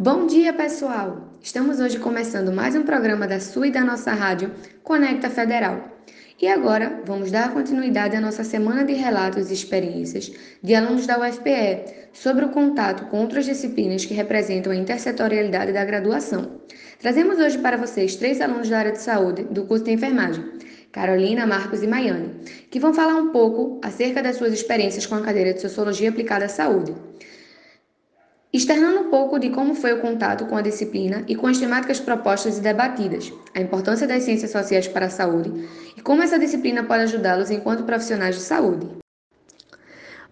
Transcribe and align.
Bom 0.00 0.28
dia, 0.28 0.52
pessoal! 0.52 1.28
Estamos 1.42 1.80
hoje 1.80 1.98
começando 1.98 2.52
mais 2.52 2.76
um 2.76 2.84
programa 2.84 3.26
da 3.26 3.40
sua 3.40 3.66
e 3.66 3.72
da 3.72 3.80
nossa 3.80 4.12
rádio 4.12 4.52
Conecta 4.84 5.28
Federal. 5.28 5.90
E 6.40 6.46
agora 6.46 7.02
vamos 7.04 7.32
dar 7.32 7.52
continuidade 7.52 8.14
à 8.14 8.20
nossa 8.20 8.44
semana 8.44 8.84
de 8.84 8.92
relatos 8.92 9.50
e 9.50 9.54
experiências 9.54 10.30
de 10.62 10.72
alunos 10.72 11.04
da 11.04 11.18
UFPE 11.18 12.12
sobre 12.12 12.44
o 12.44 12.50
contato 12.50 13.06
com 13.06 13.22
outras 13.22 13.44
disciplinas 13.44 14.04
que 14.04 14.14
representam 14.14 14.70
a 14.70 14.76
intersetorialidade 14.76 15.72
da 15.72 15.84
graduação. 15.84 16.60
Trazemos 17.00 17.40
hoje 17.40 17.58
para 17.58 17.76
vocês 17.76 18.14
três 18.14 18.40
alunos 18.40 18.68
da 18.68 18.78
área 18.78 18.92
de 18.92 19.02
saúde 19.02 19.42
do 19.50 19.64
curso 19.64 19.84
de 19.84 19.90
enfermagem, 19.90 20.44
Carolina, 20.92 21.44
Marcos 21.44 21.82
e 21.82 21.88
Maiane, 21.88 22.36
que 22.70 22.78
vão 22.78 22.94
falar 22.94 23.16
um 23.16 23.32
pouco 23.32 23.80
acerca 23.82 24.22
das 24.22 24.36
suas 24.36 24.52
experiências 24.52 25.06
com 25.06 25.16
a 25.16 25.22
cadeira 25.22 25.52
de 25.52 25.60
Sociologia 25.60 26.08
aplicada 26.08 26.44
à 26.44 26.48
saúde 26.48 26.94
externando 28.52 29.00
um 29.00 29.10
pouco 29.10 29.38
de 29.38 29.50
como 29.50 29.74
foi 29.74 29.92
o 29.92 30.00
contato 30.00 30.46
com 30.46 30.56
a 30.56 30.62
disciplina 30.62 31.22
e 31.28 31.36
com 31.36 31.46
as 31.46 31.58
temáticas 31.58 32.00
propostas 32.00 32.58
e 32.58 32.60
debatidas, 32.62 33.32
a 33.54 33.60
importância 33.60 34.06
das 34.06 34.22
ciências 34.22 34.50
sociais 34.50 34.88
para 34.88 35.06
a 35.06 35.10
saúde 35.10 35.52
e 35.96 36.00
como 36.00 36.22
essa 36.22 36.38
disciplina 36.38 36.82
pode 36.82 37.02
ajudá-los 37.02 37.50
enquanto 37.50 37.84
profissionais 37.84 38.36
de 38.36 38.42
saúde. 38.42 38.88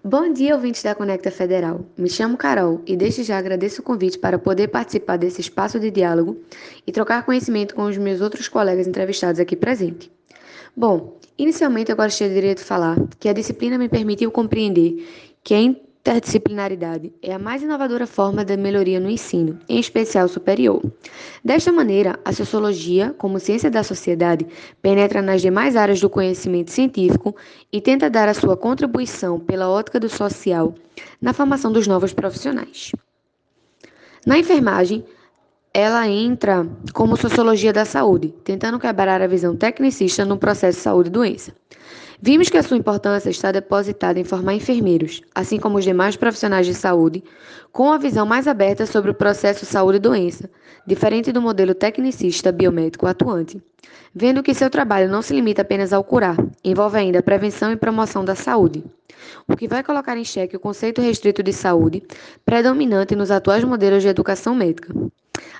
Bom 0.03 0.33
dia, 0.33 0.55
ouvintes 0.55 0.85
da 0.85 0.95
Conecta 0.95 1.33
Federal. 1.33 1.85
Me 1.99 2.09
chamo 2.09 2.37
Carol 2.37 2.81
e 2.87 2.97
desde 2.97 3.25
já 3.25 3.39
agradeço 3.39 3.81
o 3.81 3.85
convite 3.85 4.19
para 4.19 4.39
poder 4.39 4.69
participar 4.69 5.17
desse 5.17 5.41
espaço 5.41 5.81
de 5.81 5.91
diálogo 5.91 6.41
e 6.87 6.93
trocar 6.93 7.25
conhecimento 7.27 7.75
com 7.75 7.83
os 7.83 7.99
meus 7.99 8.21
outros 8.21 8.47
colegas 8.47 8.87
entrevistados 8.87 9.41
aqui 9.41 9.57
presentes. 9.57 10.09
Bom, 10.77 11.19
inicialmente 11.37 11.91
eu 11.91 11.97
gostaria 11.97 12.55
de 12.55 12.63
falar 12.63 12.97
que 13.19 13.29
a 13.29 13.33
disciplina 13.33 13.77
me 13.77 13.89
permitiu 13.89 14.31
compreender 14.31 15.05
que 15.43 15.55
é 15.55 15.75
interdisciplinaridade 16.07 17.13
é 17.21 17.35
a 17.35 17.39
mais 17.39 17.63
inovadora 17.63 18.07
forma 18.07 18.45
de 18.45 18.57
melhoria 18.57 19.01
no 19.01 19.11
ensino, 19.11 19.59
em 19.69 19.81
especial 19.81 20.29
superior. 20.29 20.81
Desta 21.45 21.73
maneira, 21.73 22.19
a 22.25 22.33
sociologia, 22.33 23.13
como 23.19 23.41
ciência 23.41 23.69
da 23.69 23.83
sociedade, 23.83 24.47
penetra 24.81 25.21
nas 25.21 25.43
demais 25.43 25.75
áreas 25.75 26.01
do 26.01 26.09
conhecimento 26.09 26.71
científico 26.71 27.35
e 27.73 27.81
tenta 27.81 28.09
dar 28.09 28.29
a 28.29 28.35
sua 28.35 28.57
contribuição 28.57 29.41
pela 29.41 29.69
ótica 29.69 29.99
do 29.99 30.09
social 30.09 30.75
na 31.21 31.33
formação 31.33 31.73
dos 31.73 31.89
novos 31.89 32.13
profissionais. 32.13 32.93
Na 34.25 34.39
enfermagem, 34.39 35.05
ela 35.75 36.09
entra 36.09 36.67
como 36.95 37.17
sociologia 37.17 37.73
da 37.73 37.85
saúde, 37.85 38.33
tentando 38.45 38.79
quebrar 38.79 39.21
a 39.21 39.27
visão 39.27 39.57
tecnicista 39.57 40.25
no 40.25 40.39
processo 40.39 40.81
saúde-doença. 40.81 41.53
Vimos 42.21 42.49
que 42.49 42.57
a 42.57 42.63
sua 42.63 42.77
importância 42.77 43.29
está 43.29 43.53
depositada 43.53 44.19
em 44.19 44.25
formar 44.25 44.55
enfermeiros, 44.55 45.23
assim 45.35 45.59
como 45.59 45.79
os 45.79 45.85
demais 45.85 46.17
profissionais 46.17 46.67
de 46.67 46.75
saúde, 46.75 47.23
com 47.71 47.93
a 47.93 47.99
visão 47.99 48.25
mais 48.25 48.49
aberta 48.49 48.87
sobre 48.87 49.11
o 49.11 49.15
processo 49.15 49.67
saúde 49.67 49.99
e 49.99 50.01
doença, 50.01 50.49
diferente 50.87 51.31
do 51.31 51.43
modelo 51.43 51.75
tecnicista 51.75 52.51
biomédico 52.51 53.07
atuante, 53.07 53.63
vendo 54.15 54.43
que 54.43 54.55
seu 54.55 54.71
trabalho 54.71 55.11
não 55.11 55.21
se 55.21 55.35
limita 55.35 55.61
apenas 55.61 55.93
ao 55.93 56.03
curar, 56.03 56.37
envolve 56.65 56.97
ainda 56.97 57.19
a 57.19 57.23
prevenção 57.23 57.71
e 57.71 57.77
promoção 57.77 58.25
da 58.25 58.35
saúde, 58.35 58.83
o 59.47 59.57
que 59.57 59.69
vai 59.69 59.83
colocar 59.83 60.17
em 60.17 60.25
xeque 60.25 60.57
o 60.57 60.61
conceito 60.61 61.03
restrito 61.03 61.43
de 61.43 61.53
saúde, 61.53 62.03
predominante 62.45 63.15
nos 63.15 63.31
atuais 63.31 63.63
modelos 63.63 64.03
de 64.03 64.09
educação 64.09 64.55
médica. 64.55 64.95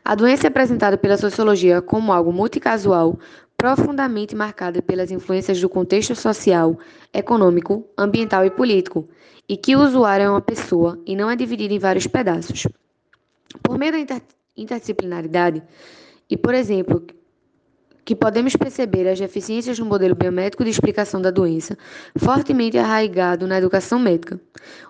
A 0.03 0.15
doença 0.15 0.47
é 0.47 0.49
apresentada 0.49 0.97
pela 0.97 1.19
sociologia 1.19 1.83
como 1.83 2.13
algo 2.13 2.33
multicasual, 2.33 3.19
profundamente 3.57 4.37
marcada 4.37 4.83
pelas 4.83 5.11
influências 5.11 5.61
do 5.61 5.69
contexto 5.69 6.15
social, 6.15 6.79
econômico, 7.13 7.89
ambiental 7.97 8.45
e 8.45 8.51
político, 8.51 9.09
e 9.49 9.57
que 9.57 9.75
o 9.75 9.81
usuário 9.81 10.25
é 10.25 10.31
uma 10.31 10.41
pessoa 10.41 11.01
e 11.07 11.17
não 11.17 11.31
é 11.31 11.37
dividido 11.37 11.73
em 11.73 11.79
vários 11.79 12.07
pedaços. 12.07 12.67
Por 13.63 13.79
meio 13.79 13.93
da 13.93 13.99
inter 13.99 14.23
interdisciplinaridade, 14.57 15.63
e 16.31 16.37
por 16.37 16.55
exemplo, 16.55 17.07
que 18.07 18.15
podemos 18.15 18.55
perceber 18.55 19.09
as 19.09 19.19
deficiências 19.19 19.79
no 19.79 19.85
modelo 19.85 20.15
biomédico 20.15 20.63
de 20.63 20.71
explicação 20.71 21.21
da 21.21 21.31
doença, 21.31 21.77
fortemente 22.17 22.79
arraigado 22.79 23.47
na 23.47 23.59
educação 23.59 23.99
médica. 23.99 24.41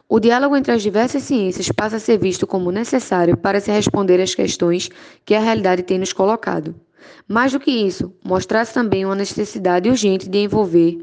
O 0.06 0.20
diálogo 0.20 0.54
entre 0.54 0.72
as 0.72 0.82
diversas 0.82 1.22
ciências 1.22 1.72
passa 1.72 1.96
a 1.96 2.00
ser 2.00 2.18
visto 2.18 2.46
como 2.46 2.70
necessário 2.70 3.36
para 3.36 3.58
se 3.58 3.72
responder 3.72 4.20
às 4.20 4.34
questões 4.34 4.90
que 5.24 5.34
a 5.34 5.40
realidade 5.40 5.82
tem 5.82 5.98
nos 5.98 6.12
colocado. 6.12 6.74
Mais 7.28 7.52
do 7.52 7.60
que 7.60 7.70
isso, 7.70 8.12
mostrar 8.24 8.66
também 8.66 9.04
uma 9.04 9.14
necessidade 9.14 9.88
urgente 9.88 10.28
de 10.28 10.38
envolver 10.38 10.98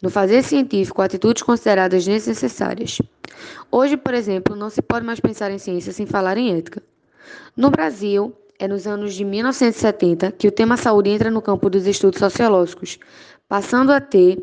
no 0.00 0.10
fazer 0.10 0.42
científico 0.42 1.02
atitudes 1.02 1.42
consideradas 1.42 2.04
desnecessárias. 2.04 2.98
Hoje, 3.70 3.96
por 3.96 4.14
exemplo, 4.14 4.56
não 4.56 4.70
se 4.70 4.82
pode 4.82 5.04
mais 5.04 5.20
pensar 5.20 5.50
em 5.50 5.58
ciência 5.58 5.92
sem 5.92 6.06
falar 6.06 6.36
em 6.38 6.56
ética. 6.56 6.82
No 7.56 7.70
Brasil, 7.70 8.34
é 8.58 8.68
nos 8.68 8.86
anos 8.86 9.14
de 9.14 9.24
1970 9.24 10.32
que 10.32 10.48
o 10.48 10.52
tema 10.52 10.76
saúde 10.76 11.10
entra 11.10 11.30
no 11.30 11.42
campo 11.42 11.70
dos 11.70 11.86
estudos 11.86 12.18
sociológicos, 12.18 12.98
passando 13.48 13.90
a 13.90 14.00
ter 14.00 14.38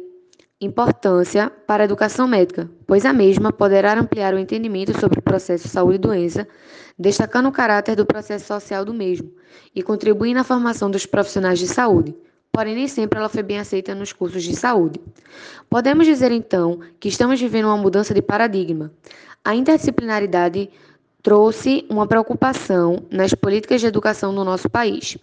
importância 0.59 1.51
para 1.67 1.83
a 1.83 1.85
educação 1.85 2.27
médica, 2.27 2.69
pois 2.87 3.05
a 3.05 3.13
mesma 3.13 3.51
poderá 3.51 3.93
ampliar 3.93 4.33
o 4.33 4.39
entendimento 4.39 4.99
sobre 4.99 5.19
o 5.19 5.21
processo 5.21 5.67
saúde 5.67 5.95
e 5.95 5.99
doença, 5.99 6.47
destacando 6.97 7.47
o 7.47 7.51
caráter 7.51 7.95
do 7.95 8.05
processo 8.05 8.45
social 8.45 8.83
do 8.83 8.93
mesmo 8.93 9.31
e 9.75 9.83
contribuir 9.83 10.33
na 10.33 10.43
formação 10.43 10.89
dos 10.89 11.05
profissionais 11.05 11.59
de 11.59 11.67
saúde. 11.67 12.15
Porém, 12.51 12.75
nem 12.75 12.87
sempre 12.87 13.19
ela 13.19 13.29
foi 13.29 13.43
bem 13.43 13.59
aceita 13.59 13.93
nos 13.93 14.11
cursos 14.11 14.43
de 14.43 14.55
saúde. 14.55 14.99
Podemos 15.69 16.07
dizer 16.07 16.31
então 16.31 16.79
que 16.99 17.09
estamos 17.09 17.39
vivendo 17.39 17.65
uma 17.65 17.77
mudança 17.77 18.13
de 18.13 18.21
paradigma. 18.21 18.91
A 19.45 19.53
interdisciplinaridade 19.53 20.69
trouxe 21.21 21.85
uma 21.89 22.07
preocupação 22.07 23.05
nas 23.11 23.33
políticas 23.33 23.81
de 23.81 23.87
educação 23.87 24.31
no 24.31 24.43
nosso 24.43 24.69
país. 24.69 25.17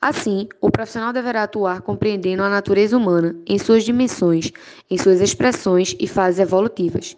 Assim, 0.00 0.48
o 0.60 0.70
profissional 0.70 1.12
deverá 1.12 1.42
atuar 1.42 1.82
compreendendo 1.82 2.42
a 2.42 2.48
natureza 2.48 2.96
humana 2.96 3.36
em 3.46 3.58
suas 3.58 3.84
dimensões, 3.84 4.50
em 4.90 4.96
suas 4.96 5.20
expressões 5.20 5.94
e 6.00 6.06
fases 6.06 6.40
evolutivas. 6.40 7.16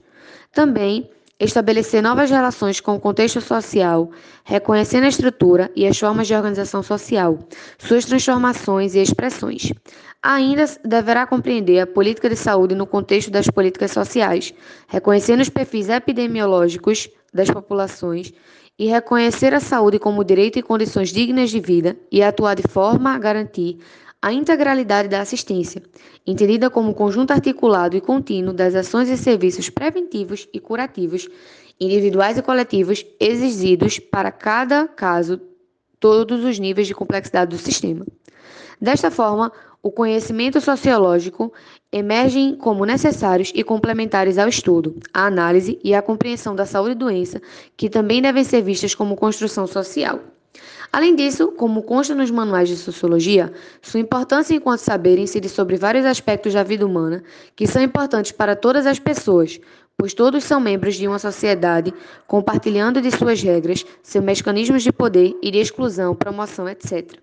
Também 0.52 1.08
estabelecer 1.38 2.02
novas 2.02 2.30
relações 2.30 2.80
com 2.80 2.94
o 2.94 3.00
contexto 3.00 3.40
social, 3.40 4.10
reconhecendo 4.44 5.04
a 5.04 5.08
estrutura 5.08 5.70
e 5.74 5.86
as 5.86 5.98
formas 5.98 6.26
de 6.26 6.34
organização 6.34 6.82
social, 6.82 7.38
suas 7.78 8.04
transformações 8.04 8.94
e 8.94 9.00
expressões. 9.00 9.72
Ainda 10.22 10.64
deverá 10.84 11.26
compreender 11.26 11.80
a 11.80 11.86
política 11.86 12.28
de 12.28 12.36
saúde 12.36 12.74
no 12.74 12.86
contexto 12.86 13.30
das 13.30 13.48
políticas 13.48 13.90
sociais, 13.90 14.54
reconhecendo 14.86 15.40
os 15.40 15.48
perfis 15.48 15.88
epidemiológicos 15.88 17.08
das 17.34 17.50
populações 17.50 18.32
e 18.78 18.86
reconhecer 18.86 19.52
a 19.54 19.60
saúde 19.60 19.98
como 19.98 20.24
direito 20.24 20.58
e 20.58 20.62
condições 20.62 21.10
dignas 21.10 21.50
de 21.50 21.60
vida 21.60 21.96
e 22.10 22.22
atuar 22.22 22.54
de 22.54 22.62
forma 22.62 23.14
a 23.14 23.18
garantir 23.18 23.78
a 24.22 24.32
integralidade 24.32 25.08
da 25.08 25.20
assistência, 25.20 25.82
entendida 26.24 26.70
como 26.70 26.94
conjunto 26.94 27.32
articulado 27.32 27.96
e 27.96 28.00
contínuo 28.00 28.54
das 28.54 28.76
ações 28.76 29.10
e 29.10 29.16
serviços 29.16 29.68
preventivos 29.68 30.48
e 30.54 30.60
curativos, 30.60 31.28
individuais 31.80 32.38
e 32.38 32.42
coletivos, 32.42 33.04
exigidos 33.18 33.98
para 33.98 34.30
cada 34.30 34.86
caso, 34.86 35.40
todos 35.98 36.44
os 36.44 36.60
níveis 36.60 36.86
de 36.86 36.94
complexidade 36.94 37.50
do 37.50 37.60
sistema. 37.60 38.06
Desta 38.80 39.10
forma, 39.10 39.52
o 39.82 39.90
conhecimento 39.90 40.60
sociológico 40.60 41.52
emergem 41.90 42.54
como 42.54 42.86
necessários 42.86 43.50
e 43.52 43.64
complementares 43.64 44.38
ao 44.38 44.48
estudo, 44.48 44.94
à 45.12 45.26
análise 45.26 45.80
e 45.82 45.94
à 45.94 46.00
compreensão 46.00 46.54
da 46.54 46.64
saúde 46.64 46.92
e 46.92 46.94
doença, 46.94 47.42
que 47.76 47.90
também 47.90 48.22
devem 48.22 48.44
ser 48.44 48.62
vistas 48.62 48.94
como 48.94 49.16
construção 49.16 49.66
social. 49.66 50.20
Além 50.92 51.16
disso, 51.16 51.52
como 51.52 51.82
consta 51.82 52.14
nos 52.14 52.30
manuais 52.30 52.68
de 52.68 52.76
sociologia, 52.76 53.52
sua 53.80 54.00
importância 54.00 54.54
enquanto 54.54 54.80
saber 54.80 55.18
incide 55.18 55.48
sobre 55.48 55.76
vários 55.76 56.04
aspectos 56.04 56.52
da 56.52 56.62
vida 56.62 56.86
humana 56.86 57.22
que 57.56 57.66
são 57.66 57.82
importantes 57.82 58.32
para 58.32 58.54
todas 58.54 58.86
as 58.86 58.98
pessoas, 58.98 59.58
pois 59.96 60.12
todos 60.12 60.44
são 60.44 60.60
membros 60.60 60.96
de 60.96 61.08
uma 61.08 61.18
sociedade, 61.18 61.94
compartilhando 62.26 63.00
de 63.00 63.10
suas 63.10 63.42
regras, 63.42 63.84
seus 64.02 64.24
mecanismos 64.24 64.82
de 64.82 64.92
poder 64.92 65.34
e 65.42 65.50
de 65.50 65.58
exclusão, 65.58 66.14
promoção, 66.14 66.68
etc. 66.68 67.18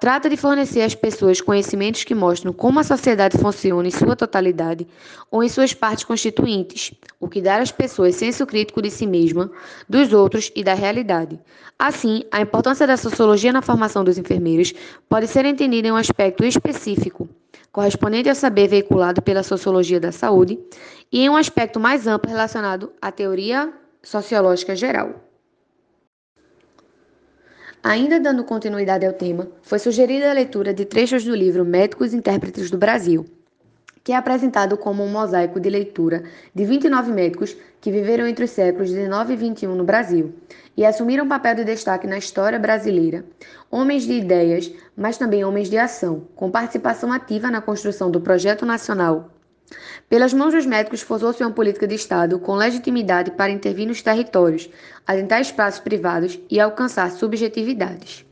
Trata 0.00 0.28
de 0.28 0.36
fornecer 0.36 0.82
às 0.82 0.94
pessoas 0.94 1.40
conhecimentos 1.40 2.04
que 2.04 2.14
mostram 2.14 2.52
como 2.52 2.78
a 2.78 2.84
sociedade 2.84 3.38
funciona 3.38 3.88
em 3.88 3.90
sua 3.90 4.14
totalidade 4.14 4.86
ou 5.30 5.42
em 5.42 5.48
suas 5.48 5.72
partes 5.72 6.04
constituintes, 6.04 6.92
o 7.18 7.28
que 7.28 7.40
dá 7.40 7.58
às 7.58 7.70
pessoas 7.70 8.16
senso 8.16 8.44
crítico 8.44 8.82
de 8.82 8.90
si 8.90 9.06
mesma, 9.06 9.50
dos 9.88 10.12
outros 10.12 10.50
e 10.54 10.62
da 10.62 10.74
realidade. 10.74 11.40
Assim, 11.78 12.22
a 12.30 12.40
importância 12.40 12.86
da 12.86 12.96
sociologia 12.96 13.52
na 13.52 13.62
formação 13.62 14.04
dos 14.04 14.18
enfermeiros 14.18 14.74
pode 15.08 15.26
ser 15.26 15.44
entendida 15.44 15.88
em 15.88 15.92
um 15.92 15.96
aspecto 15.96 16.44
específico, 16.44 17.28
correspondente 17.72 18.28
ao 18.28 18.34
saber 18.34 18.68
veiculado 18.68 19.22
pela 19.22 19.42
sociologia 19.42 20.00
da 20.00 20.12
saúde, 20.12 20.58
e 21.10 21.20
em 21.20 21.30
um 21.30 21.36
aspecto 21.36 21.80
mais 21.80 22.06
amplo 22.06 22.30
relacionado 22.30 22.92
à 23.00 23.10
teoria 23.10 23.72
sociológica 24.02 24.76
geral. 24.76 25.33
Ainda 27.84 28.18
dando 28.18 28.44
continuidade 28.44 29.04
ao 29.04 29.12
tema, 29.12 29.46
foi 29.60 29.78
sugerida 29.78 30.30
a 30.30 30.32
leitura 30.32 30.72
de 30.72 30.86
trechos 30.86 31.22
do 31.22 31.34
livro 31.34 31.66
Médicos 31.66 32.14
Intérpretes 32.14 32.70
do 32.70 32.78
Brasil, 32.78 33.26
que 34.02 34.12
é 34.12 34.16
apresentado 34.16 34.78
como 34.78 35.04
um 35.04 35.10
mosaico 35.10 35.60
de 35.60 35.68
leitura 35.68 36.22
de 36.54 36.64
29 36.64 37.12
médicos 37.12 37.54
que 37.82 37.92
viveram 37.92 38.26
entre 38.26 38.46
os 38.46 38.52
séculos 38.52 38.90
19 38.90 39.34
e 39.34 39.36
21 39.36 39.74
no 39.74 39.84
Brasil 39.84 40.32
e 40.74 40.82
assumiram 40.86 41.28
papel 41.28 41.56
de 41.56 41.64
destaque 41.64 42.06
na 42.06 42.16
história 42.16 42.58
brasileira. 42.58 43.22
Homens 43.70 44.04
de 44.04 44.14
ideias, 44.14 44.72
mas 44.96 45.18
também 45.18 45.44
homens 45.44 45.68
de 45.68 45.76
ação, 45.76 46.26
com 46.34 46.50
participação 46.50 47.12
ativa 47.12 47.50
na 47.50 47.60
construção 47.60 48.10
do 48.10 48.18
projeto 48.18 48.64
nacional. 48.64 49.28
Pelas 50.08 50.32
mãos 50.32 50.54
dos 50.54 50.66
médicos 50.66 51.02
forçou-se 51.02 51.42
uma 51.42 51.52
política 51.52 51.86
de 51.86 51.94
Estado 51.94 52.38
com 52.38 52.54
legitimidade 52.54 53.30
para 53.30 53.50
intervir 53.50 53.86
nos 53.86 54.02
territórios, 54.02 54.70
adentrar 55.06 55.40
espaços 55.40 55.80
privados 55.80 56.38
e 56.50 56.60
alcançar 56.60 57.10
subjetividades. 57.10 58.24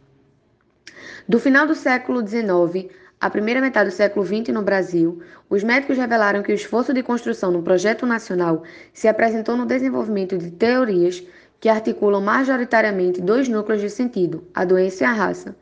Do 1.28 1.38
final 1.38 1.66
do 1.66 1.74
século 1.74 2.26
XIX 2.26 2.92
a 3.22 3.30
primeira 3.30 3.60
metade 3.60 3.88
do 3.88 3.94
século 3.94 4.26
XX 4.26 4.48
no 4.48 4.62
Brasil, 4.62 5.22
os 5.48 5.62
médicos 5.62 5.96
revelaram 5.96 6.42
que 6.42 6.50
o 6.50 6.54
esforço 6.56 6.92
de 6.92 7.04
construção 7.04 7.52
no 7.52 7.62
projeto 7.62 8.04
nacional 8.04 8.64
se 8.92 9.06
apresentou 9.06 9.56
no 9.56 9.64
desenvolvimento 9.64 10.36
de 10.36 10.50
teorias 10.50 11.22
que 11.60 11.68
articulam 11.68 12.20
majoritariamente 12.20 13.20
dois 13.20 13.48
núcleos 13.48 13.80
de 13.80 13.88
sentido, 13.88 14.42
a 14.52 14.64
doença 14.64 15.04
e 15.04 15.06
a 15.06 15.12
raça. 15.12 15.54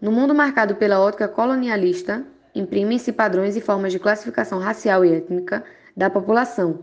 No 0.00 0.12
mundo 0.12 0.32
marcado 0.32 0.76
pela 0.76 1.00
ótica 1.00 1.26
colonialista, 1.26 2.24
imprimem-se 2.58 3.12
padrões 3.12 3.56
e 3.56 3.60
formas 3.60 3.92
de 3.92 3.98
classificação 3.98 4.58
racial 4.58 5.04
e 5.04 5.14
étnica 5.14 5.64
da 5.96 6.10
população, 6.10 6.80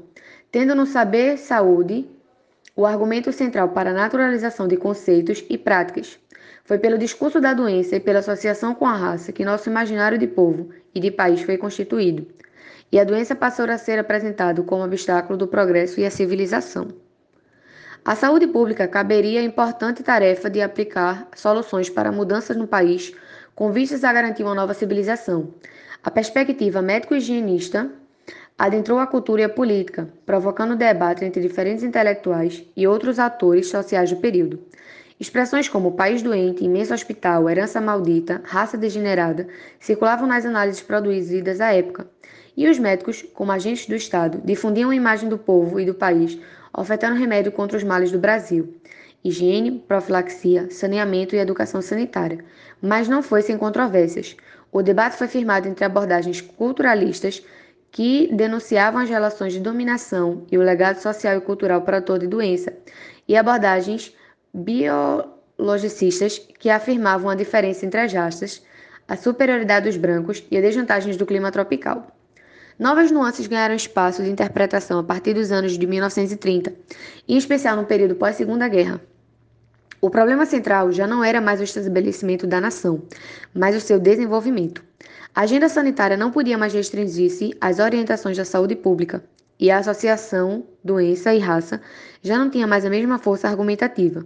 tendo 0.51 0.73
no 0.73 0.85
saber 0.85 1.37
saúde 1.37 2.09
o 2.75 2.85
argumento 2.85 3.31
central 3.31 3.69
para 3.69 3.91
a 3.91 3.93
naturalização 3.93 4.67
de 4.67 4.77
conceitos 4.77 5.43
e 5.49 5.57
práticas, 5.57 6.19
foi 6.63 6.77
pelo 6.77 6.97
discurso 6.97 7.39
da 7.39 7.53
doença 7.53 7.95
e 7.95 7.99
pela 7.99 8.19
associação 8.19 8.73
com 8.73 8.85
a 8.85 8.93
raça 8.93 9.31
que 9.31 9.45
nosso 9.45 9.69
imaginário 9.69 10.17
de 10.17 10.27
povo 10.27 10.69
e 10.93 10.99
de 10.99 11.11
país 11.11 11.41
foi 11.41 11.57
constituído, 11.57 12.25
e 12.91 12.99
a 12.99 13.03
doença 13.03 13.35
passou 13.35 13.69
a 13.69 13.77
ser 13.77 13.99
apresentado 13.99 14.63
como 14.63 14.83
obstáculo 14.83 15.37
do 15.37 15.47
progresso 15.47 15.99
e 15.99 16.05
a 16.05 16.11
civilização. 16.11 16.87
A 18.03 18.15
saúde 18.15 18.45
pública 18.45 18.87
caberia 18.87 19.39
a 19.39 19.43
importante 19.43 20.03
tarefa 20.03 20.49
de 20.49 20.61
aplicar 20.61 21.27
soluções 21.35 21.89
para 21.89 22.11
mudanças 22.11 22.55
no 22.55 22.67
país 22.67 23.13
com 23.55 23.71
vistas 23.71 24.03
a 24.03 24.11
garantir 24.11 24.43
uma 24.43 24.53
nova 24.53 24.73
civilização. 24.73 25.53
A 26.03 26.11
perspectiva 26.11 26.81
médico-higienista 26.81 27.89
adentrou 28.57 28.99
a 28.99 29.07
cultura 29.07 29.41
e 29.41 29.43
a 29.45 29.49
política, 29.49 30.09
provocando 30.25 30.75
debate 30.75 31.23
entre 31.23 31.41
diferentes 31.41 31.83
intelectuais 31.83 32.63
e 32.75 32.85
outros 32.85 33.17
atores 33.17 33.69
sociais 33.69 34.11
do 34.11 34.17
período. 34.17 34.59
Expressões 35.17 35.69
como 35.69 35.93
país 35.93 36.21
doente, 36.21 36.65
imenso 36.65 36.93
hospital, 36.93 37.49
herança 37.49 37.79
maldita, 37.79 38.41
raça 38.43 38.77
degenerada 38.77 39.47
circulavam 39.79 40.27
nas 40.27 40.45
análises 40.45 40.81
produzidas 40.81 41.61
à 41.61 41.73
época. 41.73 42.07
E 42.57 42.67
os 42.67 42.77
médicos, 42.77 43.25
como 43.33 43.51
agentes 43.51 43.85
do 43.85 43.95
Estado, 43.95 44.41
difundiam 44.43 44.89
a 44.89 44.95
imagem 44.95 45.29
do 45.29 45.37
povo 45.37 45.79
e 45.79 45.85
do 45.85 45.93
país, 45.93 46.37
ofertando 46.77 47.17
remédio 47.17 47.51
contra 47.51 47.77
os 47.77 47.83
males 47.83 48.11
do 48.11 48.19
Brasil. 48.19 48.75
Higiene, 49.25 49.83
profilaxia, 49.87 50.69
saneamento 50.69 51.35
e 51.35 51.39
educação 51.39 51.81
sanitária. 51.81 52.45
Mas 52.79 53.07
não 53.07 53.23
foi 53.23 53.41
sem 53.41 53.57
controvérsias. 53.57 54.37
O 54.71 54.83
debate 54.83 55.17
foi 55.17 55.27
firmado 55.27 55.67
entre 55.67 55.83
abordagens 55.83 56.41
culturalistas, 56.41 57.43
que 57.89 58.29
denunciavam 58.31 59.01
as 59.01 59.09
relações 59.09 59.53
de 59.53 59.59
dominação 59.59 60.45
e 60.51 60.59
o 60.59 60.61
legado 60.61 60.97
social 60.97 61.37
e 61.37 61.41
cultural 61.41 61.81
para 61.81 62.01
toda 62.01 62.27
doença, 62.27 62.71
e 63.27 63.35
abordagens 63.35 64.13
biologicistas 64.53 66.37
que 66.59 66.69
afirmavam 66.69 67.27
a 67.27 67.35
diferença 67.35 67.83
entre 67.83 68.01
as 68.01 68.13
raças, 68.13 68.61
a 69.07 69.17
superioridade 69.17 69.87
dos 69.87 69.97
brancos 69.97 70.43
e 70.51 70.57
as 70.57 70.61
desvantagens 70.61 71.17
do 71.17 71.25
clima 71.25 71.51
tropical. 71.51 72.15
Novas 72.77 73.09
nuances 73.09 73.47
ganharam 73.47 73.73
espaço 73.73 74.21
de 74.21 74.29
interpretação 74.29 74.99
a 74.99 75.03
partir 75.03 75.33
dos 75.33 75.51
anos 75.51 75.75
de 75.77 75.87
1930, 75.87 76.75
em 77.27 77.37
especial 77.37 77.75
no 77.75 77.85
período 77.85 78.15
pós-Segunda 78.15 78.67
Guerra. 78.67 79.01
O 80.05 80.09
problema 80.11 80.45
central 80.45 80.91
já 80.91 81.07
não 81.07 81.23
era 81.23 81.41
mais 81.41 81.59
o 81.59 81.63
estabelecimento 81.63 82.45
da 82.45 82.61
nação, 82.61 83.01
mas 83.51 83.75
o 83.75 83.81
seu 83.81 83.99
desenvolvimento. 83.99 84.83
A 85.33 85.41
agenda 85.41 85.67
sanitária 85.67 86.15
não 86.15 86.29
podia 86.29 86.59
mais 86.59 86.75
restringir-se 86.75 87.57
às 87.59 87.79
orientações 87.79 88.37
da 88.37 88.45
saúde 88.45 88.75
pública, 88.75 89.23
e 89.59 89.71
a 89.71 89.79
associação 89.79 90.63
doença 90.83 91.33
e 91.33 91.39
raça 91.39 91.81
já 92.21 92.37
não 92.37 92.51
tinha 92.51 92.67
mais 92.67 92.85
a 92.85 92.89
mesma 92.91 93.17
força 93.17 93.47
argumentativa. 93.47 94.23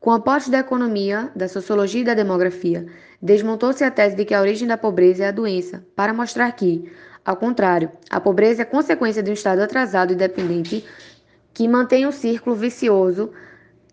Com 0.00 0.12
aportes 0.12 0.48
da 0.48 0.60
economia, 0.60 1.30
da 1.36 1.46
sociologia 1.46 2.00
e 2.00 2.04
da 2.04 2.14
demografia, 2.14 2.86
desmontou-se 3.20 3.84
a 3.84 3.90
tese 3.90 4.16
de 4.16 4.24
que 4.24 4.32
a 4.32 4.40
origem 4.40 4.66
da 4.66 4.78
pobreza 4.78 5.24
é 5.24 5.28
a 5.28 5.30
doença, 5.30 5.84
para 5.94 6.14
mostrar 6.14 6.50
que, 6.52 6.90
ao 7.22 7.36
contrário, 7.36 7.92
a 8.08 8.18
pobreza 8.18 8.62
é 8.62 8.64
consequência 8.64 9.22
de 9.22 9.28
um 9.30 9.34
estado 9.34 9.60
atrasado 9.60 10.14
e 10.14 10.16
dependente 10.16 10.82
que 11.52 11.68
mantém 11.68 12.06
um 12.06 12.12
círculo 12.12 12.56
vicioso 12.56 13.30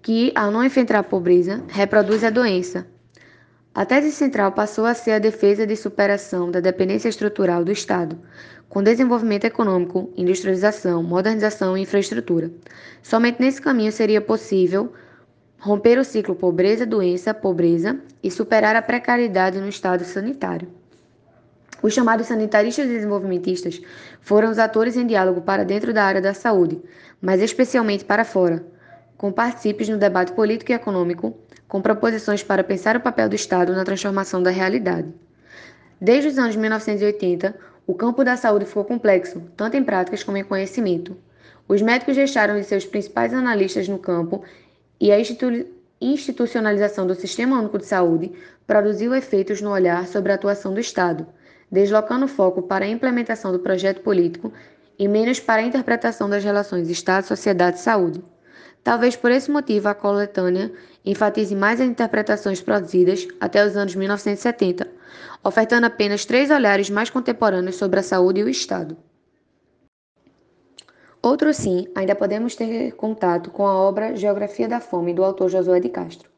que, 0.02 0.32
ao 0.36 0.52
não 0.52 0.64
enfrentar 0.64 1.00
a 1.00 1.04
pobreza, 1.04 1.64
reproduz 1.68 2.24
a 2.24 2.30
doença. 2.30 2.88
A 3.74 3.86
tese 3.86 4.12
central 4.12 4.52
passou 4.52 4.86
a 4.86 4.94
ser 4.94 5.12
a 5.12 5.20
defesa 5.20 5.66
de 5.66 5.76
superação 5.76 6.50
da 6.50 6.60
dependência 6.60 7.08
estrutural 7.08 7.64
do 7.64 7.72
Estado, 7.72 8.18
com 8.68 8.84
desenvolvimento 8.84 9.46
econômico, 9.46 10.12
industrialização, 10.16 11.02
modernização 11.04 11.78
e 11.78 11.82
infraestrutura. 11.82 12.52
Somente 13.02 13.40
nesse 13.40 13.62
caminho 13.62 13.92
seria 13.92 14.22
possível 14.22 14.94
romper 15.60 16.00
o 16.00 16.04
ciclo 16.04 16.36
pobreza-doença, 16.36 17.34
pobreza 17.34 18.00
e 18.24 18.32
superar 18.32 18.76
a 18.76 18.82
precariedade 18.82 19.60
no 19.60 19.68
estado 19.68 20.04
sanitário. 20.04 20.68
Os 21.82 21.94
chamados 21.94 22.28
sanitaristas 22.28 22.88
desenvolvimentistas 22.88 23.82
foram 24.22 24.52
os 24.52 24.60
atores 24.60 24.98
em 24.98 25.08
diálogo 25.08 25.42
para 25.42 25.64
dentro 25.64 25.94
da 25.94 26.04
área 26.04 26.22
da 26.22 26.34
saúde, 26.34 26.82
mas 27.22 27.42
especialmente 27.42 28.04
para 28.04 28.26
fora, 28.26 28.66
com 29.20 29.34
partícipes 29.34 29.90
no 29.90 29.98
debate 29.98 30.32
político 30.32 30.72
e 30.72 30.74
econômico, 30.74 31.38
com 31.68 31.82
proposições 31.82 32.42
para 32.42 32.64
pensar 32.64 32.96
o 32.96 33.02
papel 33.02 33.28
do 33.28 33.36
Estado 33.36 33.74
na 33.74 33.84
transformação 33.84 34.42
da 34.42 34.50
realidade. 34.50 35.14
Desde 36.00 36.30
os 36.30 36.38
anos 36.38 36.56
1980, 36.56 37.54
o 37.86 37.94
campo 37.94 38.24
da 38.24 38.38
saúde 38.38 38.66
ficou 38.66 38.86
complexo, 38.86 39.42
tanto 39.58 39.76
em 39.76 39.84
práticas 39.84 40.24
como 40.24 40.38
em 40.38 40.44
conhecimento. 40.46 41.18
Os 41.68 41.82
médicos 41.82 42.16
deixaram 42.16 42.56
de 42.56 42.64
ser 42.64 42.78
os 42.78 42.86
principais 42.86 43.34
analistas 43.34 43.90
no 43.90 44.00
campo 44.00 44.42
e 45.02 45.12
a 45.12 45.18
institucionalização 46.00 47.06
do 47.06 47.14
Sistema 47.14 47.60
Único 47.60 47.78
de 47.78 47.88
Saúde 47.88 48.32
produziu 48.66 49.14
efeitos 49.14 49.60
no 49.60 49.70
olhar 49.70 50.08
sobre 50.08 50.32
a 50.32 50.36
atuação 50.36 50.74
do 50.74 50.80
Estado, 50.80 51.28
deslocando 51.70 52.24
o 52.24 52.30
foco 52.30 52.62
para 52.62 52.86
a 52.86 52.90
implementação 52.90 53.52
do 53.52 53.60
projeto 53.60 54.00
político 54.00 54.54
e 54.98 55.10
menos 55.10 55.42
para 55.42 55.62
a 55.62 55.66
interpretação 55.66 56.30
das 56.30 56.42
relações 56.42 56.90
Estado, 56.90 57.28
sociedade 57.28 57.82
saúde. 57.82 58.24
Talvez 58.84 59.16
por 59.16 59.32
esse 59.32 59.52
motivo 59.52 59.90
a 59.90 59.94
coletânea 59.94 60.72
enfatize 61.06 61.56
mais 61.56 61.82
as 61.82 61.88
interpretações 61.88 62.62
produzidas 62.62 63.28
até 63.40 63.66
os 63.66 63.76
anos 63.76 63.96
1970, 63.96 64.88
ofertando 65.44 65.86
apenas 65.86 66.26
três 66.26 66.50
olhares 66.50 66.90
mais 66.90 67.10
contemporâneos 67.10 67.76
sobre 67.76 68.00
a 68.00 68.04
saúde 68.04 68.40
e 68.42 68.44
o 68.44 68.50
Estado. 68.50 68.98
Outro 71.22 71.54
sim, 71.54 71.88
ainda 71.94 72.16
podemos 72.16 72.56
ter 72.56 72.94
contato 72.94 73.52
com 73.52 73.68
a 73.68 73.76
obra 73.76 74.16
Geografia 74.16 74.70
da 74.70 74.80
Fome, 74.80 75.14
do 75.14 75.24
autor 75.24 75.50
Josué 75.50 75.82
de 75.82 75.90
Castro. 75.90 76.30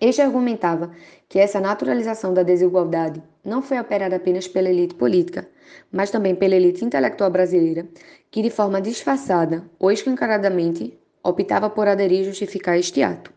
Este 0.00 0.20
argumentava 0.20 0.90
que 1.28 1.38
essa 1.38 1.60
naturalização 1.60 2.34
da 2.34 2.42
desigualdade 2.42 3.22
não 3.44 3.62
foi 3.62 3.78
operada 3.78 4.16
apenas 4.16 4.48
pela 4.48 4.68
elite 4.68 4.96
política, 4.96 5.48
mas 5.92 6.10
também 6.10 6.34
pela 6.34 6.56
elite 6.56 6.84
intelectual 6.84 7.30
brasileira, 7.30 7.86
que 8.28 8.42
de 8.42 8.50
forma 8.50 8.80
disfarçada 8.80 9.62
ou 9.78 9.92
escancaradamente 9.92 10.98
optava 11.22 11.70
por 11.70 11.86
aderir 11.86 12.20
e 12.20 12.24
justificar 12.24 12.78
este 12.78 13.02
ato. 13.02 13.32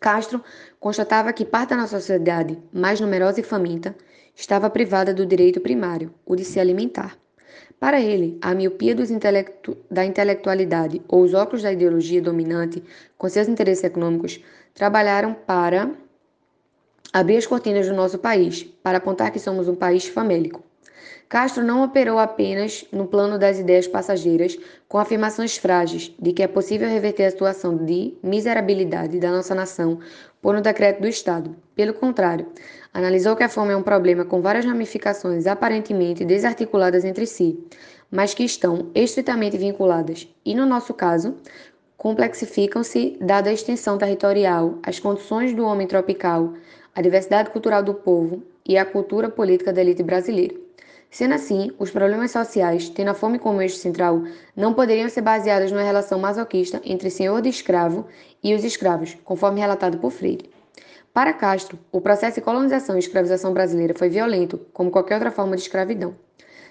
Castro 0.00 0.42
constatava 0.80 1.32
que 1.32 1.44
parte 1.44 1.70
da 1.70 1.76
nossa 1.76 2.00
sociedade, 2.00 2.58
mais 2.72 3.00
numerosa 3.00 3.40
e 3.40 3.44
faminta, 3.44 3.94
estava 4.34 4.68
privada 4.68 5.14
do 5.14 5.24
direito 5.24 5.60
primário, 5.60 6.12
o 6.26 6.34
de 6.34 6.44
se 6.44 6.58
alimentar. 6.58 7.16
Para 7.78 8.00
ele, 8.00 8.38
a 8.40 8.54
miopia 8.54 8.92
intelectu 8.92 9.76
da 9.90 10.04
intelectualidade 10.04 11.02
ou 11.08 11.22
os 11.22 11.34
óculos 11.34 11.62
da 11.62 11.72
ideologia 11.72 12.22
dominante, 12.22 12.82
com 13.18 13.28
seus 13.28 13.48
interesses 13.48 13.84
econômicos, 13.84 14.40
trabalharam 14.74 15.34
para 15.34 15.90
abrir 17.12 17.36
as 17.36 17.46
cortinas 17.46 17.86
do 17.86 17.94
nosso 17.94 18.18
país, 18.18 18.62
para 18.82 18.98
apontar 18.98 19.30
que 19.30 19.38
somos 19.38 19.68
um 19.68 19.74
país 19.74 20.06
famélico. 20.06 20.62
Castro 21.32 21.64
não 21.64 21.82
operou 21.82 22.18
apenas 22.18 22.84
no 22.92 23.06
plano 23.06 23.38
das 23.38 23.58
ideias 23.58 23.88
passageiras, 23.88 24.58
com 24.86 24.98
afirmações 24.98 25.56
frágeis 25.56 26.14
de 26.20 26.30
que 26.30 26.42
é 26.42 26.46
possível 26.46 26.86
reverter 26.86 27.24
a 27.24 27.30
situação 27.30 27.74
de 27.74 28.12
miserabilidade 28.22 29.18
da 29.18 29.30
nossa 29.30 29.54
nação 29.54 29.98
por 30.42 30.54
um 30.54 30.60
decreto 30.60 31.00
do 31.00 31.08
Estado. 31.08 31.56
Pelo 31.74 31.94
contrário, 31.94 32.48
analisou 32.92 33.34
que 33.34 33.42
a 33.42 33.48
fome 33.48 33.72
é 33.72 33.76
um 33.78 33.82
problema 33.82 34.26
com 34.26 34.42
várias 34.42 34.66
ramificações 34.66 35.46
aparentemente 35.46 36.22
desarticuladas 36.22 37.02
entre 37.02 37.26
si, 37.26 37.58
mas 38.10 38.34
que 38.34 38.44
estão 38.44 38.90
estritamente 38.94 39.56
vinculadas 39.56 40.28
e, 40.44 40.54
no 40.54 40.66
nosso 40.66 40.92
caso, 40.92 41.34
complexificam-se 41.96 43.16
dada 43.22 43.48
a 43.48 43.54
extensão 43.54 43.96
territorial, 43.96 44.78
as 44.82 45.00
condições 45.00 45.54
do 45.54 45.64
homem 45.64 45.86
tropical, 45.86 46.52
a 46.94 47.00
diversidade 47.00 47.48
cultural 47.48 47.82
do 47.82 47.94
povo 47.94 48.42
e 48.68 48.76
a 48.76 48.84
cultura 48.84 49.30
política 49.30 49.72
da 49.72 49.80
elite 49.80 50.02
brasileira. 50.02 50.61
Sendo 51.12 51.34
assim, 51.34 51.70
os 51.78 51.90
problemas 51.90 52.30
sociais, 52.30 52.88
tendo 52.88 53.10
a 53.10 53.14
fome 53.14 53.38
como 53.38 53.60
eixo 53.60 53.76
central, 53.76 54.22
não 54.56 54.72
poderiam 54.72 55.10
ser 55.10 55.20
baseados 55.20 55.70
numa 55.70 55.82
relação 55.82 56.18
masoquista 56.18 56.80
entre 56.82 57.10
senhor 57.10 57.42
de 57.42 57.50
escravo 57.50 58.06
e 58.42 58.54
os 58.54 58.64
escravos, 58.64 59.14
conforme 59.22 59.60
relatado 59.60 59.98
por 59.98 60.10
Freire. 60.10 60.48
Para 61.12 61.34
Castro, 61.34 61.78
o 61.92 62.00
processo 62.00 62.36
de 62.36 62.40
colonização 62.40 62.96
e 62.96 62.98
escravização 62.98 63.52
brasileira 63.52 63.92
foi 63.94 64.08
violento, 64.08 64.58
como 64.72 64.90
qualquer 64.90 65.16
outra 65.16 65.30
forma 65.30 65.54
de 65.54 65.60
escravidão, 65.60 66.16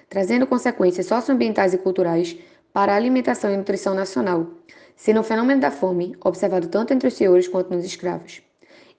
trazendo 0.10 0.48
consequências 0.48 1.06
socioambientais 1.06 1.76
e 1.76 1.78
culturais 1.78 2.36
para 2.74 2.94
a 2.94 2.96
alimentação 2.96 3.54
e 3.54 3.58
nutrição 3.58 3.94
nacional, 3.94 4.48
sendo 4.96 5.20
o 5.20 5.24
fenômeno 5.24 5.62
da 5.62 5.70
fome 5.70 6.16
observado 6.20 6.68
tanto 6.68 6.96
entre 6.96 7.08
os 7.08 7.14
senhores 7.14 7.48
quanto 7.48 7.76
nos 7.76 7.86
escravos. 7.86 8.42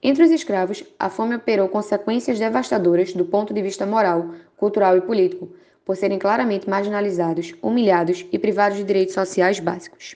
Entre 0.05 0.21
os 0.21 0.31
escravos, 0.31 0.83
a 0.99 1.09
fome 1.09 1.33
operou 1.33 1.69
consequências 1.69 2.37
devastadoras 2.37 3.13
do 3.13 3.23
ponto 3.23 3.53
de 3.53 3.61
vista 3.61 3.85
moral, 3.85 4.31
cultural 4.63 4.95
e 4.95 5.01
político, 5.01 5.49
por 5.83 5.97
serem 5.97 6.17
claramente 6.17 6.69
marginalizados, 6.69 7.53
humilhados 7.61 8.25
e 8.31 8.39
privados 8.39 8.77
de 8.77 8.85
direitos 8.85 9.13
sociais 9.13 9.59
básicos. 9.59 10.15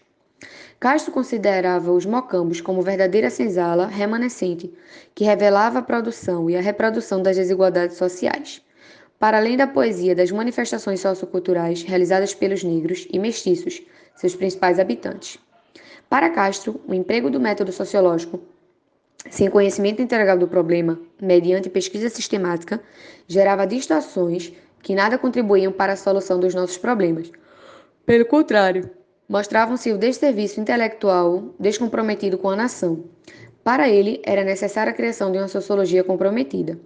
Castro 0.80 1.12
considerava 1.12 1.92
os 1.92 2.06
mocambos 2.06 2.62
como 2.62 2.82
verdadeira 2.82 3.30
senzala 3.30 3.88
remanescente, 3.88 4.74
que 5.14 5.26
revelava 5.26 5.80
a 5.80 5.82
produção 5.82 6.50
e 6.50 6.56
a 6.56 6.62
reprodução 6.62 7.22
das 7.22 7.36
desigualdades 7.36 7.98
sociais. 7.98 8.62
Para 9.20 9.38
além 9.38 9.58
da 9.58 9.68
poesia 9.68 10.16
das 10.16 10.32
manifestações 10.32 11.02
socioculturais 11.02 11.84
realizadas 11.84 12.34
pelos 12.34 12.64
negros 12.64 13.06
e 13.12 13.20
mestiços, 13.20 13.82
seus 14.16 14.34
principais 14.34 14.80
habitantes. 14.80 15.38
Para 16.08 16.30
Castro, 16.30 16.80
o 16.88 16.94
emprego 16.94 17.30
do 17.30 17.38
método 17.38 17.74
sociológico 17.74 18.40
sem 19.30 19.50
conhecimento 19.50 20.02
integral 20.02 20.38
do 20.38 20.48
problema, 20.48 21.00
mediante 21.22 21.70
pesquisa 21.70 22.10
sistemática, 22.10 22.82
gerava 23.28 23.68
distorções 23.68 24.54
que 24.82 24.96
nada 24.96 25.18
contribuíam 25.18 25.72
para 25.72 25.94
a 25.94 25.98
solução 25.98 26.40
dos 26.40 26.54
nossos 26.54 26.78
problemas. 26.78 27.32
Pelo 28.06 28.26
contrário, 28.26 28.90
mostravam-se 29.28 29.92
o 29.92 29.98
desserviço 29.98 30.60
intelectual 30.60 31.54
descomprometido 31.60 32.38
com 32.38 32.50
a 32.50 32.56
nação. 32.56 33.04
Para 33.64 33.90
ele, 33.90 34.22
era 34.26 34.46
necessária 34.46 34.92
a 34.92 34.96
criação 34.96 35.32
de 35.32 35.38
uma 35.38 35.50
sociologia 35.50 36.04
comprometida. 36.04 36.80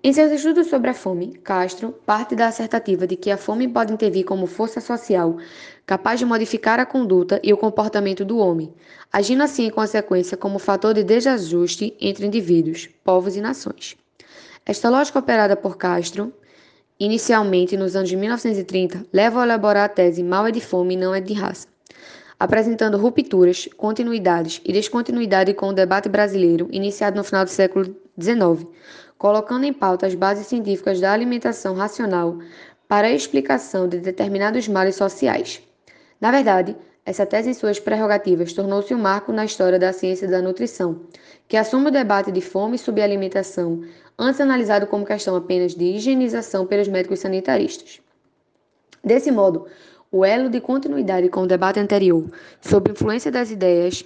Em 0.00 0.12
seus 0.12 0.30
estudos 0.30 0.68
sobre 0.68 0.90
a 0.90 0.94
fome, 0.94 1.32
Castro 1.42 1.90
parte 2.06 2.36
da 2.36 2.46
assertativa 2.46 3.04
de 3.04 3.16
que 3.16 3.32
a 3.32 3.36
fome 3.36 3.66
pode 3.66 3.92
intervir 3.92 4.24
como 4.24 4.46
força 4.46 4.80
social 4.80 5.38
capaz 5.84 6.20
de 6.20 6.24
modificar 6.24 6.78
a 6.78 6.86
conduta 6.86 7.40
e 7.42 7.52
o 7.52 7.56
comportamento 7.56 8.24
do 8.24 8.38
homem, 8.38 8.72
agindo 9.12 9.42
assim 9.42 9.66
em 9.66 9.70
consequência 9.70 10.36
como 10.36 10.60
fator 10.60 10.94
de 10.94 11.02
desajuste 11.02 11.96
entre 12.00 12.24
indivíduos, 12.24 12.88
povos 13.02 13.34
e 13.34 13.40
nações. 13.40 13.96
Esta 14.64 14.88
lógica 14.88 15.18
operada 15.18 15.56
por 15.56 15.76
Castro, 15.76 16.32
inicialmente 17.00 17.76
nos 17.76 17.96
anos 17.96 18.08
de 18.08 18.16
1930, 18.16 19.04
leva 19.12 19.40
a 19.40 19.44
elaborar 19.44 19.86
a 19.86 19.88
tese 19.88 20.22
mal 20.22 20.46
é 20.46 20.52
de 20.52 20.60
fome 20.60 20.94
e 20.94 20.96
não 20.96 21.12
é 21.12 21.20
de 21.20 21.34
raça, 21.34 21.66
apresentando 22.38 22.98
rupturas, 22.98 23.68
continuidades 23.76 24.60
e 24.64 24.72
descontinuidade 24.72 25.54
com 25.54 25.70
o 25.70 25.72
debate 25.72 26.08
brasileiro 26.08 26.68
iniciado 26.70 27.16
no 27.16 27.24
final 27.24 27.44
do 27.44 27.50
século 27.50 27.96
XIX, 28.20 28.64
colocando 29.18 29.64
em 29.64 29.72
pauta 29.72 30.06
as 30.06 30.14
bases 30.14 30.46
científicas 30.46 31.00
da 31.00 31.12
alimentação 31.12 31.74
racional 31.74 32.38
para 32.86 33.08
a 33.08 33.12
explicação 33.12 33.88
de 33.88 33.98
determinados 33.98 34.68
males 34.68 34.94
sociais. 34.94 35.60
Na 36.20 36.30
verdade, 36.30 36.76
essa 37.04 37.26
tese 37.26 37.50
em 37.50 37.54
suas 37.54 37.80
prerrogativas 37.80 38.52
tornou-se 38.52 38.94
um 38.94 38.98
marco 38.98 39.32
na 39.32 39.44
história 39.44 39.78
da 39.78 39.92
ciência 39.92 40.28
da 40.28 40.40
nutrição, 40.40 41.00
que 41.48 41.56
assume 41.56 41.88
o 41.88 41.90
debate 41.90 42.30
de 42.30 42.40
fome 42.40 42.76
e 42.76 42.78
subalimentação, 42.78 43.82
antes 44.18 44.40
analisado 44.40 44.86
como 44.86 45.06
questão 45.06 45.34
apenas 45.34 45.74
de 45.74 45.84
higienização 45.84 46.66
pelos 46.66 46.86
médicos 46.86 47.20
sanitaristas. 47.20 48.00
Desse 49.02 49.30
modo, 49.30 49.66
o 50.10 50.24
elo 50.24 50.48
de 50.48 50.60
continuidade 50.60 51.28
com 51.28 51.42
o 51.42 51.46
debate 51.46 51.80
anterior 51.80 52.30
sobre 52.60 52.92
influência 52.92 53.30
das 53.30 53.50
ideias 53.50 54.04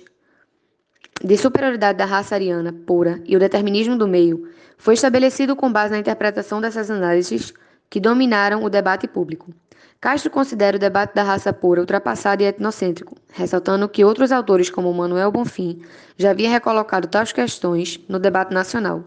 de 1.24 1.36
superioridade 1.36 1.98
da 1.98 2.04
raça 2.04 2.34
ariana 2.34 2.72
pura 2.72 3.22
e 3.24 3.36
o 3.36 3.38
determinismo 3.38 3.96
do 3.96 4.08
meio 4.08 4.48
foi 4.76 4.94
estabelecido 4.94 5.54
com 5.54 5.70
base 5.70 5.92
na 5.92 5.98
interpretação 5.98 6.60
dessas 6.60 6.90
análises 6.90 7.54
que 7.88 8.00
dominaram 8.00 8.64
o 8.64 8.70
debate 8.70 9.06
público. 9.06 9.52
Castro 10.00 10.32
considera 10.32 10.76
o 10.76 10.80
debate 10.80 11.14
da 11.14 11.22
raça 11.22 11.52
pura 11.52 11.80
ultrapassado 11.80 12.42
e 12.42 12.46
etnocêntrico, 12.46 13.16
ressaltando 13.32 13.88
que 13.88 14.04
outros 14.04 14.32
autores, 14.32 14.68
como 14.68 14.92
Manuel 14.92 15.30
Bonfim, 15.30 15.80
já 16.16 16.30
haviam 16.32 16.50
recolocado 16.50 17.06
tais 17.06 17.30
questões 17.30 18.00
no 18.08 18.18
debate 18.18 18.52
nacional. 18.52 19.04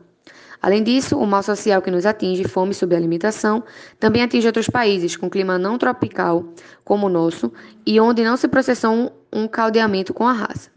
Além 0.62 0.82
disso, 0.82 1.18
o 1.18 1.28
mal 1.28 1.44
social 1.44 1.82
que 1.82 1.92
nos 1.92 2.06
atinge, 2.06 2.48
fome 2.48 2.72
e 2.72 2.76
subalimentação, 2.76 3.62
também 4.00 4.24
atinge 4.24 4.48
outros 4.48 4.70
países 4.70 5.18
com 5.18 5.30
clima 5.30 5.60
não 5.60 5.78
tropical, 5.78 6.46
como 6.86 7.08
o 7.08 7.10
nosso, 7.10 7.52
e 7.86 8.00
onde 8.00 8.24
não 8.24 8.38
se 8.38 8.48
processou 8.48 9.12
um, 9.36 9.48
caldeamento 9.48 10.14
com 10.14 10.26
a 10.26 10.32
raça. 10.32 10.72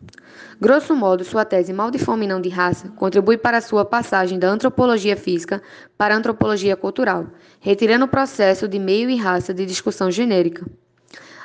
Grosso 0.60 0.94
modo, 0.96 1.22
sua 1.22 1.44
tese 1.44 1.72
Mal 1.72 1.88
de 1.88 1.98
Fome 1.98 2.26
e 2.26 2.28
Não 2.28 2.40
de 2.40 2.48
Raça 2.48 2.88
contribui 2.96 3.38
para 3.38 3.60
sua 3.60 3.84
passagem 3.84 4.36
da 4.36 4.48
antropologia 4.48 5.16
física 5.16 5.62
para 5.96 6.14
a 6.14 6.18
antropologia 6.18 6.76
cultural, 6.76 7.28
retirando 7.60 8.06
o 8.06 8.08
processo 8.08 8.66
de 8.66 8.78
meio 8.78 9.08
e 9.08 9.16
raça 9.16 9.54
de 9.54 9.64
discussão 9.64 10.10
genérica, 10.10 10.66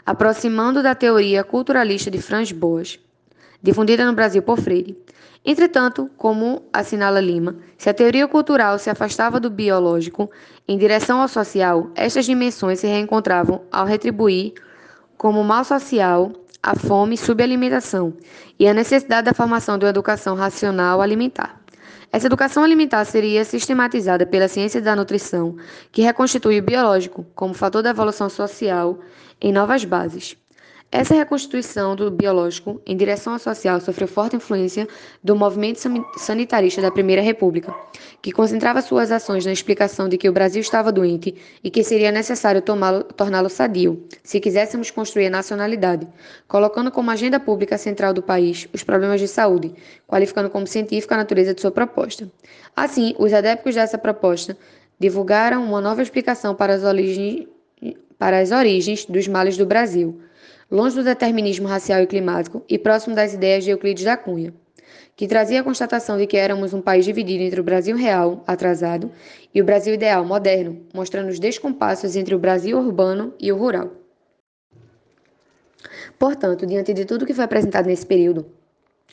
aproximando 0.03 0.81
da 0.81 0.95
teoria 0.95 1.43
culturalista 1.43 2.09
de 2.09 2.19
Franz 2.19 2.51
Boas, 2.51 2.99
difundida 3.61 4.03
no 4.03 4.13
Brasil 4.13 4.41
por 4.41 4.59
Freire. 4.59 4.97
Entretanto, 5.45 6.09
como 6.17 6.63
assinala 6.73 7.19
Lima, 7.19 7.57
se 7.77 7.89
a 7.89 7.93
teoria 7.93 8.27
cultural 8.27 8.79
se 8.79 8.89
afastava 8.89 9.39
do 9.39 9.49
biológico 9.49 10.31
em 10.67 10.77
direção 10.77 11.21
ao 11.21 11.27
social, 11.27 11.91
estas 11.95 12.25
dimensões 12.25 12.79
se 12.79 12.87
reencontravam 12.87 13.61
ao 13.71 13.85
retribuir 13.85 14.53
como 15.17 15.43
mal 15.43 15.63
social 15.63 16.31
a 16.63 16.75
fome 16.75 17.15
e 17.15 17.17
subalimentação 17.17 18.13
e 18.57 18.65
a 18.67 18.73
necessidade 18.73 19.25
da 19.25 19.33
formação 19.33 19.77
de 19.77 19.83
uma 19.83 19.89
educação 19.89 20.33
racional 20.33 21.01
alimentar. 21.01 21.61
Essa 22.09 22.27
educação 22.27 22.63
alimentar 22.63 23.03
seria 23.05 23.43
sistematizada 23.43 24.25
pela 24.25 24.47
ciência 24.47 24.79
da 24.79 24.95
nutrição, 24.95 25.57
que 25.91 26.01
reconstitui 26.01 26.59
o 26.59 26.63
biológico 26.63 27.25
como 27.35 27.53
fator 27.53 27.83
da 27.83 27.89
evolução 27.89 28.29
social 28.29 28.99
em 29.41 29.51
novas 29.51 29.83
bases. 29.83 30.37
Essa 30.95 31.15
reconstituição 31.15 31.95
do 31.95 32.11
biológico 32.11 32.79
em 32.85 32.95
direção 32.95 33.33
ao 33.33 33.39
social 33.39 33.81
sofreu 33.81 34.07
forte 34.07 34.35
influência 34.35 34.87
do 35.23 35.35
movimento 35.35 35.79
sanitarista 36.17 36.83
da 36.83 36.91
Primeira 36.91 37.19
República, 37.19 37.73
que 38.21 38.31
concentrava 38.31 38.79
suas 38.79 39.11
ações 39.11 39.43
na 39.43 39.51
explicação 39.51 40.07
de 40.07 40.19
que 40.19 40.29
o 40.29 40.31
Brasil 40.31 40.61
estava 40.61 40.91
doente 40.91 41.33
e 41.63 41.71
que 41.71 41.83
seria 41.83 42.11
necessário 42.11 42.61
torná-lo 42.61 43.49
sadio, 43.49 44.05
se 44.23 44.39
quiséssemos 44.39 44.91
construir 44.91 45.25
a 45.25 45.29
nacionalidade, 45.31 46.07
colocando 46.47 46.91
como 46.91 47.09
agenda 47.09 47.39
pública 47.39 47.75
central 47.75 48.13
do 48.13 48.21
país 48.21 48.69
os 48.71 48.83
problemas 48.83 49.19
de 49.19 49.27
saúde, 49.27 49.73
qualificando 50.05 50.51
como 50.51 50.67
científica 50.67 51.15
a 51.15 51.17
natureza 51.17 51.55
de 51.55 51.61
sua 51.61 51.71
proposta. 51.71 52.31
Assim, 52.75 53.15
os 53.17 53.33
adeptos 53.33 53.73
dessa 53.73 53.97
proposta 53.97 54.55
divulgaram 54.99 55.65
uma 55.65 55.81
nova 55.81 56.03
explicação 56.03 56.53
para 56.53 56.75
as 56.75 56.83
para 58.19 58.39
as 58.39 58.51
origens 58.51 59.05
dos 59.05 59.27
males 59.27 59.57
do 59.57 59.65
Brasil 59.65 60.21
longe 60.73 60.95
do 60.95 61.03
determinismo 61.03 61.67
racial 61.67 62.01
e 62.01 62.07
climático 62.07 62.63
e 62.67 62.79
próximo 62.79 63.15
das 63.15 63.31
ideias 63.31 63.63
de 63.63 63.69
Euclides 63.69 64.03
da 64.03 64.17
Cunha, 64.17 64.51
que 65.15 65.27
trazia 65.27 65.61
a 65.61 65.63
constatação 65.63 66.17
de 66.17 66.25
que 66.25 66.35
éramos 66.35 66.73
um 66.73 66.81
país 66.81 67.05
dividido 67.05 67.43
entre 67.43 67.61
o 67.61 67.63
Brasil 67.63 67.95
real, 67.95 68.43
atrasado, 68.47 69.11
e 69.53 69.61
o 69.61 69.63
Brasil 69.63 69.93
ideal, 69.93 70.25
moderno, 70.25 70.81
mostrando 70.91 71.29
os 71.29 71.37
descompassos 71.37 72.15
entre 72.15 72.33
o 72.33 72.39
Brasil 72.39 72.75
urbano 72.79 73.35
e 73.39 73.51
o 73.51 73.55
rural. 73.55 73.91
Portanto, 76.17 76.65
diante 76.65 76.91
de 76.91 77.05
tudo 77.05 77.23
que 77.27 77.35
foi 77.35 77.43
apresentado 77.43 77.85
nesse 77.85 78.07
período, 78.07 78.47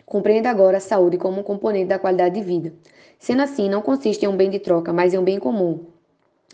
compreenda 0.07 0.49
agora 0.49 0.79
a 0.79 0.81
saúde 0.81 1.19
como 1.19 1.41
um 1.41 1.45
componente 1.45 1.89
da 1.89 1.99
qualidade 1.99 2.37
de 2.37 2.43
vida. 2.43 2.73
Sendo 3.19 3.43
assim, 3.43 3.69
não 3.69 3.83
consiste 3.83 4.25
em 4.25 4.29
um 4.29 4.37
bem 4.37 4.49
de 4.49 4.61
troca, 4.61 4.95
mas 4.95 5.13
em 5.13 5.19
um 5.19 5.25
bem 5.25 5.39
comum, 5.39 5.85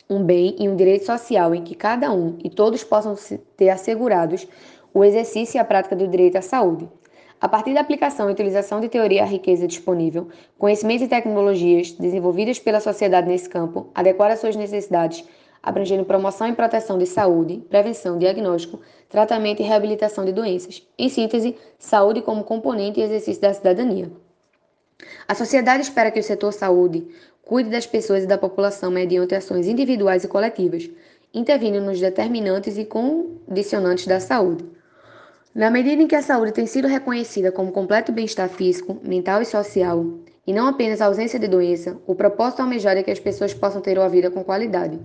um 0.09 0.23
bem 0.23 0.57
e 0.59 0.69
um 0.69 0.77
direito 0.77 1.05
social 1.05 1.55
em 1.55 1.63
que 1.63 1.75
cada 1.75 2.13
um 2.13 2.39
e 2.43 2.49
todos 2.49 2.85
possam 2.85 3.17
ter 3.57 3.69
assegurados 3.71 4.47
o 4.97 5.05
exercício 5.05 5.59
e 5.59 5.61
a 5.61 5.65
prática 5.65 5.95
do 5.95 6.09
direito 6.09 6.37
à 6.37 6.41
saúde. 6.41 6.89
A 7.39 7.47
partir 7.47 7.75
da 7.75 7.83
aplicação 7.83 8.31
e 8.31 8.33
utilização 8.33 8.81
de 8.81 8.89
teoria 8.89 9.25
à 9.25 9.27
riqueza 9.27 9.67
disponível, 9.67 10.29
conhecimentos 10.57 11.05
e 11.05 11.09
tecnologias 11.09 11.93
desenvolvidas 11.93 12.59
pela 12.59 12.81
sociedade 12.81 13.29
nesse 13.29 13.47
campo, 13.47 13.91
adequar 13.95 14.31
às 14.31 14.41
suas 14.41 14.57
necessidades, 14.57 15.23
abrangendo 15.63 16.07
promoção 16.07 16.49
e 16.49 16.55
proteção 16.55 16.97
de 16.97 17.05
saúde, 17.05 17.63
prevenção, 17.69 18.17
diagnóstico, 18.17 18.81
tratamento 19.07 19.61
e 19.61 19.67
reabilitação 19.67 20.25
de 20.25 20.33
doenças. 20.33 20.83
Em 20.99 21.11
síntese, 21.11 21.59
saúde 21.79 22.23
como 22.23 22.43
componente 22.43 22.99
e 22.99 23.03
exercício 23.03 23.43
da 23.43 23.53
cidadania. 23.53 24.11
A 25.29 25.35
sociedade 25.35 25.83
espera 25.83 26.11
que 26.11 26.21
o 26.21 26.23
setor 26.23 26.55
saúde 26.55 27.07
cuide 27.43 27.69
das 27.69 27.87
pessoas 27.87 28.25
e 28.25 28.27
da 28.27 28.39
população 28.39 28.91
mediante 28.91 29.35
ações 29.35 29.69
individuais 29.69 30.25
e 30.25 30.29
coletivas, 30.29 30.89
intervindo 31.35 31.83
nos 31.83 32.01
determinantes 32.01 32.79
e 32.79 32.87
condicionantes 32.87 34.07
da 34.07 34.21
saúde. 34.21 34.76
Na 35.57 35.71
medida 35.71 36.03
em 36.03 36.07
que 36.07 36.15
a 36.15 36.21
saúde 36.21 36.53
tem 36.53 36.67
sido 36.67 36.87
reconhecida 36.87 37.51
como 37.51 37.73
completo 37.73 38.13
bem-estar 38.13 38.47
físico, 38.47 39.01
mental 39.03 39.41
e 39.41 39.47
social, 39.47 40.05
e 40.47 40.53
não 40.53 40.67
apenas 40.67 41.01
a 41.01 41.07
ausência 41.07 41.39
de 41.39 41.49
doença, 41.49 41.97
o 42.07 42.15
propósito 42.15 42.61
almejado 42.61 43.01
é 43.01 43.03
que 43.03 43.11
as 43.11 43.19
pessoas 43.19 43.55
possam 43.55 43.81
ter 43.81 43.97
uma 43.97 44.07
vida 44.07 44.31
com 44.31 44.45
qualidade. 44.45 45.01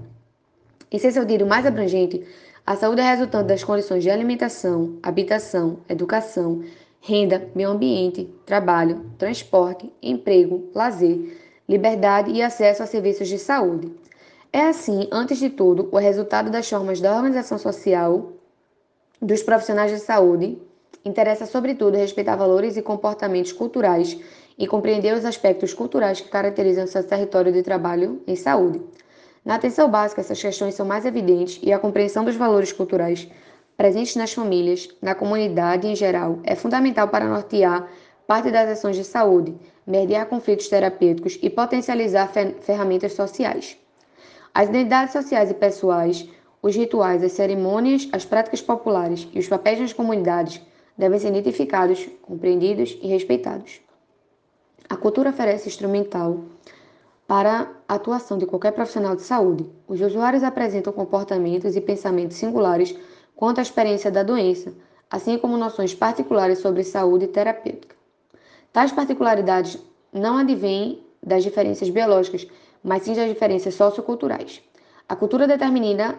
Em 0.91 0.99
seu 0.99 1.09
sentido 1.09 1.45
mais 1.45 1.65
abrangente, 1.65 2.21
a 2.65 2.75
saúde 2.75 2.99
é 2.99 3.09
resultante 3.09 3.47
das 3.47 3.63
condições 3.63 4.03
de 4.03 4.09
alimentação, 4.09 4.99
habitação, 5.01 5.77
educação, 5.87 6.61
renda, 6.99 7.47
meio 7.55 7.69
ambiente, 7.69 8.29
trabalho, 8.45 9.05
transporte, 9.17 9.89
emprego, 10.03 10.69
lazer, 10.75 11.33
liberdade 11.65 12.29
e 12.29 12.41
acesso 12.41 12.83
a 12.83 12.85
serviços 12.85 13.29
de 13.29 13.39
saúde. 13.39 13.89
É 14.51 14.67
assim, 14.67 15.07
antes 15.13 15.39
de 15.39 15.49
tudo, 15.49 15.87
o 15.93 15.97
resultado 15.97 16.51
das 16.51 16.69
formas 16.69 16.99
da 16.99 17.15
organização 17.15 17.57
social 17.57 18.33
dos 19.21 19.43
profissionais 19.43 19.91
de 19.91 19.99
saúde 19.99 20.59
interessa 21.05 21.45
sobretudo 21.45 21.97
respeitar 21.97 22.35
valores 22.35 22.75
e 22.75 22.81
comportamentos 22.81 23.51
culturais 23.51 24.19
e 24.57 24.67
compreender 24.67 25.13
os 25.15 25.25
aspectos 25.25 25.73
culturais 25.73 26.19
que 26.21 26.29
caracterizam 26.29 26.87
seu 26.87 27.03
território 27.03 27.51
de 27.51 27.61
trabalho 27.61 28.21
em 28.27 28.35
saúde. 28.35 28.81
Na 29.43 29.55
atenção 29.55 29.89
básica, 29.89 30.21
essas 30.21 30.41
questões 30.41 30.75
são 30.75 30.85
mais 30.85 31.05
evidentes 31.05 31.59
e 31.63 31.71
a 31.71 31.79
compreensão 31.79 32.23
dos 32.23 32.35
valores 32.35 32.71
culturais 32.71 33.27
presentes 33.75 34.15
nas 34.15 34.33
famílias, 34.33 34.89
na 35.01 35.15
comunidade 35.15 35.87
em 35.87 35.95
geral, 35.95 36.39
é 36.43 36.55
fundamental 36.55 37.07
para 37.07 37.25
nortear 37.25 37.87
parte 38.27 38.51
das 38.51 38.69
ações 38.69 38.95
de 38.95 39.03
saúde, 39.03 39.55
mediar 39.85 40.27
conflitos 40.27 40.67
terapêuticos 40.67 41.39
e 41.41 41.49
potencializar 41.49 42.31
ferramentas 42.61 43.13
sociais. 43.13 43.77
As 44.53 44.69
identidades 44.69 45.13
sociais 45.13 45.49
e 45.49 45.53
pessoais, 45.55 46.27
os 46.61 46.75
rituais, 46.75 47.23
as 47.23 47.31
cerimônias, 47.31 48.07
as 48.11 48.25
práticas 48.25 48.61
populares 48.61 49.27
e 49.33 49.39
os 49.39 49.47
papéis 49.47 49.79
nas 49.79 49.93
comunidades 49.93 50.61
devem 50.97 51.19
ser 51.19 51.29
identificados, 51.29 52.07
compreendidos 52.21 52.97
e 53.01 53.07
respeitados. 53.07 53.81
A 54.87 54.95
cultura 54.95 55.29
oferece 55.29 55.69
instrumental 55.69 56.41
para 57.25 57.71
a 57.87 57.95
atuação 57.95 58.37
de 58.37 58.45
qualquer 58.45 58.73
profissional 58.73 59.15
de 59.15 59.21
saúde. 59.21 59.65
Os 59.87 60.01
usuários 60.01 60.43
apresentam 60.43 60.91
comportamentos 60.91 61.75
e 61.75 61.81
pensamentos 61.81 62.37
singulares 62.37 62.95
quanto 63.35 63.59
à 63.59 63.61
experiência 63.61 64.11
da 64.11 64.21
doença, 64.21 64.73
assim 65.09 65.37
como 65.37 65.57
noções 65.57 65.95
particulares 65.95 66.59
sobre 66.59 66.83
saúde 66.83 67.27
terapêutica. 67.27 67.95
Tais 68.71 68.91
particularidades 68.91 69.77
não 70.11 70.37
advêm 70.37 71.03
das 71.23 71.43
diferenças 71.43 71.89
biológicas, 71.89 72.47
mas 72.83 73.03
sim 73.03 73.13
das 73.13 73.29
diferenças 73.29 73.75
socioculturais. 73.75 74.61
A 75.07 75.15
cultura 75.15 75.47
determina, 75.47 76.17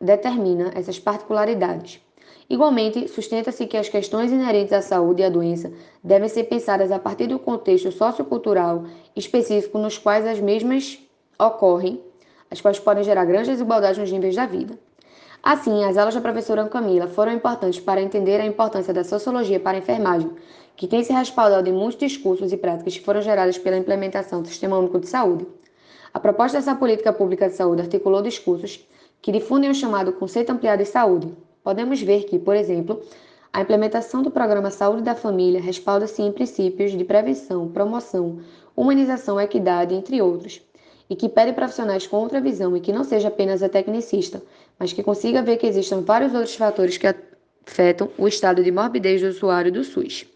determina 0.00 0.72
essas 0.74 0.98
particularidades. 0.98 2.00
Igualmente, 2.48 3.06
sustenta-se 3.06 3.66
que 3.66 3.76
as 3.76 3.88
questões 3.88 4.32
inerentes 4.32 4.72
à 4.72 4.82
saúde 4.82 5.22
e 5.22 5.24
à 5.24 5.28
doença 5.28 5.70
devem 6.02 6.28
ser 6.28 6.44
pensadas 6.44 6.90
a 6.90 6.98
partir 6.98 7.28
do 7.28 7.38
contexto 7.38 7.92
sociocultural 7.92 8.84
específico 9.14 9.78
nos 9.78 9.98
quais 9.98 10.26
as 10.26 10.40
mesmas 10.40 10.98
ocorrem, 11.38 12.00
as 12.50 12.60
quais 12.60 12.80
podem 12.80 13.04
gerar 13.04 13.24
grandes 13.24 13.48
desigualdades 13.48 13.98
nos 13.98 14.10
níveis 14.10 14.34
da 14.34 14.46
vida. 14.46 14.76
Assim, 15.42 15.84
as 15.84 15.96
aulas 15.96 16.14
da 16.14 16.20
professora 16.20 16.68
Camila 16.68 17.06
foram 17.06 17.32
importantes 17.32 17.80
para 17.80 18.02
entender 18.02 18.40
a 18.40 18.46
importância 18.46 18.92
da 18.92 19.04
sociologia 19.04 19.60
para 19.60 19.78
a 19.78 19.80
enfermagem, 19.80 20.30
que 20.76 20.86
tem 20.86 21.04
se 21.04 21.12
respaldado 21.12 21.68
em 21.68 21.72
muitos 21.72 21.98
discursos 21.98 22.52
e 22.52 22.56
práticas 22.56 22.98
que 22.98 23.04
foram 23.04 23.22
geradas 23.22 23.56
pela 23.56 23.76
implementação 23.76 24.42
do 24.42 24.48
Sistema 24.48 24.76
Único 24.76 24.98
de 24.98 25.08
Saúde. 25.08 25.46
A 26.12 26.18
proposta 26.18 26.58
dessa 26.58 26.74
política 26.74 27.12
pública 27.12 27.48
de 27.48 27.54
saúde 27.54 27.82
articulou 27.82 28.20
discursos 28.20 28.84
que 29.22 29.32
difundem 29.32 29.70
o 29.70 29.74
chamado 29.74 30.12
conceito 30.12 30.50
ampliado 30.50 30.82
de 30.82 30.88
saúde. 30.88 31.34
Podemos 31.62 32.00
ver 32.00 32.24
que, 32.24 32.38
por 32.38 32.56
exemplo, 32.56 33.02
a 33.52 33.60
implementação 33.60 34.22
do 34.22 34.30
programa 34.30 34.70
Saúde 34.70 35.02
da 35.02 35.14
Família 35.14 35.60
respalda-se 35.60 36.22
em 36.22 36.32
princípios 36.32 36.92
de 36.92 37.04
prevenção, 37.04 37.68
promoção, 37.68 38.38
humanização, 38.76 39.40
equidade, 39.40 39.94
entre 39.94 40.22
outros, 40.22 40.62
e 41.08 41.16
que 41.16 41.28
pede 41.28 41.52
profissionais 41.52 42.06
com 42.06 42.18
outra 42.18 42.40
visão 42.40 42.76
e 42.76 42.80
que 42.80 42.92
não 42.92 43.02
seja 43.02 43.28
apenas 43.28 43.62
a 43.62 43.68
tecnicista, 43.68 44.40
mas 44.78 44.92
que 44.92 45.02
consiga 45.02 45.42
ver 45.42 45.56
que 45.56 45.66
existam 45.66 46.02
vários 46.02 46.32
outros 46.32 46.54
fatores 46.54 46.96
que 46.96 47.08
afetam 47.66 48.08
o 48.16 48.28
estado 48.28 48.62
de 48.62 48.70
morbidez 48.70 49.20
do 49.20 49.28
usuário 49.28 49.72
do 49.72 49.82
SUS. 49.82 50.26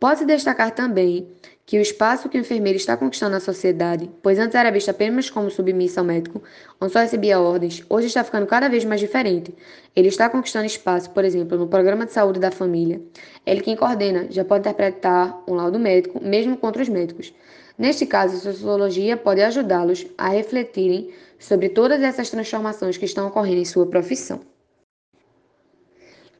Pode-se 0.00 0.24
destacar 0.24 0.70
também 0.70 1.28
que 1.68 1.76
o 1.76 1.82
espaço 1.82 2.30
que 2.30 2.38
o 2.38 2.40
enfermeiro 2.40 2.78
está 2.78 2.96
conquistando 2.96 3.32
na 3.32 3.40
sociedade, 3.40 4.10
pois 4.22 4.38
antes 4.38 4.54
era 4.54 4.70
visto 4.70 4.88
apenas 4.88 5.28
como 5.28 5.50
submissa 5.50 6.00
ao 6.00 6.06
médico, 6.06 6.42
onde 6.80 6.94
só 6.94 7.00
recebia 7.00 7.38
ordens, 7.38 7.84
hoje 7.90 8.06
está 8.06 8.24
ficando 8.24 8.46
cada 8.46 8.70
vez 8.70 8.86
mais 8.86 9.02
diferente. 9.02 9.54
Ele 9.94 10.08
está 10.08 10.30
conquistando 10.30 10.64
espaço, 10.64 11.10
por 11.10 11.26
exemplo, 11.26 11.58
no 11.58 11.66
programa 11.66 12.06
de 12.06 12.12
saúde 12.14 12.40
da 12.40 12.50
família. 12.50 13.02
Ele 13.44 13.60
quem 13.60 13.76
coordena 13.76 14.28
já 14.30 14.46
pode 14.46 14.60
interpretar 14.60 15.44
um 15.46 15.52
laudo 15.52 15.78
médico, 15.78 16.24
mesmo 16.24 16.56
contra 16.56 16.80
os 16.80 16.88
médicos. 16.88 17.34
Neste 17.76 18.06
caso, 18.06 18.36
a 18.36 18.40
sociologia 18.40 19.18
pode 19.18 19.42
ajudá-los 19.42 20.06
a 20.16 20.30
refletirem 20.30 21.10
sobre 21.38 21.68
todas 21.68 22.00
essas 22.00 22.30
transformações 22.30 22.96
que 22.96 23.04
estão 23.04 23.28
ocorrendo 23.28 23.60
em 23.60 23.66
sua 23.66 23.84
profissão. 23.84 24.40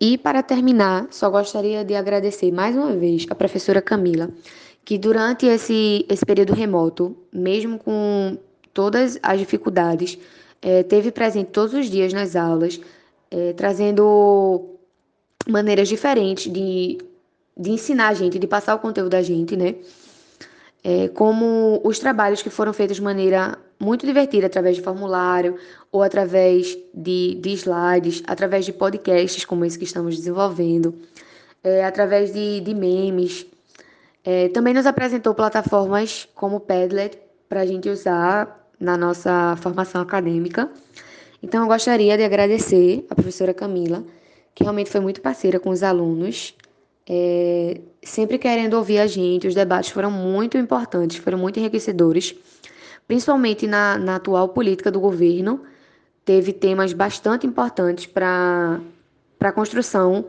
E 0.01 0.17
para 0.17 0.45
terminar, 0.45 1.09
só 1.11 1.29
gostaria 1.29 1.85
de 1.85 1.95
agradecer 1.95 2.53
mais 2.53 2.75
uma 2.77 2.95
vez 2.95 3.27
a 3.29 3.35
professora 3.35 3.83
Camila, 3.83 4.31
que 4.89 4.97
durante 4.97 5.45
esse, 5.45 6.07
esse 6.09 6.25
período 6.25 6.55
remoto, 6.55 7.15
mesmo 7.31 7.79
com 7.79 8.39
todas 8.73 9.19
as 9.23 9.39
dificuldades, 9.39 10.19
é, 10.63 10.83
teve 10.83 11.13
presente 11.13 11.51
todos 11.51 11.75
os 11.75 11.91
dias 11.91 12.11
nas 12.11 12.35
aulas, 12.35 12.81
é, 13.31 13.53
trazendo 13.53 14.79
maneiras 15.47 15.91
diferentes 15.91 16.51
de, 16.51 16.97
de 17.55 17.71
ensinar 17.71 18.09
a 18.09 18.15
gente, 18.15 18.39
de 18.39 18.47
passar 18.47 18.75
o 18.77 18.79
conteúdo 18.79 19.11
da 19.11 19.21
gente, 19.21 19.59
né? 19.59 19.75
é, 20.83 21.09
como 21.09 21.83
os 21.85 21.99
trabalhos 21.99 22.41
que 22.41 22.49
foram 22.49 22.73
feitos 22.73 22.97
de 22.97 23.03
maneira 23.03 23.59
muito 23.79 24.07
divertida, 24.07 24.47
através 24.47 24.75
de 24.75 24.83
formulário 24.83 25.57
ou 25.93 26.03
através 26.03 26.79
de, 26.95 27.35
de 27.35 27.51
slides, 27.51 28.23
através 28.27 28.65
de 28.65 28.73
podcasts 28.73 29.45
como 29.45 29.67
esse 29.67 29.79
que 29.79 29.85
estamos 29.85 30.17
desenvolvendo, 30.17 30.95
é, 31.63 31.85
através 31.85 32.33
de, 32.33 32.61
de 32.63 32.75
memes. 32.75 33.45
É, 34.31 34.51
também 34.51 34.75
nos 34.75 34.85
apresentou 34.85 35.35
plataformas 35.35 36.29
como 36.35 36.61
Padlet 36.61 37.19
para 37.49 37.63
a 37.63 37.65
gente 37.65 37.89
usar 37.89 38.69
na 38.79 38.95
nossa 38.95 39.57
formação 39.57 40.03
acadêmica. 40.03 40.71
Então, 41.43 41.63
eu 41.63 41.67
gostaria 41.67 42.15
de 42.15 42.23
agradecer 42.23 43.07
a 43.09 43.15
professora 43.15 43.55
Camila, 43.55 44.05
que 44.55 44.65
realmente 44.65 44.91
foi 44.91 45.01
muito 45.01 45.23
parceira 45.23 45.59
com 45.59 45.71
os 45.71 45.83
alunos 45.83 46.55
é, 47.09 47.81
sempre 48.03 48.37
querendo 48.37 48.75
ouvir 48.75 48.99
a 48.99 49.07
gente. 49.07 49.49
Os 49.49 49.55
debates 49.55 49.89
foram 49.89 50.11
muito 50.11 50.59
importantes, 50.59 51.17
foram 51.17 51.39
muito 51.39 51.59
enriquecedores, 51.59 52.35
principalmente 53.07 53.67
na, 53.67 53.97
na 53.97 54.17
atual 54.17 54.51
política 54.51 54.91
do 54.91 55.01
governo. 55.01 55.63
Teve 56.23 56.53
temas 56.53 56.93
bastante 56.93 57.47
importantes 57.47 58.05
para 58.05 58.79
a 59.41 59.53
construção 59.53 60.27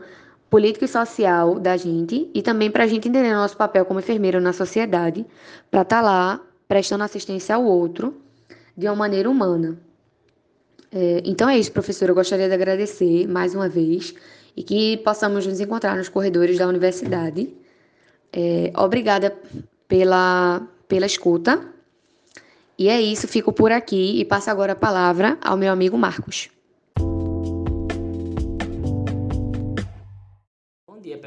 política 0.50 0.84
e 0.84 0.88
social 0.88 1.60
da 1.60 1.76
gente 1.76 2.28
e 2.34 2.42
também 2.42 2.70
para 2.70 2.82
a 2.84 2.86
gente 2.86 3.08
entender 3.08 3.32
nosso 3.32 3.56
papel 3.56 3.84
como 3.84 4.00
enfermeiro 4.00 4.40
na 4.40 4.52
sociedade, 4.52 5.24
para 5.70 5.82
estar 5.82 5.96
tá 5.96 6.02
lá 6.02 6.40
prestando 6.66 7.04
assistência 7.04 7.54
ao 7.54 7.64
outro 7.64 8.20
de 8.76 8.86
uma 8.86 8.96
maneira 8.96 9.30
humana. 9.30 9.78
É, 10.92 11.22
então 11.24 11.48
é 11.48 11.56
isso, 11.56 11.70
professor. 11.70 12.08
Eu 12.08 12.14
gostaria 12.14 12.48
de 12.48 12.54
agradecer 12.54 13.28
mais 13.28 13.54
uma 13.54 13.68
vez 13.68 14.12
e 14.56 14.62
que 14.64 14.96
possamos 14.98 15.46
nos 15.46 15.60
encontrar 15.60 15.96
nos 15.96 16.08
corredores 16.08 16.58
da 16.58 16.66
universidade. 16.66 17.54
É, 18.32 18.72
obrigada 18.76 19.36
pela, 19.86 20.62
pela 20.88 21.06
escuta. 21.06 21.64
E 22.76 22.88
é 22.88 23.00
isso, 23.00 23.28
fico 23.28 23.52
por 23.52 23.70
aqui 23.70 24.20
e 24.20 24.24
passo 24.24 24.50
agora 24.50 24.72
a 24.72 24.76
palavra 24.76 25.38
ao 25.40 25.56
meu 25.56 25.70
amigo 25.72 25.96
Marcos. 25.96 26.50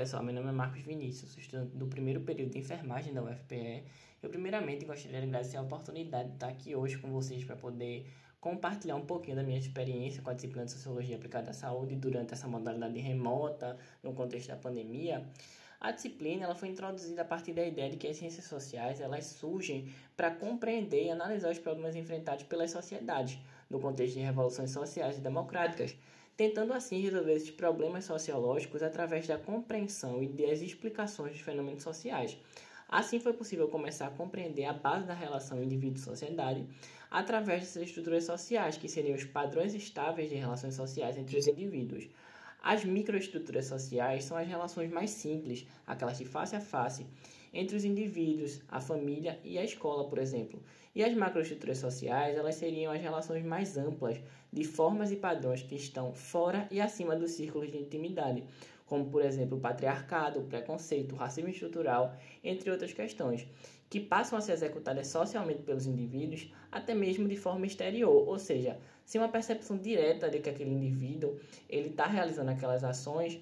Pessoal. 0.04 0.22
Meu 0.22 0.34
nome 0.34 0.50
é 0.50 0.52
Marcos 0.52 0.82
Vinícius, 0.82 1.38
estudante 1.38 1.78
do 1.78 1.88
primeiro 1.88 2.20
período 2.20 2.52
de 2.52 2.60
enfermagem 2.60 3.14
da 3.14 3.24
UFPE. 3.24 3.86
Eu, 4.22 4.30
primeiramente, 4.30 4.84
gostaria 4.84 5.22
de 5.22 5.28
agradecer 5.28 5.56
a 5.56 5.62
oportunidade 5.62 6.28
de 6.28 6.34
estar 6.34 6.50
aqui 6.50 6.76
hoje 6.76 6.98
com 6.98 7.10
vocês 7.10 7.46
para 7.46 7.56
poder 7.56 8.06
compartilhar 8.42 8.98
um 8.98 9.06
pouquinho 9.06 9.38
da 9.38 9.44
minha 9.44 9.58
experiência 9.58 10.22
com 10.22 10.30
a 10.30 10.34
disciplina 10.34 10.66
de 10.66 10.74
Sociologia 10.74 11.16
aplicada 11.16 11.52
à 11.52 11.54
saúde 11.54 11.96
durante 11.96 12.34
essa 12.34 12.50
modalidade 12.50 13.00
remota, 13.00 13.78
no 14.04 14.12
contexto 14.12 14.50
da 14.50 14.58
pandemia. 14.58 15.26
A 15.80 15.92
disciplina 15.92 16.44
ela 16.44 16.56
foi 16.56 16.68
introduzida 16.68 17.22
a 17.22 17.26
partir 17.26 17.54
da 17.54 17.66
ideia 17.66 17.90
de 17.90 17.96
que 17.96 18.06
as 18.06 18.18
ciências 18.18 18.44
sociais 18.44 19.00
elas 19.00 19.26
surgem 19.28 19.88
para 20.18 20.32
compreender 20.32 21.06
e 21.06 21.12
analisar 21.12 21.50
os 21.50 21.60
problemas 21.60 21.96
enfrentados 21.96 22.44
pelas 22.44 22.72
sociedades 22.72 23.40
no 23.70 23.80
contexto 23.80 24.16
de 24.16 24.20
revoluções 24.20 24.72
sociais 24.72 25.18
e 25.18 25.22
democráticas, 25.22 25.96
tentando 26.36 26.74
assim 26.74 27.00
resolver 27.00 27.34
esses 27.34 27.52
problemas 27.52 28.06
sociológicos 28.06 28.82
através 28.82 29.28
da 29.28 29.38
compreensão 29.38 30.24
e 30.24 30.28
das 30.28 30.62
explicações 30.62 31.34
dos 31.34 31.42
fenômenos 31.42 31.84
sociais. 31.84 32.38
Assim 32.88 33.20
foi 33.20 33.34
possível 33.34 33.68
começar 33.68 34.08
a 34.08 34.12
compreender 34.12 34.66
a 34.66 34.74
base 34.74 35.06
da 35.06 35.14
relação 35.14 35.64
indivíduo-sociedade 35.64 36.66
através 37.10 37.62
dessas 37.62 37.84
estruturas 37.84 38.24
sociais, 38.24 38.78
que 38.78 38.90
seriam 38.90 39.16
os 39.16 39.24
padrões 39.24 39.74
estáveis 39.74 40.30
de 40.30 40.36
relações 40.36 40.76
sociais 40.76 41.18
entre 41.18 41.38
os 41.38 41.48
indivíduos. 41.48 42.08
As 42.62 42.86
microestruturas 42.86 43.66
sociais 43.66 44.24
são 44.24 44.38
as 44.38 44.48
relações 44.48 44.90
mais 44.90 45.10
simples, 45.10 45.68
aquelas 45.86 46.18
de 46.18 46.26
face 46.26 46.56
a 46.56 46.62
face, 46.62 47.06
entre 47.54 47.76
os 47.76 47.84
indivíduos, 47.84 48.62
a 48.70 48.80
família 48.80 49.40
e 49.44 49.58
a 49.58 49.64
escola, 49.64 50.08
por 50.08 50.18
exemplo. 50.18 50.62
E 50.96 51.04
as 51.04 51.14
macroestruturas 51.16 51.80
sociais, 51.80 52.38
elas 52.38 52.56
seriam 52.56 52.92
as 52.92 53.02
relações 53.02 53.44
mais 53.44 53.78
amplas 53.78 54.20
de 54.52 54.64
formas 54.64 55.12
e 55.12 55.16
padrões 55.16 55.64
que 55.64 55.76
estão 55.76 56.14
fora 56.14 56.68
e 56.70 56.80
acima 56.80 57.16
dos 57.16 57.32
círculos 57.32 57.72
de 57.72 57.78
intimidade, 57.78 58.44
como 58.86 59.06
por 59.06 59.24
exemplo 59.24 59.58
o 59.58 59.62
patriarcado, 59.62 60.40
o 60.40 60.44
preconceito, 60.44 61.14
o 61.14 61.18
racismo 61.18 61.50
estrutural, 61.50 62.16
entre 62.44 62.70
outras 62.70 62.94
questões, 62.94 63.48
que 63.90 64.00
passam 64.00 64.38
a 64.38 64.42
ser 64.42 64.54
executadas 64.54 65.08
socialmente 65.08 65.64
pelos 65.64 65.88
indivíduos, 65.88 66.52
até 66.72 66.94
mesmo 66.94 67.28
de 67.28 67.38
forma 67.38 67.66
exterior, 67.66 68.28
ou 68.28 68.38
seja, 68.38 68.78
sem 69.06 69.20
uma 69.20 69.30
percepção 69.30 69.78
direta 69.78 70.30
de 70.30 70.40
que 70.40 70.50
aquele 70.50 70.72
indivíduo 70.72 71.40
ele 71.70 71.90
está 71.90 72.06
realizando 72.06 72.52
aquelas 72.52 72.84
ações 72.84 73.40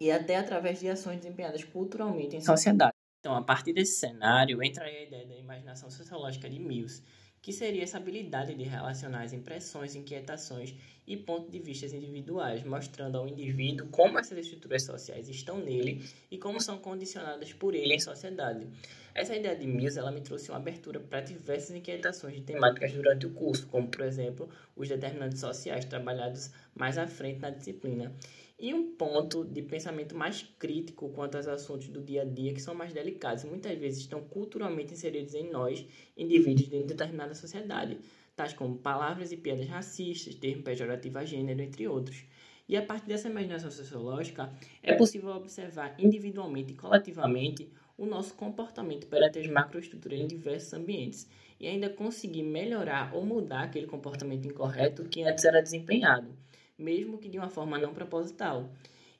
e 0.00 0.10
até 0.10 0.36
através 0.36 0.80
de 0.80 0.88
ações 0.88 1.18
desempenhadas 1.18 1.64
culturalmente 1.64 2.36
em 2.36 2.40
sociedade. 2.40 2.93
Então, 3.24 3.34
a 3.34 3.40
partir 3.40 3.72
desse 3.72 3.98
cenário, 4.00 4.62
entra 4.62 4.84
a 4.84 5.02
ideia 5.02 5.24
da 5.24 5.34
imaginação 5.34 5.90
sociológica 5.90 6.46
de 6.46 6.58
Mills, 6.58 7.02
que 7.40 7.54
seria 7.54 7.82
essa 7.82 7.96
habilidade 7.96 8.54
de 8.54 8.64
relacionar 8.64 9.22
as 9.22 9.32
impressões, 9.32 9.94
inquietações 9.94 10.74
e 11.06 11.16
pontos 11.16 11.50
de 11.50 11.58
vista 11.58 11.86
individuais, 11.86 12.62
mostrando 12.64 13.16
ao 13.16 13.26
indivíduo 13.26 13.88
como 13.88 14.18
essas 14.18 14.36
estruturas 14.36 14.82
sociais 14.82 15.26
estão 15.26 15.56
nele 15.56 16.04
e 16.30 16.36
como 16.36 16.60
são 16.60 16.76
condicionadas 16.76 17.50
por 17.54 17.74
ele 17.74 17.94
em 17.94 17.98
sociedade. 17.98 18.66
Essa 19.14 19.34
ideia 19.34 19.56
de 19.56 19.66
Mills 19.66 19.98
ela 19.98 20.12
me 20.12 20.20
trouxe 20.20 20.50
uma 20.50 20.58
abertura 20.58 21.00
para 21.00 21.22
diversas 21.22 21.74
inquietações 21.74 22.34
de 22.34 22.42
temáticas 22.42 22.92
durante 22.92 23.24
o 23.24 23.30
curso, 23.30 23.66
como, 23.68 23.88
por 23.88 24.02
exemplo, 24.02 24.50
os 24.76 24.86
determinantes 24.86 25.40
sociais 25.40 25.86
trabalhados 25.86 26.50
mais 26.74 26.98
à 26.98 27.06
frente 27.06 27.40
na 27.40 27.48
disciplina 27.48 28.14
e 28.64 28.72
um 28.72 28.96
ponto 28.96 29.44
de 29.44 29.60
pensamento 29.60 30.16
mais 30.16 30.42
crítico 30.58 31.10
quanto 31.10 31.36
aos 31.36 31.46
assuntos 31.46 31.88
do 31.88 32.00
dia 32.00 32.22
a 32.22 32.24
dia 32.24 32.54
que 32.54 32.62
são 32.62 32.74
mais 32.74 32.94
delicados 32.94 33.44
e 33.44 33.46
muitas 33.46 33.76
vezes 33.78 34.00
estão 34.00 34.22
culturalmente 34.22 34.94
inseridos 34.94 35.34
em 35.34 35.50
nós, 35.50 35.84
indivíduos 36.16 36.70
de 36.70 36.82
determinada 36.82 37.34
sociedade, 37.34 37.98
tais 38.34 38.54
como 38.54 38.78
palavras 38.78 39.32
e 39.32 39.36
piadas 39.36 39.68
racistas, 39.68 40.34
termo 40.36 40.62
pejorativo 40.62 41.18
a 41.18 41.26
gênero, 41.26 41.60
entre 41.60 41.86
outros. 41.86 42.24
E 42.66 42.74
a 42.74 42.80
partir 42.80 43.06
dessa 43.06 43.28
imaginação 43.28 43.70
sociológica, 43.70 44.50
é 44.82 44.94
possível 44.94 45.28
observar 45.32 45.94
individualmente 45.98 46.72
e 46.72 46.74
coletivamente 46.74 47.70
o 47.98 48.06
nosso 48.06 48.32
comportamento 48.32 49.06
perante 49.08 49.40
as 49.40 49.46
macroestruturas 49.46 50.18
em 50.18 50.26
diversos 50.26 50.72
ambientes 50.72 51.28
e 51.60 51.66
ainda 51.66 51.90
conseguir 51.90 52.42
melhorar 52.42 53.14
ou 53.14 53.26
mudar 53.26 53.64
aquele 53.64 53.86
comportamento 53.86 54.48
incorreto 54.48 55.04
que 55.04 55.22
antes 55.22 55.44
era 55.44 55.60
desempenhado 55.60 56.34
mesmo 56.78 57.18
que 57.18 57.28
de 57.28 57.38
uma 57.38 57.48
forma 57.48 57.78
não 57.78 57.94
proposital. 57.94 58.68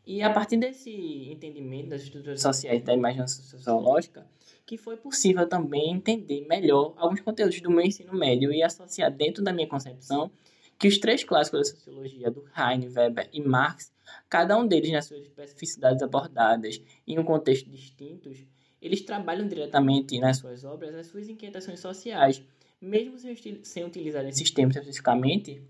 E 0.07 0.23
a 0.23 0.31
partir 0.31 0.59
desse 0.59 0.90
entendimento 1.31 1.88
das 1.88 2.03
estruturas 2.03 2.43
sociais 2.43 2.83
da 2.83 2.93
imaginação 2.93 3.43
sociológica, 3.45 4.27
que 4.67 4.77
foi 4.77 4.97
possível 4.97 5.49
também 5.49 5.93
entender 5.93 6.47
melhor 6.47 6.95
alguns 6.97 7.21
conteúdos 7.21 7.61
do 7.61 7.71
meu 7.71 7.85
ensino 7.85 8.12
médio 8.14 8.53
e 8.53 8.62
associar 8.62 9.11
dentro 9.11 9.43
da 9.43 9.53
minha 9.53 9.67
concepção 9.67 10.31
que 10.79 10.88
os 10.88 10.99
três 10.99 11.23
clássicos 11.23 11.61
da 11.61 11.77
sociologia, 11.77 12.31
do 12.31 12.45
Heine, 12.57 12.88
Weber 12.88 13.29
e 13.33 13.40
Marx, 13.40 13.93
cada 14.29 14.59
um 14.59 14.67
deles 14.67 14.90
nas 14.90 15.07
suas 15.07 15.23
especificidades 15.23 16.03
abordadas 16.03 16.83
em 17.07 17.19
um 17.19 17.25
contexto 17.25 17.71
distintos, 17.71 18.45
eles 18.83 19.01
trabalham 19.03 19.47
diretamente 19.49 20.19
nas 20.19 20.38
suas 20.38 20.64
obras 20.64 20.95
as 20.95 21.07
suas 21.07 21.29
inquietações 21.29 21.81
sociais, 21.81 22.43
mesmo 22.81 23.19
sem, 23.19 23.64
sem 23.64 23.85
utilizar 23.85 24.27
esses 24.27 24.51
termos 24.51 24.77
especificamente, 24.77 25.62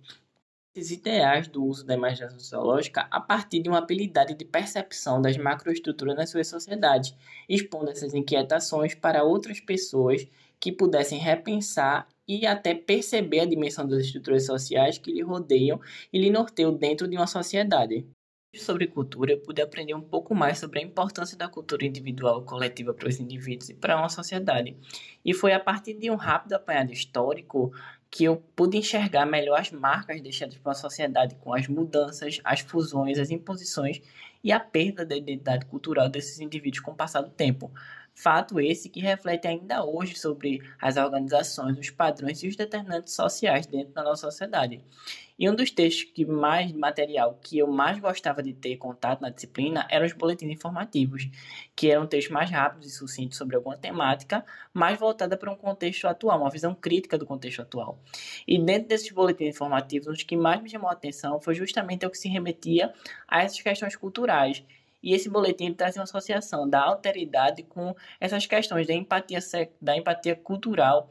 ideais 0.77 1.47
do 1.49 1.65
uso 1.65 1.85
da 1.85 1.95
imaginação 1.95 2.39
sociológica 2.39 3.07
a 3.11 3.21
partir 3.21 3.61
de 3.61 3.69
uma 3.69 3.79
habilidade 3.79 4.35
de 4.35 4.45
percepção 4.45 5.23
das 5.23 5.37
macroestruturas 5.37 6.17
nas 6.17 6.31
suas 6.31 6.49
sociedades, 6.49 7.15
expondo 7.49 7.91
essas 7.91 8.13
inquietações 8.15 8.95
para 8.95 9.23
outras 9.23 9.61
pessoas 9.61 10.27
que 10.59 10.73
pudessem 10.73 11.19
repensar 11.19 12.09
e 12.27 12.47
até 12.47 12.75
perceber 12.75 13.41
a 13.41 13.47
dimensão 13.47 13.87
das 13.87 14.07
estruturas 14.07 14.47
sociais 14.47 14.99
que 14.99 15.13
lhe 15.13 15.23
rodeiam 15.23 15.81
e 16.13 16.19
lhe 16.19 16.31
norteiam 16.31 16.75
dentro 16.75 17.07
de 17.07 17.17
uma 17.17 17.27
sociedade. 17.27 18.07
Sobre 18.57 18.87
cultura, 18.87 19.33
eu 19.33 19.41
pude 19.41 19.61
aprender 19.61 19.95
um 19.95 20.01
pouco 20.01 20.35
mais 20.35 20.59
sobre 20.59 20.79
a 20.79 20.83
importância 20.83 21.37
da 21.37 21.49
cultura 21.49 21.85
individual 21.85 22.41
e 22.41 22.45
coletiva 22.45 22.95
para 22.95 23.09
os 23.09 23.19
indivíduos 23.19 23.69
e 23.71 23.75
para 23.75 23.97
uma 23.97 24.09
sociedade. 24.09 24.77
E 25.25 25.35
foi 25.35 25.53
a 25.53 25.59
partir 25.59 25.95
de 25.95 26.09
um 26.09 26.15
rápido 26.15 26.53
apanhado 26.53 26.93
histórico 26.93 27.73
que 28.15 28.23
eu 28.23 28.37
pude 28.55 28.77
enxergar 28.79 29.27
melhor 29.27 29.59
as 29.59 29.73
marcas 29.73 30.21
deixadas 30.21 30.57
para 30.57 30.71
a 30.71 30.77
sociedade 30.77 31.35
com 31.35 31.53
as 31.53 31.67
mudanças, 31.67 32.41
as 32.45 32.61
fusões, 32.61 33.19
as 33.19 33.29
imposições 33.29 34.01
e 34.45 34.53
a 34.53 34.61
perda 34.61 35.05
da 35.05 35.17
identidade 35.17 35.67
cultural 35.67 36.09
desses 36.09 36.39
indivíduos 36.39 36.79
com 36.79 36.93
o 36.93 36.95
passar 36.95 37.23
do 37.23 37.31
tempo. 37.31 37.73
Fato 38.15 38.61
esse 38.61 38.89
que 38.89 39.01
reflete 39.01 39.49
ainda 39.49 39.85
hoje 39.85 40.17
sobre 40.17 40.63
as 40.81 40.97
organizações, 40.97 41.77
os 41.77 41.91
padrões 41.91 42.43
e 42.45 42.49
os 42.49 42.55
determinantes 42.55 43.13
sociais 43.13 43.67
dentro 43.67 43.93
da 43.93 44.05
nossa 44.05 44.31
sociedade. 44.31 44.81
E 45.37 45.51
um 45.51 45.55
dos 45.55 45.73
textos 45.73 46.05
que 46.13 46.25
mais 46.25 46.71
material 46.71 47.37
que 47.43 47.59
eu 47.59 47.67
mais 47.67 47.99
gostava 47.99 48.41
de 48.41 48.53
ter 48.53 48.77
contato 48.77 49.21
na 49.21 49.31
disciplina 49.31 49.85
eram 49.91 50.07
os 50.07 50.13
boletins 50.13 50.53
informativos, 50.53 51.29
que 51.75 51.91
eram 51.91 52.07
textos 52.07 52.33
mais 52.33 52.49
rápidos 52.49 52.87
e 52.87 52.97
sucintos 52.97 53.37
sobre 53.37 53.57
alguma 53.57 53.77
temática, 53.77 54.45
mais 54.73 54.97
voltada 54.97 55.37
para 55.37 55.51
um 55.51 55.57
contexto 55.57 56.07
atual, 56.07 56.41
uma 56.41 56.51
visão 56.51 56.73
crítica 56.73 57.19
do 57.19 57.27
contexto 57.27 57.63
atual. 57.63 57.99
E 58.47 58.57
dentro 58.57 58.89
desses 58.89 59.11
boletins 59.11 59.57
informativos, 59.57 60.07
um 60.07 60.13
dos 60.13 60.23
que 60.23 60.37
mais 60.37 60.63
me 60.63 60.71
chamou 60.71 60.89
a 60.89 60.93
atenção 60.93 61.41
foi 61.41 61.55
justamente 61.57 62.07
o 62.07 62.11
que 62.11 62.19
se 62.19 62.29
remetia 62.29 62.95
a 63.27 63.43
essas 63.43 63.61
questões 63.61 63.97
culturais 63.97 64.65
e 65.05 65.13
esse 65.13 65.29
boletim 65.29 65.75
traz 65.75 65.97
uma 65.97 66.05
associação 66.05 66.67
da 66.67 66.83
alteridade 66.83 67.63
com 67.63 67.95
essas 68.19 68.47
questões 68.47 68.87
da 68.87 68.95
empatia, 68.95 69.39
da 69.79 69.95
empatia 69.95 70.35
cultural 70.35 71.11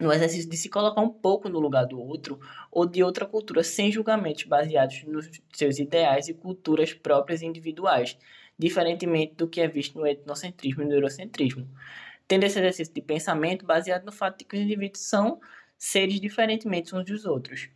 no 0.00 0.10
exercício 0.10 0.48
de 0.48 0.56
se 0.56 0.70
colocar 0.70 1.02
um 1.02 1.10
pouco 1.10 1.46
no 1.46 1.58
lugar 1.58 1.84
do 1.84 2.00
outro 2.00 2.40
ou 2.70 2.86
de 2.86 3.02
outra 3.02 3.26
cultura, 3.26 3.62
sem 3.62 3.92
julgamentos 3.92 4.44
baseados 4.44 5.04
nos 5.04 5.30
seus 5.52 5.78
ideais 5.78 6.28
e 6.28 6.34
culturas 6.34 6.94
próprias 6.94 7.42
e 7.42 7.46
individuais, 7.46 8.16
diferentemente 8.58 9.34
do 9.34 9.46
que 9.46 9.60
é 9.60 9.68
visto 9.68 9.98
no 9.98 10.06
etnocentrismo 10.06 10.82
e 10.82 10.86
no 10.86 10.94
eurocentrismo. 10.94 11.68
Tendo 12.26 12.44
esse 12.44 12.58
exercício 12.58 12.94
de 12.94 13.02
pensamento 13.02 13.66
baseado 13.66 14.04
no 14.04 14.12
fato 14.12 14.38
de 14.38 14.44
que 14.46 14.56
os 14.56 14.62
indivíduos 14.62 15.02
são 15.02 15.40
seres 15.76 16.18
diferentemente 16.18 16.94
uns 16.94 17.04
dos 17.04 17.26
outros. 17.26 17.68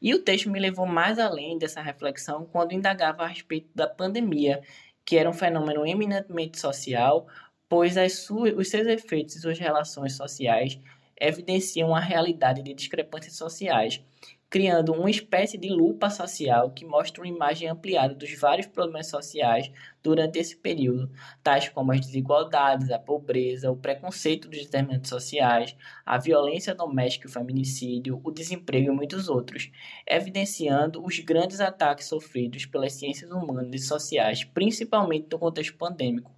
E 0.00 0.14
o 0.14 0.22
texto 0.22 0.48
me 0.48 0.60
levou 0.60 0.86
mais 0.86 1.18
além 1.18 1.58
dessa 1.58 1.82
reflexão 1.82 2.44
quando 2.46 2.72
indagava 2.72 3.24
a 3.24 3.26
respeito 3.26 3.68
da 3.74 3.88
pandemia 3.88 4.62
que 5.08 5.16
era 5.16 5.30
um 5.30 5.32
fenômeno 5.32 5.86
eminentemente 5.86 6.60
social, 6.60 7.26
pois 7.66 7.96
suas, 8.10 8.52
os 8.54 8.68
seus 8.68 8.86
efeitos 8.86 9.36
e 9.36 9.40
suas 9.40 9.58
relações 9.58 10.12
sociais 10.12 10.78
evidenciam 11.18 11.94
a 11.94 11.98
realidade 11.98 12.62
de 12.62 12.74
discrepâncias 12.74 13.34
sociais, 13.34 14.04
criando 14.50 14.92
uma 14.94 15.10
espécie 15.10 15.58
de 15.58 15.68
lupa 15.68 16.08
social 16.08 16.70
que 16.70 16.84
mostra 16.84 17.22
uma 17.22 17.28
imagem 17.28 17.68
ampliada 17.68 18.14
dos 18.14 18.32
vários 18.38 18.66
problemas 18.66 19.08
sociais 19.08 19.70
durante 20.02 20.38
esse 20.38 20.56
período, 20.56 21.10
tais 21.42 21.68
como 21.68 21.92
as 21.92 22.00
desigualdades, 22.00 22.90
a 22.90 22.98
pobreza, 22.98 23.70
o 23.70 23.76
preconceito 23.76 24.48
dos 24.48 24.60
determinantes 24.60 25.10
sociais, 25.10 25.76
a 26.04 26.16
violência 26.16 26.74
doméstica 26.74 27.26
e 27.26 27.30
o 27.30 27.32
feminicídio, 27.32 28.20
o 28.24 28.30
desemprego 28.30 28.90
e 28.90 28.94
muitos 28.94 29.28
outros, 29.28 29.70
evidenciando 30.06 31.04
os 31.04 31.18
grandes 31.18 31.60
ataques 31.60 32.06
sofridos 32.06 32.64
pelas 32.64 32.94
ciências 32.94 33.30
humanas 33.30 33.82
e 33.82 33.86
sociais, 33.86 34.44
principalmente 34.44 35.28
no 35.30 35.38
contexto 35.38 35.76
pandêmico, 35.76 36.34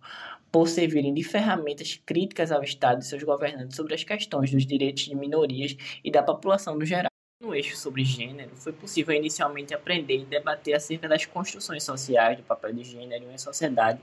por 0.51 0.68
servirem 0.68 1.14
de 1.14 1.23
ferramentas 1.23 2.01
críticas 2.05 2.51
ao 2.51 2.64
Estado 2.64 3.03
e 3.03 3.05
seus 3.05 3.23
governantes 3.23 3.77
sobre 3.77 3.94
as 3.94 4.03
questões 4.03 4.51
dos 4.51 4.66
direitos 4.66 5.05
de 5.05 5.14
minorias 5.14 5.77
e 6.03 6.11
da 6.11 6.25
população 6.25 6.77
no 6.77 6.85
geral. 6.85 7.10
No 7.40 7.55
eixo 7.55 7.74
sobre 7.74 8.05
gênero, 8.05 8.55
foi 8.55 8.70
possível 8.70 9.14
inicialmente 9.14 9.72
aprender 9.72 10.18
e 10.18 10.26
debater 10.26 10.74
acerca 10.74 11.09
das 11.09 11.24
construções 11.24 11.83
sociais 11.83 12.37
do 12.37 12.42
papel 12.42 12.70
de 12.74 12.85
gênero 12.85 13.24
em 13.24 13.29
uma 13.29 13.38
sociedade 13.38 13.98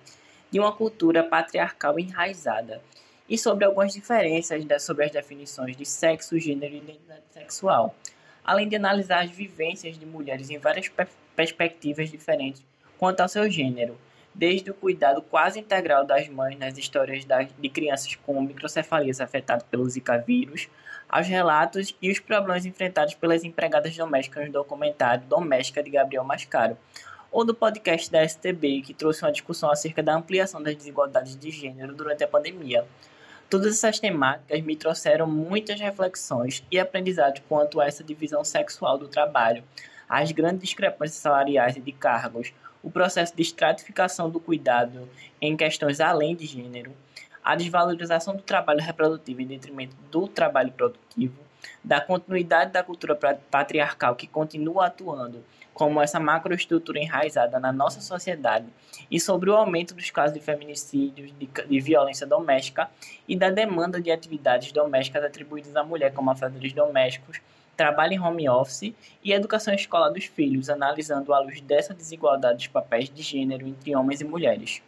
de 0.49 0.59
uma 0.59 0.71
cultura 0.71 1.23
patriarcal 1.23 1.99
enraizada 1.99 2.81
e 3.29 3.37
sobre 3.37 3.63
algumas 3.63 3.93
diferenças 3.93 4.65
sobre 4.81 5.05
as 5.05 5.11
definições 5.11 5.77
de 5.77 5.85
sexo, 5.85 6.39
gênero 6.39 6.73
e 6.73 6.77
identidade 6.79 7.21
sexual, 7.29 7.95
além 8.43 8.67
de 8.67 8.75
analisar 8.75 9.23
as 9.23 9.29
vivências 9.29 9.99
de 9.99 10.05
mulheres 10.07 10.49
em 10.49 10.57
várias 10.57 10.91
perspectivas 11.35 12.09
diferentes 12.09 12.65
quanto 12.97 13.19
ao 13.19 13.29
seu 13.29 13.47
gênero, 13.47 13.99
desde 14.33 14.71
o 14.71 14.73
cuidado 14.73 15.21
quase 15.21 15.59
integral 15.59 16.03
das 16.03 16.27
mães 16.27 16.57
nas 16.57 16.75
histórias 16.75 17.23
de 17.59 17.69
crianças 17.69 18.15
com 18.15 18.41
microcefalias 18.41 19.21
afetadas 19.21 19.63
pelo 19.69 19.87
Zika 19.87 20.17
vírus, 20.17 20.67
aos 21.09 21.27
relatos 21.27 21.95
e 22.01 22.11
os 22.11 22.19
problemas 22.19 22.65
enfrentados 22.65 23.15
pelas 23.15 23.43
empregadas 23.43 23.95
domésticas 23.95 24.45
no 24.45 24.51
documentário 24.51 25.23
Doméstica 25.27 25.81
de 25.81 25.89
Gabriel 25.89 26.23
Mascaro, 26.23 26.77
ou 27.31 27.45
do 27.45 27.53
podcast 27.53 28.11
da 28.11 28.27
STB, 28.27 28.81
que 28.81 28.93
trouxe 28.93 29.23
uma 29.23 29.31
discussão 29.31 29.69
acerca 29.69 30.01
da 30.01 30.15
ampliação 30.15 30.61
das 30.61 30.75
desigualdades 30.75 31.37
de 31.37 31.51
gênero 31.51 31.93
durante 31.93 32.23
a 32.23 32.27
pandemia. 32.27 32.85
Todas 33.49 33.75
essas 33.75 33.99
temáticas 33.99 34.61
me 34.61 34.75
trouxeram 34.75 35.25
muitas 35.25 35.79
reflexões 35.79 36.63
e 36.71 36.79
aprendizados 36.79 37.41
quanto 37.47 37.79
a 37.79 37.85
essa 37.85 38.03
divisão 38.03 38.43
sexual 38.43 38.97
do 38.97 39.07
trabalho, 39.07 39.63
as 40.09 40.31
grandes 40.31 40.61
discrepâncias 40.61 41.21
salariais 41.21 41.75
e 41.77 41.81
de 41.81 41.91
cargos, 41.91 42.53
o 42.83 42.91
processo 42.91 43.35
de 43.35 43.41
estratificação 43.41 44.29
do 44.29 44.39
cuidado 44.39 45.09
em 45.41 45.55
questões 45.55 45.99
além 45.99 46.35
de 46.35 46.45
gênero, 46.45 46.93
a 47.47 47.55
desvalorização 47.55 48.35
do 48.35 48.41
trabalho 48.41 48.81
reprodutivo 48.81 49.41
em 49.41 49.47
detrimento 49.47 49.95
do 50.11 50.27
trabalho 50.27 50.69
produtivo, 50.69 51.39
da 51.81 52.01
continuidade 52.01 52.73
da 52.73 52.83
cultura 52.83 53.15
patriarcal 53.15 54.17
que 54.17 54.27
continua 54.27 54.87
atuando 54.87 55.41
como 55.73 56.01
essa 56.01 56.19
macroestrutura 56.19 56.99
enraizada 56.99 57.57
na 57.57 57.71
nossa 57.71 58.01
sociedade 58.01 58.65
e 59.09 59.17
sobre 59.17 59.49
o 59.49 59.55
aumento 59.55 59.93
dos 59.93 60.09
casos 60.11 60.33
de 60.33 60.41
feminicídios, 60.41 61.31
de, 61.39 61.47
de 61.47 61.79
violência 61.79 62.27
doméstica 62.27 62.89
e 63.25 63.33
da 63.33 63.49
demanda 63.49 64.01
de 64.01 64.11
atividades 64.11 64.73
domésticas 64.73 65.23
atribuídas 65.23 65.73
à 65.77 65.85
mulher 65.85 66.11
como 66.13 66.29
afazeres 66.29 66.73
domésticos, 66.73 67.39
trabalho 67.77 68.11
em 68.11 68.19
home 68.19 68.49
office 68.49 68.93
e 69.23 69.31
educação 69.31 69.73
escolar 69.73 70.09
dos 70.09 70.25
filhos, 70.25 70.69
analisando 70.69 71.33
à 71.33 71.39
luz 71.39 71.61
dessa 71.61 71.93
desigualdade 71.93 72.57
dos 72.57 72.67
papéis 72.67 73.09
de 73.09 73.21
gênero 73.21 73.65
entre 73.65 73.95
homens 73.95 74.19
e 74.19 74.25
mulheres. 74.25 74.81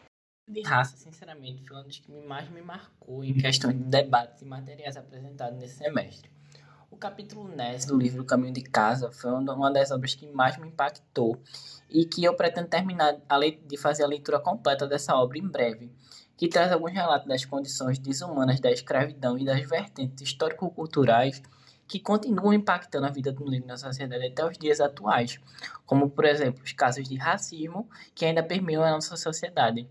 De 0.50 0.64
raça, 0.64 0.98
sinceramente, 0.98 1.64
foi 1.64 1.78
um 1.78 1.84
dos 1.84 2.00
que 2.00 2.12
mais 2.12 2.50
me 2.50 2.60
marcou 2.60 3.24
em 3.24 3.36
questão 3.36 3.72
de 3.72 3.84
debates 3.84 4.42
e 4.42 4.46
materiais 4.46 4.98
apresentados 4.98 5.60
nesse 5.60 5.76
semestre. 5.76 6.28
O 6.90 6.98
capítulo 6.98 7.48
NES 7.56 7.86
do 7.86 7.96
livro 7.96 8.26
Caminho 8.26 8.56
de 8.56 8.64
Casa 8.64 9.12
foi 9.12 9.32
uma 9.32 9.72
das 9.72 9.92
obras 9.92 10.16
que 10.16 10.26
mais 10.26 10.58
me 10.58 10.68
impactou 10.68 11.40
e 11.88 12.04
que 12.04 12.24
eu 12.24 12.34
pretendo 12.34 12.68
terminar 12.68 13.16
de 13.64 13.78
fazer 13.78 14.04
a 14.04 14.08
leitura 14.08 14.40
completa 14.40 14.88
dessa 14.88 15.16
obra 15.16 15.38
em 15.38 15.48
breve, 15.48 15.92
que 16.36 16.48
traz 16.48 16.72
alguns 16.72 16.94
relatos 16.94 17.28
das 17.28 17.46
condições 17.46 18.00
desumanas 18.00 18.60
da 18.60 18.72
escravidão 18.72 19.38
e 19.38 19.46
das 19.46 19.62
vertentes 19.70 20.28
histórico-culturais 20.28 21.44
que 21.88 22.00
continuam 22.00 22.54
impactando 22.54 23.06
a 23.06 23.12
vida 23.12 23.32
do 23.32 23.46
negro 23.46 23.68
na 23.68 23.78
sociedade 23.78 24.26
até 24.26 24.44
os 24.44 24.58
dias 24.58 24.82
atuais, 24.82 25.40
como, 25.86 26.10
por 26.10 26.26
exemplo, 26.26 26.64
os 26.64 26.74
casos 26.74 27.08
de 27.08 27.18
racismo 27.18 27.88
que 28.16 28.26
ainda 28.26 28.42
permeiam 28.42 28.84
a 28.84 28.90
nossa 28.90 29.16
sociedade 29.16 29.88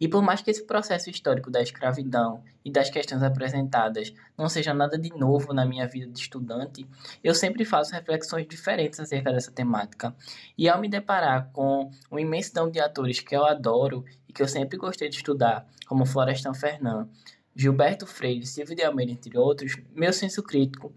e 0.00 0.08
por 0.08 0.22
mais 0.22 0.42
que 0.42 0.50
esse 0.50 0.64
processo 0.64 1.10
histórico 1.10 1.50
da 1.50 1.62
escravidão 1.62 2.42
e 2.64 2.70
das 2.70 2.90
questões 2.90 3.22
apresentadas 3.22 4.12
não 4.36 4.48
seja 4.48 4.74
nada 4.74 4.98
de 4.98 5.10
novo 5.10 5.52
na 5.52 5.64
minha 5.64 5.86
vida 5.86 6.06
de 6.06 6.20
estudante, 6.20 6.86
eu 7.22 7.34
sempre 7.34 7.64
faço 7.64 7.92
reflexões 7.92 8.46
diferentes 8.46 9.00
acerca 9.00 9.32
dessa 9.32 9.50
temática. 9.50 10.14
E 10.56 10.68
ao 10.68 10.80
me 10.80 10.88
deparar 10.88 11.50
com 11.52 11.90
uma 12.10 12.20
imensidão 12.20 12.70
de 12.70 12.80
atores 12.80 13.20
que 13.20 13.34
eu 13.34 13.44
adoro 13.44 14.04
e 14.28 14.32
que 14.32 14.42
eu 14.42 14.48
sempre 14.48 14.76
gostei 14.76 15.08
de 15.08 15.16
estudar, 15.16 15.66
como 15.86 16.04
Florestan 16.04 16.54
Fernand, 16.54 17.08
Gilberto 17.54 18.06
Freire, 18.06 18.46
Silvio 18.46 18.76
de 18.76 18.84
Almeida, 18.84 19.10
entre 19.10 19.36
outros, 19.36 19.76
meu 19.92 20.12
senso 20.12 20.42
crítico 20.44 20.92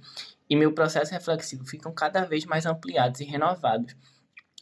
e 0.48 0.56
meu 0.56 0.74
processo 0.74 1.12
reflexivo 1.12 1.66
ficam 1.66 1.92
cada 1.92 2.24
vez 2.24 2.46
mais 2.46 2.66
ampliados 2.66 3.20
e 3.20 3.24
renovados. 3.24 3.96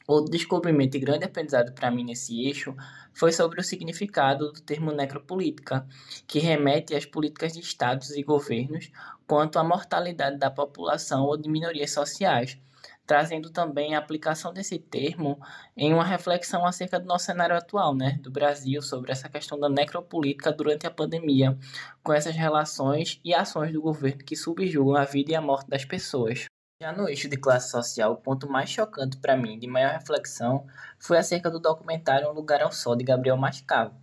Outro 0.09 0.31
descobrimento 0.31 0.97
e 0.97 0.99
grande 0.99 1.25
aprendizado 1.25 1.71
para 1.71 1.91
mim 1.91 2.03
nesse 2.03 2.43
eixo 2.43 2.75
foi 3.13 3.31
sobre 3.31 3.61
o 3.61 3.63
significado 3.63 4.51
do 4.51 4.59
termo 4.59 4.91
necropolítica, 4.91 5.87
que 6.25 6.39
remete 6.39 6.95
às 6.95 7.05
políticas 7.05 7.53
de 7.53 7.59
estados 7.59 8.09
e 8.17 8.23
governos 8.23 8.89
quanto 9.27 9.59
à 9.59 9.63
mortalidade 9.63 10.39
da 10.39 10.49
população 10.49 11.25
ou 11.25 11.37
de 11.37 11.47
minorias 11.47 11.91
sociais, 11.91 12.57
trazendo 13.05 13.51
também 13.51 13.93
a 13.93 13.99
aplicação 13.99 14.51
desse 14.51 14.79
termo 14.79 15.39
em 15.77 15.93
uma 15.93 16.03
reflexão 16.03 16.65
acerca 16.65 16.99
do 16.99 17.05
nosso 17.05 17.25
cenário 17.25 17.55
atual, 17.55 17.93
né, 17.93 18.17
do 18.23 18.31
Brasil, 18.31 18.81
sobre 18.81 19.11
essa 19.11 19.29
questão 19.29 19.59
da 19.59 19.69
necropolítica 19.69 20.51
durante 20.51 20.87
a 20.87 20.91
pandemia, 20.91 21.55
com 22.01 22.11
essas 22.11 22.35
relações 22.35 23.21
e 23.23 23.31
ações 23.31 23.71
do 23.71 23.79
governo 23.79 24.23
que 24.23 24.35
subjugam 24.35 24.95
a 24.95 25.05
vida 25.05 25.33
e 25.33 25.35
a 25.35 25.41
morte 25.41 25.69
das 25.69 25.85
pessoas. 25.85 26.47
Já 26.81 26.93
no 26.93 27.09
eixo 27.09 27.27
de 27.27 27.35
classe 27.35 27.71
social, 27.71 28.13
o 28.13 28.15
ponto 28.15 28.49
mais 28.49 28.69
chocante 28.69 29.17
para 29.17 29.35
mim, 29.35 29.59
de 29.59 29.67
maior 29.67 29.91
reflexão, 29.91 30.65
foi 30.97 31.17
acerca 31.17 31.51
do 31.51 31.59
documentário 31.59 32.29
Um 32.29 32.31
Lugar 32.31 32.61
ao 32.61 32.71
Sol, 32.71 32.95
de 32.95 33.03
Gabriel 33.03 33.35
Mascavo, 33.35 33.93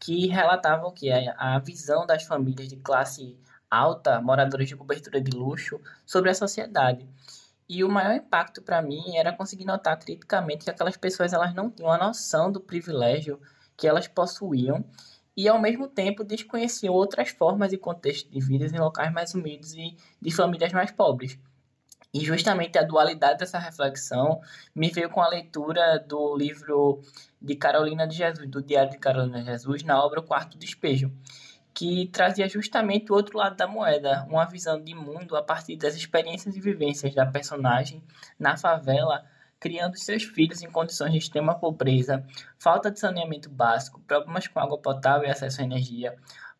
que 0.00 0.26
relatava 0.28 0.90
que 0.90 1.10
a 1.12 1.58
visão 1.58 2.06
das 2.06 2.22
famílias 2.22 2.66
de 2.66 2.76
classe 2.76 3.38
alta, 3.70 4.22
moradores 4.22 4.70
de 4.70 4.74
cobertura 4.74 5.20
de 5.20 5.32
luxo, 5.32 5.78
sobre 6.06 6.30
a 6.30 6.34
sociedade. 6.34 7.06
E 7.68 7.84
o 7.84 7.90
maior 7.90 8.14
impacto 8.14 8.62
para 8.62 8.80
mim 8.80 9.18
era 9.18 9.30
conseguir 9.30 9.66
notar 9.66 9.98
criticamente 9.98 10.64
que 10.64 10.70
aquelas 10.70 10.96
pessoas 10.96 11.34
elas 11.34 11.54
não 11.54 11.70
tinham 11.70 11.92
a 11.92 11.98
noção 11.98 12.50
do 12.50 12.58
privilégio 12.58 13.38
que 13.76 13.86
elas 13.86 14.08
possuíam 14.08 14.82
e 15.36 15.46
ao 15.46 15.60
mesmo 15.60 15.88
tempo 15.88 16.24
desconheciam 16.24 16.94
outras 16.94 17.28
formas 17.28 17.70
e 17.74 17.76
contextos 17.76 18.30
de 18.30 18.40
vida 18.40 18.64
em 18.64 18.80
locais 18.80 19.12
mais 19.12 19.34
humildes 19.34 19.74
e 19.74 19.94
de 20.22 20.30
famílias 20.30 20.72
mais 20.72 20.90
pobres. 20.90 21.38
E 22.14 22.20
justamente 22.20 22.78
a 22.78 22.84
dualidade 22.84 23.40
dessa 23.40 23.58
reflexão 23.58 24.40
me 24.72 24.88
veio 24.88 25.10
com 25.10 25.20
a 25.20 25.28
leitura 25.28 25.98
do 25.98 26.36
livro 26.36 27.00
de 27.42 27.56
Carolina 27.56 28.06
de 28.06 28.14
Jesus, 28.14 28.48
do 28.48 28.62
Diário 28.62 28.92
de 28.92 28.98
Carolina 28.98 29.40
de 29.40 29.46
Jesus, 29.46 29.82
na 29.82 30.00
obra 30.00 30.20
O 30.20 30.22
Quarto 30.22 30.56
Despejo, 30.56 31.12
que 31.74 32.06
trazia 32.12 32.48
justamente 32.48 33.10
o 33.10 33.16
outro 33.16 33.36
lado 33.36 33.56
da 33.56 33.66
moeda, 33.66 34.24
uma 34.30 34.44
visão 34.44 34.80
de 34.80 34.94
mundo 34.94 35.36
a 35.36 35.42
partir 35.42 35.76
das 35.76 35.96
experiências 35.96 36.54
e 36.54 36.60
vivências 36.60 37.12
da 37.16 37.26
personagem 37.26 38.00
na 38.38 38.56
favela, 38.56 39.24
criando 39.58 39.98
seus 39.98 40.22
filhos 40.22 40.62
em 40.62 40.70
condições 40.70 41.10
de 41.10 41.18
extrema 41.18 41.58
pobreza, 41.58 42.24
falta 42.56 42.92
de 42.92 43.00
saneamento 43.00 43.50
básico, 43.50 44.00
problemas 44.02 44.46
com 44.46 44.60
água 44.60 44.78
potável 44.78 45.26
e 45.26 45.32
acesso 45.32 45.62
à 45.62 45.64
energia, 45.64 46.14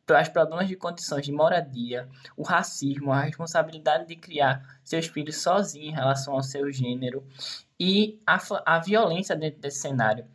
os 0.06 0.28
problemas 0.28 0.68
de 0.68 0.76
condições 0.76 1.24
de 1.24 1.32
moradia, 1.32 2.08
o 2.36 2.42
racismo, 2.42 3.10
a 3.12 3.22
responsabilidade 3.22 4.06
de 4.06 4.16
criar 4.16 4.78
seus 4.84 5.06
filhos 5.06 5.36
sozinho 5.36 5.86
em 5.86 5.94
relação 5.94 6.34
ao 6.34 6.42
seu 6.42 6.70
gênero 6.70 7.26
e 7.80 8.20
a, 8.26 8.38
a 8.66 8.78
violência 8.78 9.34
dentro 9.34 9.60
desse 9.60 9.78
cenário. 9.78 10.26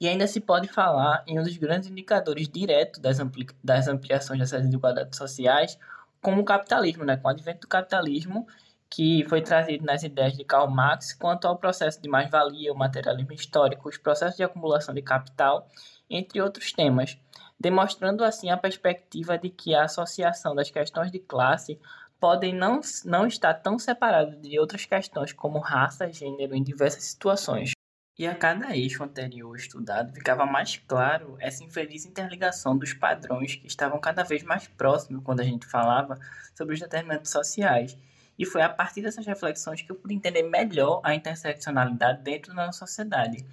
E 0.00 0.08
ainda 0.08 0.26
se 0.28 0.40
pode 0.40 0.68
falar 0.68 1.24
em 1.26 1.40
um 1.40 1.42
dos 1.42 1.56
grandes 1.56 1.88
indicadores 1.88 2.48
diretos 2.48 3.00
das, 3.00 3.18
ampli 3.18 3.46
das 3.62 3.88
ampliações 3.88 4.38
dessas 4.38 4.62
desigualdades 4.62 5.18
sociais, 5.18 5.76
como 6.20 6.40
o 6.40 6.44
capitalismo, 6.44 7.04
né? 7.04 7.16
com 7.16 7.26
o 7.26 7.30
advento 7.30 7.62
do 7.62 7.68
capitalismo, 7.68 8.46
que 8.88 9.24
foi 9.28 9.40
trazido 9.40 9.84
nas 9.84 10.02
ideias 10.02 10.36
de 10.36 10.44
Karl 10.44 10.70
Marx 10.70 11.14
quanto 11.14 11.48
ao 11.48 11.56
processo 11.56 12.00
de 12.00 12.08
mais-valia, 12.08 12.72
o 12.72 12.76
materialismo 12.76 13.32
histórico, 13.32 13.88
os 13.88 13.96
processos 13.96 14.36
de 14.36 14.44
acumulação 14.44 14.94
de 14.94 15.02
capital, 15.02 15.66
entre 16.14 16.40
outros 16.40 16.72
temas 16.72 17.18
demonstrando 17.62 18.24
assim 18.24 18.50
a 18.50 18.56
perspectiva 18.56 19.38
de 19.38 19.48
que 19.48 19.72
a 19.72 19.84
associação 19.84 20.52
das 20.52 20.68
questões 20.68 21.12
de 21.12 21.20
classe 21.20 21.78
podem 22.18 22.52
não, 22.52 22.80
não 23.04 23.24
estar 23.24 23.54
tão 23.54 23.78
separadas 23.78 24.40
de 24.42 24.58
outras 24.58 24.84
questões 24.84 25.32
como 25.32 25.60
raça, 25.60 26.12
gênero 26.12 26.56
em 26.56 26.62
diversas 26.62 27.04
situações. 27.04 27.70
E 28.18 28.26
a 28.26 28.34
cada 28.34 28.76
eixo 28.76 29.04
anterior 29.04 29.56
estudado 29.56 30.12
ficava 30.12 30.44
mais 30.44 30.76
claro 30.76 31.36
essa 31.38 31.62
infeliz 31.62 32.04
interligação 32.04 32.76
dos 32.76 32.92
padrões 32.92 33.54
que 33.54 33.68
estavam 33.68 34.00
cada 34.00 34.24
vez 34.24 34.42
mais 34.42 34.66
próximos 34.66 35.22
quando 35.22 35.40
a 35.40 35.44
gente 35.44 35.66
falava 35.66 36.18
sobre 36.56 36.74
os 36.74 36.80
determinantes 36.80 37.30
sociais. 37.30 37.96
E 38.36 38.44
foi 38.44 38.62
a 38.62 38.68
partir 38.68 39.02
dessas 39.02 39.24
reflexões 39.24 39.82
que 39.82 39.92
eu 39.92 39.96
pude 39.96 40.14
entender 40.14 40.42
melhor 40.42 41.00
a 41.04 41.14
interseccionalidade 41.14 42.22
dentro 42.22 42.52
da 42.54 42.66
nossa 42.66 42.86
sociedade 42.86 43.46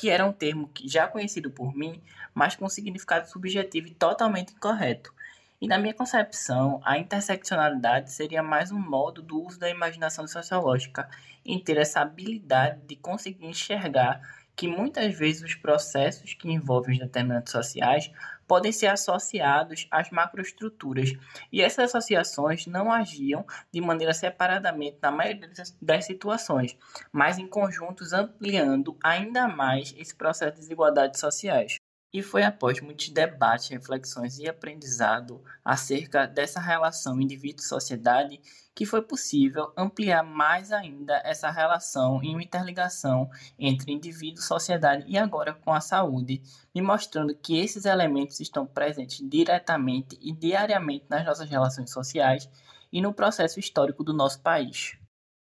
que 0.00 0.08
era 0.08 0.24
um 0.24 0.32
termo 0.32 0.70
já 0.82 1.06
conhecido 1.06 1.50
por 1.50 1.76
mim, 1.76 2.00
mas 2.32 2.56
com 2.56 2.66
significado 2.70 3.28
subjetivo 3.28 3.88
e 3.88 3.94
totalmente 3.94 4.54
incorreto. 4.54 5.12
E 5.60 5.68
na 5.68 5.76
minha 5.76 5.92
concepção, 5.92 6.80
a 6.82 6.96
interseccionalidade 6.96 8.10
seria 8.10 8.42
mais 8.42 8.72
um 8.72 8.78
modo 8.78 9.20
do 9.20 9.44
uso 9.44 9.60
da 9.60 9.68
imaginação 9.68 10.26
sociológica 10.26 11.06
em 11.44 11.58
ter 11.58 11.76
essa 11.76 12.00
habilidade 12.00 12.80
de 12.86 12.96
conseguir 12.96 13.44
enxergar 13.44 14.22
que 14.56 14.66
muitas 14.66 15.18
vezes 15.18 15.42
os 15.42 15.54
processos 15.54 16.32
que 16.32 16.50
envolvem 16.50 16.94
os 16.94 16.98
determinantes 16.98 17.52
sociais 17.52 18.10
podem 18.50 18.72
ser 18.72 18.88
associados 18.88 19.86
às 19.92 20.10
macroestruturas, 20.10 21.12
e 21.52 21.62
essas 21.62 21.84
associações 21.84 22.66
não 22.66 22.90
agiam 22.92 23.46
de 23.72 23.80
maneira 23.80 24.12
separadamente 24.12 24.98
na 25.00 25.12
maioria 25.12 25.48
das 25.80 26.04
situações, 26.04 26.76
mas 27.12 27.38
em 27.38 27.46
conjuntos 27.46 28.12
ampliando 28.12 28.98
ainda 29.04 29.46
mais 29.46 29.94
esse 29.96 30.16
processo 30.16 30.54
de 30.54 30.62
desigualdades 30.62 31.20
sociais. 31.20 31.79
E 32.12 32.22
foi 32.22 32.42
após 32.42 32.80
muitos 32.80 33.08
debates, 33.10 33.68
reflexões 33.68 34.38
e 34.38 34.48
aprendizado 34.48 35.42
acerca 35.64 36.26
dessa 36.26 36.58
relação 36.58 37.20
indivíduo-sociedade 37.20 38.40
que 38.74 38.84
foi 38.84 39.00
possível 39.00 39.72
ampliar 39.76 40.24
mais 40.24 40.72
ainda 40.72 41.20
essa 41.24 41.50
relação 41.50 42.20
e 42.22 42.30
uma 42.30 42.42
interligação 42.42 43.30
entre 43.58 43.92
indivíduo, 43.92 44.42
sociedade 44.42 45.04
e 45.06 45.16
agora 45.16 45.54
com 45.54 45.72
a 45.72 45.80
saúde, 45.80 46.42
me 46.74 46.82
mostrando 46.82 47.34
que 47.34 47.58
esses 47.58 47.84
elementos 47.84 48.40
estão 48.40 48.66
presentes 48.66 49.20
diretamente 49.28 50.18
e 50.20 50.32
diariamente 50.32 51.04
nas 51.08 51.24
nossas 51.24 51.48
relações 51.48 51.92
sociais 51.92 52.48
e 52.92 53.00
no 53.00 53.14
processo 53.14 53.60
histórico 53.60 54.02
do 54.02 54.12
nosso 54.12 54.40
país. 54.40 54.99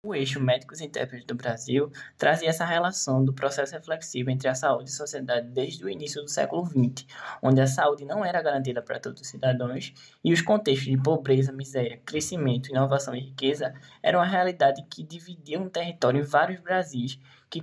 O 0.06 0.14
eixo 0.14 0.38
Médicos 0.38 0.80
e 0.80 0.84
Intérpretes 0.84 1.26
do 1.26 1.34
Brasil 1.34 1.90
trazia 2.16 2.48
essa 2.48 2.64
relação 2.64 3.24
do 3.24 3.32
processo 3.32 3.72
reflexivo 3.72 4.30
entre 4.30 4.46
a 4.46 4.54
saúde 4.54 4.88
e 4.88 4.92
a 4.92 4.96
sociedade 4.96 5.48
desde 5.48 5.84
o 5.84 5.90
início 5.90 6.22
do 6.22 6.30
século 6.30 6.64
XX, 6.64 7.04
onde 7.42 7.60
a 7.60 7.66
saúde 7.66 8.04
não 8.04 8.24
era 8.24 8.40
garantida 8.40 8.80
para 8.80 9.00
todos 9.00 9.20
os 9.20 9.26
cidadãos 9.26 9.92
e 10.22 10.32
os 10.32 10.40
contextos 10.40 10.86
de 10.86 10.96
pobreza, 10.96 11.50
miséria, 11.50 12.00
crescimento, 12.06 12.70
inovação 12.70 13.16
e 13.16 13.20
riqueza 13.20 13.74
eram 14.00 14.20
a 14.20 14.24
realidade 14.24 14.86
que 14.88 15.02
dividiam 15.02 15.64
um 15.64 15.68
território 15.68 16.20
em 16.20 16.24
vários 16.24 16.60
Brasis 16.60 17.18
que, 17.50 17.60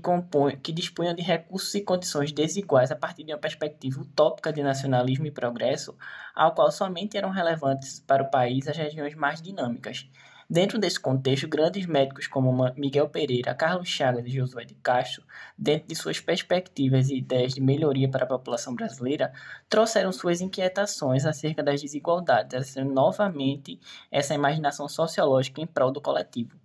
que 0.61 0.73
dispunham 0.73 1.15
de 1.15 1.21
recursos 1.21 1.73
e 1.75 1.81
condições 1.81 2.33
desiguais 2.33 2.91
a 2.91 2.95
partir 2.97 3.23
de 3.23 3.31
uma 3.31 3.39
perspectiva 3.39 4.01
utópica 4.01 4.51
de 4.51 4.61
nacionalismo 4.61 5.25
e 5.25 5.31
progresso, 5.31 5.95
ao 6.35 6.53
qual 6.53 6.69
somente 6.73 7.15
eram 7.15 7.29
relevantes 7.29 8.01
para 8.01 8.23
o 8.23 8.29
país 8.29 8.67
as 8.67 8.75
regiões 8.75 9.15
mais 9.15 9.41
dinâmicas. 9.41 10.09
Dentro 10.49 10.77
desse 10.77 10.99
contexto, 10.99 11.47
grandes 11.47 11.85
médicos 11.85 12.27
como 12.27 12.71
Miguel 12.75 13.09
Pereira, 13.09 13.55
Carlos 13.55 13.87
Chagas 13.87 14.25
e 14.25 14.29
Josué 14.29 14.65
de 14.65 14.75
Castro, 14.75 15.23
dentro 15.57 15.87
de 15.87 15.95
suas 15.95 16.19
perspectivas 16.19 17.09
e 17.09 17.17
ideias 17.17 17.53
de 17.53 17.61
melhoria 17.61 18.09
para 18.09 18.25
a 18.25 18.27
população 18.27 18.75
brasileira, 18.75 19.31
trouxeram 19.69 20.11
suas 20.11 20.41
inquietações 20.41 21.25
acerca 21.25 21.63
das 21.63 21.81
desigualdades, 21.81 22.53
acendendo 22.55 22.93
novamente 22.93 23.79
essa 24.11 24.33
imaginação 24.33 24.87
sociológica 24.87 25.61
em 25.61 25.67
prol 25.67 25.91
do 25.91 26.01
coletivo. 26.01 26.57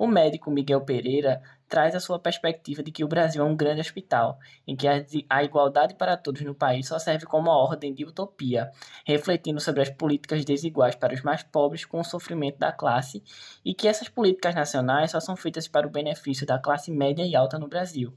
O 0.00 0.06
médico 0.06 0.50
Miguel 0.50 0.80
Pereira 0.80 1.42
traz 1.68 1.94
a 1.94 2.00
sua 2.00 2.18
perspectiva 2.18 2.82
de 2.82 2.90
que 2.90 3.04
o 3.04 3.06
Brasil 3.06 3.42
é 3.42 3.44
um 3.44 3.54
grande 3.54 3.82
hospital, 3.82 4.38
em 4.66 4.74
que 4.74 4.86
a 5.28 5.44
igualdade 5.44 5.94
para 5.94 6.16
todos 6.16 6.40
no 6.40 6.54
país 6.54 6.88
só 6.88 6.98
serve 6.98 7.26
como 7.26 7.50
uma 7.50 7.58
ordem 7.58 7.92
de 7.92 8.06
utopia, 8.06 8.70
refletindo 9.04 9.60
sobre 9.60 9.82
as 9.82 9.90
políticas 9.90 10.42
desiguais 10.42 10.94
para 10.94 11.12
os 11.12 11.20
mais 11.20 11.42
pobres 11.42 11.84
com 11.84 12.00
o 12.00 12.04
sofrimento 12.04 12.58
da 12.58 12.72
classe, 12.72 13.22
e 13.62 13.74
que 13.74 13.86
essas 13.86 14.08
políticas 14.08 14.54
nacionais 14.54 15.10
só 15.10 15.20
são 15.20 15.36
feitas 15.36 15.68
para 15.68 15.86
o 15.86 15.90
benefício 15.90 16.46
da 16.46 16.58
classe 16.58 16.90
média 16.90 17.22
e 17.22 17.36
alta 17.36 17.58
no 17.58 17.68
Brasil, 17.68 18.16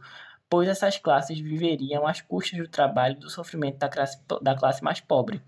pois 0.50 0.70
essas 0.70 0.98
classes 0.98 1.38
viveriam 1.38 2.08
às 2.08 2.22
custas 2.22 2.60
do 2.60 2.68
trabalho 2.70 3.18
e 3.18 3.20
do 3.20 3.30
sofrimento 3.30 3.80
da 3.80 3.90
classe, 3.90 4.18
da 4.42 4.56
classe 4.56 4.82
mais 4.82 5.02
pobre. 5.02 5.42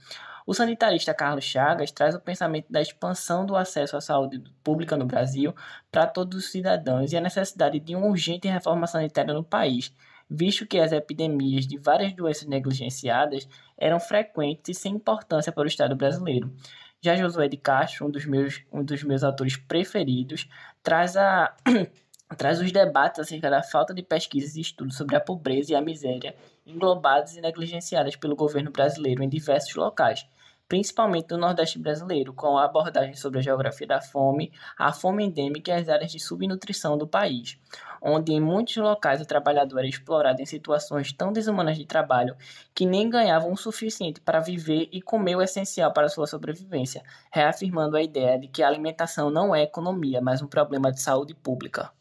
O 0.45 0.53
sanitarista 0.53 1.11
Carlos 1.11 1.43
Chagas 1.43 1.91
traz 1.91 2.13
o 2.13 2.19
pensamento 2.19 2.71
da 2.71 2.79
expansão 2.79 3.47
do 3.47 3.55
acesso 3.55 3.97
à 3.97 4.01
saúde 4.01 4.43
pública 4.63 4.95
no 4.95 5.05
Brasil 5.05 5.55
para 5.91 6.05
todos 6.05 6.37
os 6.37 6.51
cidadãos 6.51 7.11
e 7.11 7.17
a 7.17 7.21
necessidade 7.21 7.79
de 7.79 7.95
uma 7.95 8.05
urgente 8.05 8.47
reforma 8.47 8.85
sanitária 8.85 9.33
no 9.33 9.43
país, 9.43 9.91
visto 10.29 10.67
que 10.67 10.77
as 10.77 10.91
epidemias 10.91 11.65
de 11.65 11.79
várias 11.79 12.13
doenças 12.13 12.45
negligenciadas 12.45 13.49
eram 13.75 13.99
frequentes 13.99 14.77
e 14.77 14.79
sem 14.79 14.93
importância 14.93 15.51
para 15.51 15.63
o 15.63 15.67
Estado 15.67 15.95
brasileiro. 15.95 16.53
Já 17.01 17.15
Josué 17.15 17.47
de 17.47 17.57
Castro, 17.57 18.05
um 18.05 18.11
dos 18.11 18.27
meus, 18.27 18.63
um 18.71 18.83
dos 18.83 19.03
meus 19.03 19.23
autores 19.23 19.57
preferidos, 19.57 20.47
traz 20.83 21.17
a 21.17 21.55
traz 22.37 22.59
os 22.59 22.71
debates 22.71 23.19
acerca 23.19 23.49
da 23.49 23.63
falta 23.63 23.93
de 23.93 24.03
pesquisas 24.03 24.55
e 24.55 24.61
estudos 24.61 24.97
sobre 24.97 25.15
a 25.15 25.19
pobreza 25.19 25.73
e 25.73 25.75
a 25.75 25.81
miséria 25.81 26.35
englobadas 26.65 27.35
e 27.35 27.41
negligenciadas 27.41 28.15
pelo 28.15 28.35
governo 28.35 28.71
brasileiro 28.71 29.23
em 29.23 29.29
diversos 29.29 29.75
locais, 29.75 30.27
principalmente 30.67 31.31
no 31.31 31.37
Nordeste 31.37 31.79
brasileiro, 31.79 32.33
com 32.33 32.57
a 32.57 32.65
abordagem 32.65 33.15
sobre 33.15 33.39
a 33.39 33.41
geografia 33.41 33.87
da 33.87 34.01
fome, 34.01 34.51
a 34.77 34.91
fome 34.91 35.23
endêmica 35.23 35.71
e 35.71 35.73
as 35.73 35.89
áreas 35.89 36.11
de 36.11 36.19
subnutrição 36.19 36.97
do 36.97 37.07
país, 37.07 37.59
onde 38.01 38.33
em 38.33 38.39
muitos 38.39 38.75
locais 38.77 39.21
o 39.21 39.25
trabalhador 39.25 39.79
era 39.79 39.87
explorado 39.87 40.41
em 40.41 40.45
situações 40.45 41.11
tão 41.13 41.31
desumanas 41.31 41.77
de 41.77 41.85
trabalho 41.85 42.35
que 42.73 42.85
nem 42.85 43.09
ganhavam 43.09 43.51
o 43.51 43.57
suficiente 43.57 44.21
para 44.21 44.39
viver 44.39 44.89
e 44.91 45.01
comer 45.01 45.35
o 45.35 45.41
essencial 45.41 45.91
para 45.93 46.09
sua 46.09 46.27
sobrevivência, 46.27 47.03
reafirmando 47.31 47.97
a 47.97 48.03
ideia 48.03 48.39
de 48.39 48.47
que 48.47 48.63
a 48.63 48.67
alimentação 48.67 49.29
não 49.29 49.55
é 49.55 49.63
economia, 49.63 50.21
mas 50.21 50.41
um 50.41 50.47
problema 50.47 50.91
de 50.91 51.01
saúde 51.01 51.33
pública. 51.33 51.91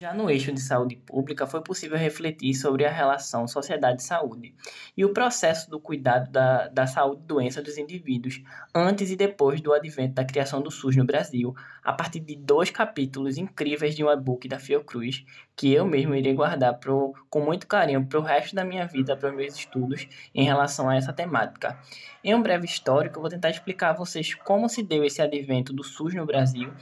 Já 0.00 0.12
no 0.12 0.28
eixo 0.28 0.52
de 0.52 0.60
saúde 0.60 0.96
pública, 0.96 1.46
foi 1.46 1.62
possível 1.62 1.96
refletir 1.96 2.52
sobre 2.52 2.84
a 2.84 2.90
relação 2.90 3.46
sociedade-saúde 3.46 4.52
e 4.96 5.04
o 5.04 5.12
processo 5.12 5.70
do 5.70 5.78
cuidado 5.78 6.32
da, 6.32 6.66
da 6.66 6.84
saúde 6.84 7.22
e 7.22 7.26
doença 7.26 7.62
dos 7.62 7.78
indivíduos, 7.78 8.42
antes 8.74 9.12
e 9.12 9.16
depois 9.16 9.60
do 9.60 9.72
advento 9.72 10.14
da 10.14 10.24
criação 10.24 10.60
do 10.60 10.68
SUS 10.68 10.96
no 10.96 11.04
Brasil, 11.04 11.54
a 11.82 11.92
partir 11.92 12.18
de 12.18 12.34
dois 12.34 12.70
capítulos 12.70 13.38
incríveis 13.38 13.94
de 13.94 14.02
um 14.02 14.10
e-book 14.10 14.48
da 14.48 14.58
Fiocruz, 14.58 15.24
que 15.54 15.72
eu 15.72 15.86
mesmo 15.86 16.12
irei 16.12 16.34
guardar 16.34 16.74
pro, 16.80 17.14
com 17.30 17.40
muito 17.40 17.68
carinho 17.68 18.04
para 18.04 18.18
o 18.18 18.22
resto 18.22 18.56
da 18.56 18.64
minha 18.64 18.88
vida, 18.88 19.16
para 19.16 19.30
os 19.30 19.36
meus 19.36 19.54
estudos 19.54 20.08
em 20.34 20.44
relação 20.44 20.88
a 20.88 20.96
essa 20.96 21.12
temática. 21.12 21.78
Em 22.22 22.34
um 22.34 22.42
breve 22.42 22.66
histórico, 22.66 23.18
eu 23.18 23.20
vou 23.20 23.30
tentar 23.30 23.50
explicar 23.50 23.90
a 23.90 23.94
vocês 23.94 24.34
como 24.34 24.68
se 24.68 24.82
deu 24.82 25.04
esse 25.04 25.22
advento 25.22 25.72
do 25.72 25.84
SUS 25.84 26.14
no 26.14 26.26
Brasil 26.26 26.72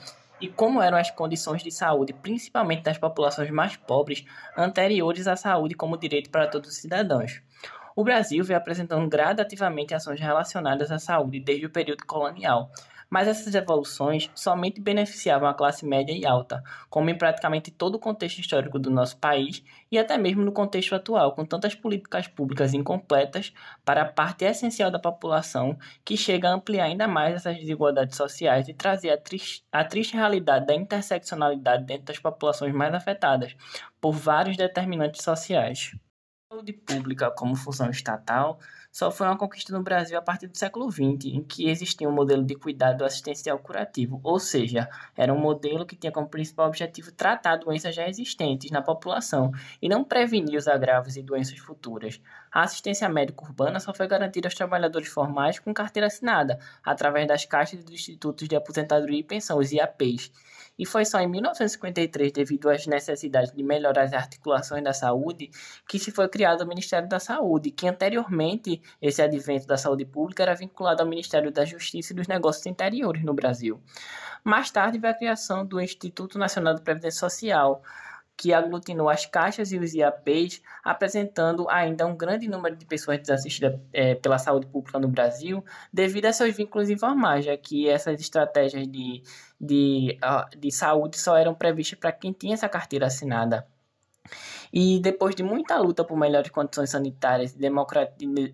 e 0.43 0.49
como 0.49 0.83
eram 0.83 0.99
as 0.99 1.09
condições 1.09 1.63
de 1.63 1.71
saúde, 1.71 2.13
principalmente 2.13 2.83
das 2.83 2.99
populações 2.99 3.49
mais 3.49 3.77
pobres, 3.77 4.25
anteriores 4.57 5.29
à 5.29 5.37
saúde 5.37 5.77
como 5.77 5.97
direito 5.97 6.31
para 6.31 6.49
todos 6.49 6.71
os 6.71 6.77
cidadãos. 6.77 7.41
O 7.95 8.03
Brasil 8.03 8.43
veio 8.43 8.59
apresentando 8.59 9.09
gradativamente 9.09 9.95
ações 9.95 10.19
relacionadas 10.19 10.91
à 10.91 10.99
saúde 10.99 11.39
desde 11.39 11.67
o 11.67 11.71
período 11.71 12.05
colonial, 12.05 12.73
mas 13.13 13.29
essas 13.29 13.55
evoluções 13.55 14.31
somente 14.35 14.81
beneficiavam 14.81 15.47
a 15.47 15.53
classe 15.53 15.85
média 15.85 16.15
e 16.15 16.25
alta, 16.25 16.63
como 16.89 17.11
em 17.11 17.19
praticamente 17.19 17.71
todo 17.71 17.97
o 17.97 17.99
contexto 17.99 18.39
histórico 18.39 18.79
do 18.79 18.91
nosso 18.91 19.19
país 19.19 19.63
e 19.91 19.99
até 19.99 20.17
mesmo 20.17 20.43
no 20.43 20.51
contexto 20.51 20.95
atual, 20.95 21.35
com 21.35 21.45
tantas 21.45 21.75
políticas 21.75 22.27
públicas 22.27 22.73
incompletas 22.73 23.53
para 23.85 24.01
a 24.01 24.09
parte 24.11 24.47
essencial 24.47 24.91
da 24.91 24.99
população, 24.99 25.79
que 26.03 26.17
chega 26.17 26.49
a 26.49 26.55
ampliar 26.55 26.87
ainda 26.87 27.07
mais 27.07 27.35
essas 27.35 27.59
desigualdades 27.59 28.17
sociais 28.17 28.67
e 28.67 28.73
trazer 28.73 29.11
a 29.11 29.19
triste, 29.19 29.63
a 29.71 29.85
triste 29.85 30.17
realidade 30.17 30.65
da 30.65 30.75
interseccionalidade 30.75 31.85
dentro 31.85 32.07
das 32.07 32.19
populações 32.19 32.73
mais 32.73 32.95
afetadas 32.95 33.55
por 34.01 34.13
vários 34.13 34.57
determinantes 34.57 35.23
sociais. 35.23 35.95
A 36.51 36.55
saúde 36.55 36.73
pública 36.73 37.31
como 37.31 37.57
função 37.57 37.91
estatal 37.91 38.59
só 38.93 39.11
foi 39.11 39.27
uma 39.27 39.39
conquista 39.39 39.73
no 39.73 39.83
Brasil 39.83 40.19
a 40.19 40.23
partir 40.23 40.47
do 40.47 40.59
século 40.59 40.91
XX, 40.91 41.33
em 41.33 41.43
que 41.43 41.71
existia 41.71 42.07
um 42.07 42.13
modelo 42.13 42.45
de 42.45 42.55
cuidado 42.55 43.07
assistencial 43.07 43.59
curativo, 43.59 44.21
ou 44.23 44.39
seja, 44.39 44.87
era 45.17 45.33
um 45.33 45.39
modelo 45.39 45.87
que 45.87 45.97
tinha 45.97 46.13
como 46.13 46.29
principal 46.29 46.69
objetivo 46.69 47.11
tratar 47.11 47.57
doenças 47.57 47.95
já 47.95 48.07
existentes 48.07 48.71
na 48.71 48.83
população 48.83 49.51
e 49.81 49.89
não 49.89 50.05
prevenir 50.05 50.59
os 50.59 50.69
agravos 50.69 51.17
e 51.17 51.23
doenças 51.23 51.59
futuras. 51.59 52.21
A 52.53 52.65
assistência 52.65 53.09
médica 53.09 53.43
urbana 53.43 53.81
só 53.81 53.95
foi 53.95 54.07
garantida 54.07 54.47
aos 54.47 54.55
trabalhadores 54.55 55.09
formais 55.09 55.59
com 55.59 55.73
carteira 55.73 56.09
assinada, 56.09 56.59
através 56.85 57.27
das 57.27 57.47
caixas 57.47 57.83
dos 57.83 57.95
institutos 57.95 58.47
de 58.47 58.55
aposentadoria 58.55 59.21
e 59.21 59.25
pensão, 59.25 59.59
os 59.59 59.73
IAPs. 59.73 60.31
E 60.79 60.87
foi 60.87 61.05
só 61.05 61.21
em 61.21 61.29
1953, 61.29 62.33
devido 62.33 62.71
às 62.71 62.87
necessidades 62.87 63.53
de 63.53 63.63
melhorar 63.63 64.05
as 64.05 64.13
articulações 64.13 64.83
da 64.83 64.93
saúde, 64.93 65.51
que 65.89 65.99
se 65.99 66.11
foi 66.11 66.29
criado 66.29 66.63
o 66.63 66.67
Ministério 66.67 67.09
da 67.09 67.21
Saúde, 67.21 67.71
que 67.71 67.87
anteriormente 67.87 68.81
esse 69.01 69.21
advento 69.21 69.67
da 69.67 69.77
saúde 69.77 70.05
pública 70.05 70.43
era 70.43 70.55
vinculado 70.55 71.03
ao 71.03 71.09
Ministério 71.09 71.53
da 71.53 71.65
Justiça 71.65 72.13
e 72.13 72.17
dos 72.17 72.27
Negócios 72.27 72.67
Interiores 72.67 73.23
no 73.23 73.35
Brasil. 73.35 73.81
Mais 74.43 74.71
tarde 74.71 74.99
veio 74.99 75.13
a 75.13 75.17
criação 75.17 75.65
do 75.65 75.81
Instituto 75.81 76.39
Nacional 76.39 76.75
de 76.75 76.83
Previdência 76.83 77.21
Social, 77.21 77.83
que 78.37 78.53
aglutinou 78.53 79.09
as 79.09 79.27
caixas 79.27 79.73
e 79.73 79.79
os 79.79 79.95
IAPs, 79.95 80.63
apresentando 80.83 81.69
ainda 81.69 82.07
um 82.07 82.17
grande 82.17 82.49
número 82.49 82.77
de 82.77 82.85
pessoas 82.85 83.19
desassistidas 83.19 83.79
é, 83.93 84.15
pela 84.15 84.39
saúde 84.39 84.67
pública 84.67 84.99
no 84.99 85.09
Brasil, 85.09 85.65
devido 85.93 86.27
a 86.27 86.33
seus 86.33 86.55
vínculos 86.57 86.91
informais, 86.91 87.45
já 87.45 87.57
que 87.57 87.89
essas 87.89 88.21
estratégias 88.21 88.87
de, 88.89 89.23
de, 89.61 90.19
de 90.59 90.71
saúde 90.73 91.19
só 91.19 91.37
eram 91.37 91.55
previstas 91.55 91.99
para 91.99 92.13
quem 92.13 92.33
tinha 92.33 92.55
essa 92.55 92.69
carteira 92.69 93.07
assinada. 93.07 93.67
E 94.73 95.01
depois 95.01 95.35
de 95.35 95.43
muita 95.43 95.77
luta 95.79 96.03
por 96.03 96.17
melhores 96.17 96.51
condições 96.51 96.89
sanitárias 96.91 97.55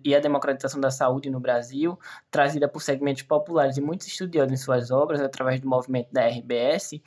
e 0.03 0.13
a 0.15 0.19
democratização 0.19 0.81
da 0.81 0.91
saúde 0.91 1.29
no 1.29 1.39
Brasil, 1.39 1.97
trazida 2.29 2.67
por 2.67 2.81
segmentos 2.81 3.23
populares 3.23 3.77
e 3.77 3.81
muitos 3.81 4.07
estudiosos 4.07 4.51
em 4.51 4.57
suas 4.57 4.91
obras 4.91 5.21
através 5.21 5.61
do 5.61 5.69
movimento 5.69 6.11
da 6.11 6.27
RBS, 6.27 7.01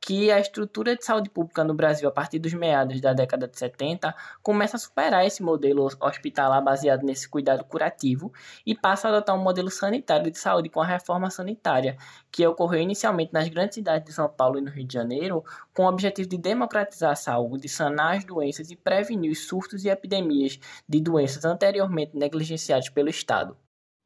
que 0.00 0.30
a 0.30 0.38
estrutura 0.38 0.96
de 0.96 1.04
saúde 1.04 1.28
pública 1.28 1.64
no 1.64 1.74
Brasil, 1.74 2.08
a 2.08 2.12
partir 2.12 2.38
dos 2.38 2.54
meados 2.54 3.00
da 3.00 3.12
década 3.12 3.48
de 3.48 3.58
70, 3.58 4.14
começa 4.42 4.76
a 4.76 4.80
superar 4.80 5.26
esse 5.26 5.42
modelo 5.42 5.86
hospitalar 6.00 6.62
baseado 6.62 7.02
nesse 7.02 7.28
cuidado 7.28 7.64
curativo 7.64 8.32
e 8.64 8.74
passa 8.74 9.08
a 9.08 9.10
adotar 9.10 9.36
um 9.36 9.42
modelo 9.42 9.70
sanitário 9.70 10.30
de 10.30 10.38
saúde 10.38 10.68
com 10.68 10.80
a 10.80 10.86
reforma 10.86 11.30
sanitária, 11.30 11.96
que 12.30 12.46
ocorreu 12.46 12.80
inicialmente 12.80 13.32
nas 13.32 13.48
grandes 13.48 13.74
cidades 13.74 14.06
de 14.06 14.12
São 14.12 14.28
Paulo 14.28 14.58
e 14.58 14.62
no 14.62 14.70
Rio 14.70 14.86
de 14.86 14.94
Janeiro, 14.94 15.44
com 15.74 15.84
o 15.84 15.88
objetivo 15.88 16.28
de 16.28 16.38
democratizar 16.38 17.12
a 17.12 17.16
saúde, 17.16 17.68
sanar 17.68 18.16
as 18.16 18.24
doenças 18.24 18.70
e 18.70 18.76
prevenir 18.76 19.30
os 19.30 19.46
surtos 19.46 19.84
e 19.84 19.88
epidemias 19.88 20.58
de 20.88 21.00
doenças 21.00 21.44
anteriormente 21.44 22.16
negligenciadas 22.16 22.88
pelo 22.88 23.08
Estado. 23.08 23.56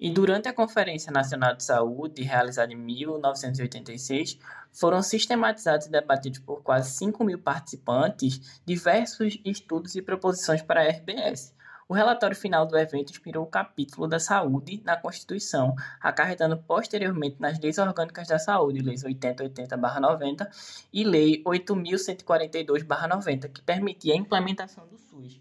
E 0.04 0.10
durante 0.10 0.48
a 0.48 0.52
Conferência 0.52 1.12
Nacional 1.12 1.54
de 1.54 1.62
Saúde, 1.62 2.24
realizada 2.24 2.72
em 2.72 2.76
1986, 2.76 4.36
foram 4.72 5.00
sistematizados 5.00 5.86
e 5.86 5.90
debatidos 5.92 6.40
por 6.40 6.60
quase 6.60 6.90
5 6.90 7.22
mil 7.22 7.38
participantes 7.38 8.60
diversos 8.66 9.38
estudos 9.44 9.94
e 9.94 10.02
proposições 10.02 10.60
para 10.60 10.80
a 10.80 10.88
RBS, 10.88 11.54
O 11.88 11.94
relatório 11.94 12.34
final 12.34 12.66
do 12.66 12.76
evento 12.76 13.12
inspirou 13.12 13.44
o 13.44 13.50
capítulo 13.50 14.08
da 14.08 14.18
saúde 14.18 14.82
na 14.84 14.96
Constituição, 14.96 15.76
acarretando 16.00 16.56
posteriormente 16.56 17.36
nas 17.38 17.60
leis 17.60 17.78
orgânicas 17.78 18.26
da 18.26 18.40
saúde, 18.40 18.80
leis 18.80 19.04
8080-90 19.04 20.48
e 20.92 21.04
lei 21.04 21.44
8142-90, 21.44 23.52
que 23.52 23.62
permitia 23.62 24.14
a 24.14 24.16
implementação 24.16 24.84
do 24.88 24.98
SUS. 24.98 25.40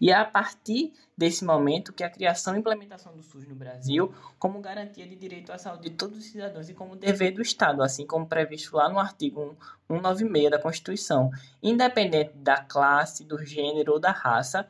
E 0.00 0.10
é 0.10 0.14
a 0.14 0.24
partir 0.24 0.92
desse 1.16 1.44
momento 1.44 1.92
que 1.92 2.02
a 2.02 2.08
criação 2.08 2.56
e 2.56 2.58
implementação 2.58 3.14
do 3.14 3.22
SUS 3.22 3.46
no 3.46 3.54
Brasil 3.54 4.14
como 4.38 4.60
garantia 4.60 5.06
de 5.06 5.14
direito 5.14 5.52
à 5.52 5.58
saúde 5.58 5.90
de 5.90 5.96
todos 5.96 6.18
os 6.18 6.24
cidadãos 6.24 6.70
e 6.70 6.74
como 6.74 6.96
dever 6.96 7.32
do 7.32 7.42
Estado, 7.42 7.82
assim 7.82 8.06
como 8.06 8.26
previsto 8.26 8.74
lá 8.76 8.88
no 8.88 8.98
artigo 8.98 9.56
196 9.88 10.50
da 10.50 10.58
Constituição, 10.58 11.30
independente 11.62 12.32
da 12.36 12.62
classe, 12.62 13.24
do 13.24 13.44
gênero 13.44 13.92
ou 13.92 14.00
da 14.00 14.10
raça, 14.10 14.66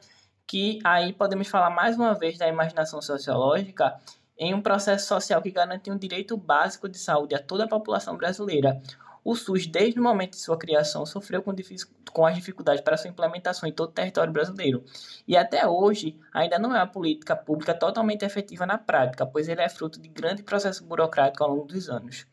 que 0.47 0.81
aí 0.83 1.13
podemos 1.13 1.47
falar 1.47 1.71
mais 1.71 1.97
uma 1.97 2.13
vez 2.13 2.37
da 2.37 2.49
imaginação 2.49 3.01
sociológica 3.01 3.97
em 4.37 4.53
um 4.55 4.61
processo 4.61 5.07
social 5.07 5.41
que 5.41 5.51
garante 5.51 5.91
um 5.91 5.97
direito 5.99 6.37
básico 6.37 6.89
de 6.89 6.99
saúde 6.99 7.35
a 7.35 7.39
toda 7.39 7.65
a 7.65 7.69
população 7.69 8.17
brasileira, 8.17 8.83
o 9.25 9.35
SUS, 9.35 9.67
desde 9.67 10.01
o 10.01 10.03
momento 10.03 10.33
de 10.33 10.41
sua 10.41 10.59
criação, 10.59 11.05
sofreu 11.05 11.43
com, 11.43 11.55
com 12.13 12.27
as 12.27 12.35
dificuldades 12.35 12.81
para 12.83 12.97
sua 12.97 13.11
implementação 13.11 13.69
em 13.69 13.73
todo 13.73 13.91
o 13.91 13.93
território 13.93 14.33
brasileiro. 14.33 14.85
E 15.27 15.37
até 15.37 15.67
hoje, 15.67 16.19
ainda 16.33 16.59
não 16.59 16.75
é 16.75 16.79
uma 16.79 16.87
política 16.87 17.37
pública 17.37 17.75
totalmente 17.75 18.25
efetiva 18.25 18.65
na 18.65 18.79
prática, 18.79 19.27
pois 19.27 19.49
ele 19.49 19.61
é 19.61 19.69
fruto 19.69 20.01
de 20.01 20.09
grande 20.09 20.43
processo 20.43 20.85
burocrático 20.85 21.45
ao 21.45 21.51
longo 21.51 21.67
dos 21.67 21.89
anos. 21.89 22.27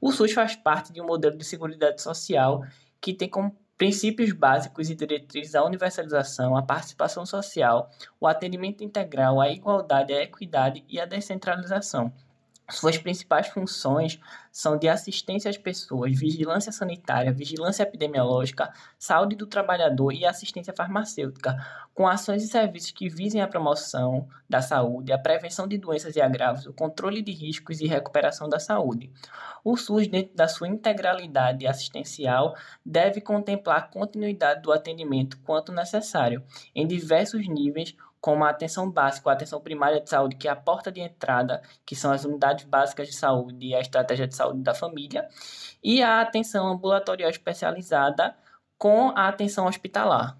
O 0.00 0.10
SUS 0.10 0.32
faz 0.32 0.56
parte 0.56 0.92
de 0.92 1.00
um 1.00 1.06
modelo 1.06 1.36
de 1.36 1.44
seguridade 1.44 2.02
social 2.02 2.64
que 3.00 3.14
tem 3.14 3.28
como 3.28 3.56
princípios 3.82 4.32
básicos 4.32 4.90
e 4.90 4.94
diretrizes 4.94 5.56
a 5.56 5.64
universalização, 5.64 6.56
a 6.56 6.62
participação 6.62 7.26
social, 7.26 7.90
o 8.20 8.28
atendimento 8.28 8.84
integral, 8.84 9.40
a 9.40 9.50
igualdade, 9.50 10.12
a 10.12 10.22
equidade 10.22 10.84
e 10.88 11.00
a 11.00 11.04
descentralização. 11.04 12.12
Suas 12.70 12.96
principais 12.96 13.48
funções 13.48 14.18
são 14.50 14.78
de 14.78 14.88
assistência 14.88 15.50
às 15.50 15.58
pessoas, 15.58 16.18
vigilância 16.18 16.70
sanitária, 16.72 17.32
vigilância 17.32 17.82
epidemiológica, 17.82 18.72
saúde 18.98 19.36
do 19.36 19.46
trabalhador 19.46 20.12
e 20.12 20.24
assistência 20.24 20.72
farmacêutica, 20.72 21.56
com 21.92 22.06
ações 22.06 22.42
e 22.42 22.48
serviços 22.48 22.92
que 22.92 23.08
visem 23.08 23.42
a 23.42 23.48
promoção 23.48 24.28
da 24.48 24.62
saúde, 24.62 25.12
a 25.12 25.18
prevenção 25.18 25.66
de 25.66 25.76
doenças 25.76 26.16
e 26.16 26.20
agravos, 26.20 26.66
o 26.66 26.72
controle 26.72 27.20
de 27.20 27.32
riscos 27.32 27.80
e 27.80 27.86
recuperação 27.86 28.48
da 28.48 28.58
saúde. 28.58 29.10
O 29.64 29.76
SUS, 29.76 30.08
dentro 30.08 30.34
da 30.34 30.48
sua 30.48 30.68
integralidade 30.68 31.66
assistencial, 31.66 32.54
deve 32.84 33.20
contemplar 33.20 33.78
a 33.78 33.82
continuidade 33.82 34.62
do 34.62 34.72
atendimento 34.72 35.38
quanto 35.40 35.72
necessário, 35.72 36.42
em 36.74 36.86
diversos 36.86 37.46
níveis, 37.46 37.94
como 38.22 38.44
a 38.44 38.50
atenção 38.50 38.88
básica, 38.88 39.28
a 39.28 39.32
atenção 39.32 39.60
primária 39.60 40.00
de 40.00 40.08
saúde, 40.08 40.36
que 40.36 40.46
é 40.46 40.50
a 40.52 40.56
porta 40.56 40.92
de 40.92 41.00
entrada, 41.00 41.60
que 41.84 41.96
são 41.96 42.12
as 42.12 42.24
unidades 42.24 42.64
básicas 42.64 43.08
de 43.08 43.14
saúde 43.14 43.66
e 43.66 43.74
a 43.74 43.80
estratégia 43.80 44.28
de 44.28 44.36
saúde 44.36 44.62
da 44.62 44.72
família, 44.72 45.28
e 45.82 46.00
a 46.02 46.20
atenção 46.20 46.68
ambulatorial 46.68 47.28
especializada 47.28 48.34
com 48.78 49.10
a 49.10 49.28
atenção 49.28 49.66
hospitalar. 49.66 50.38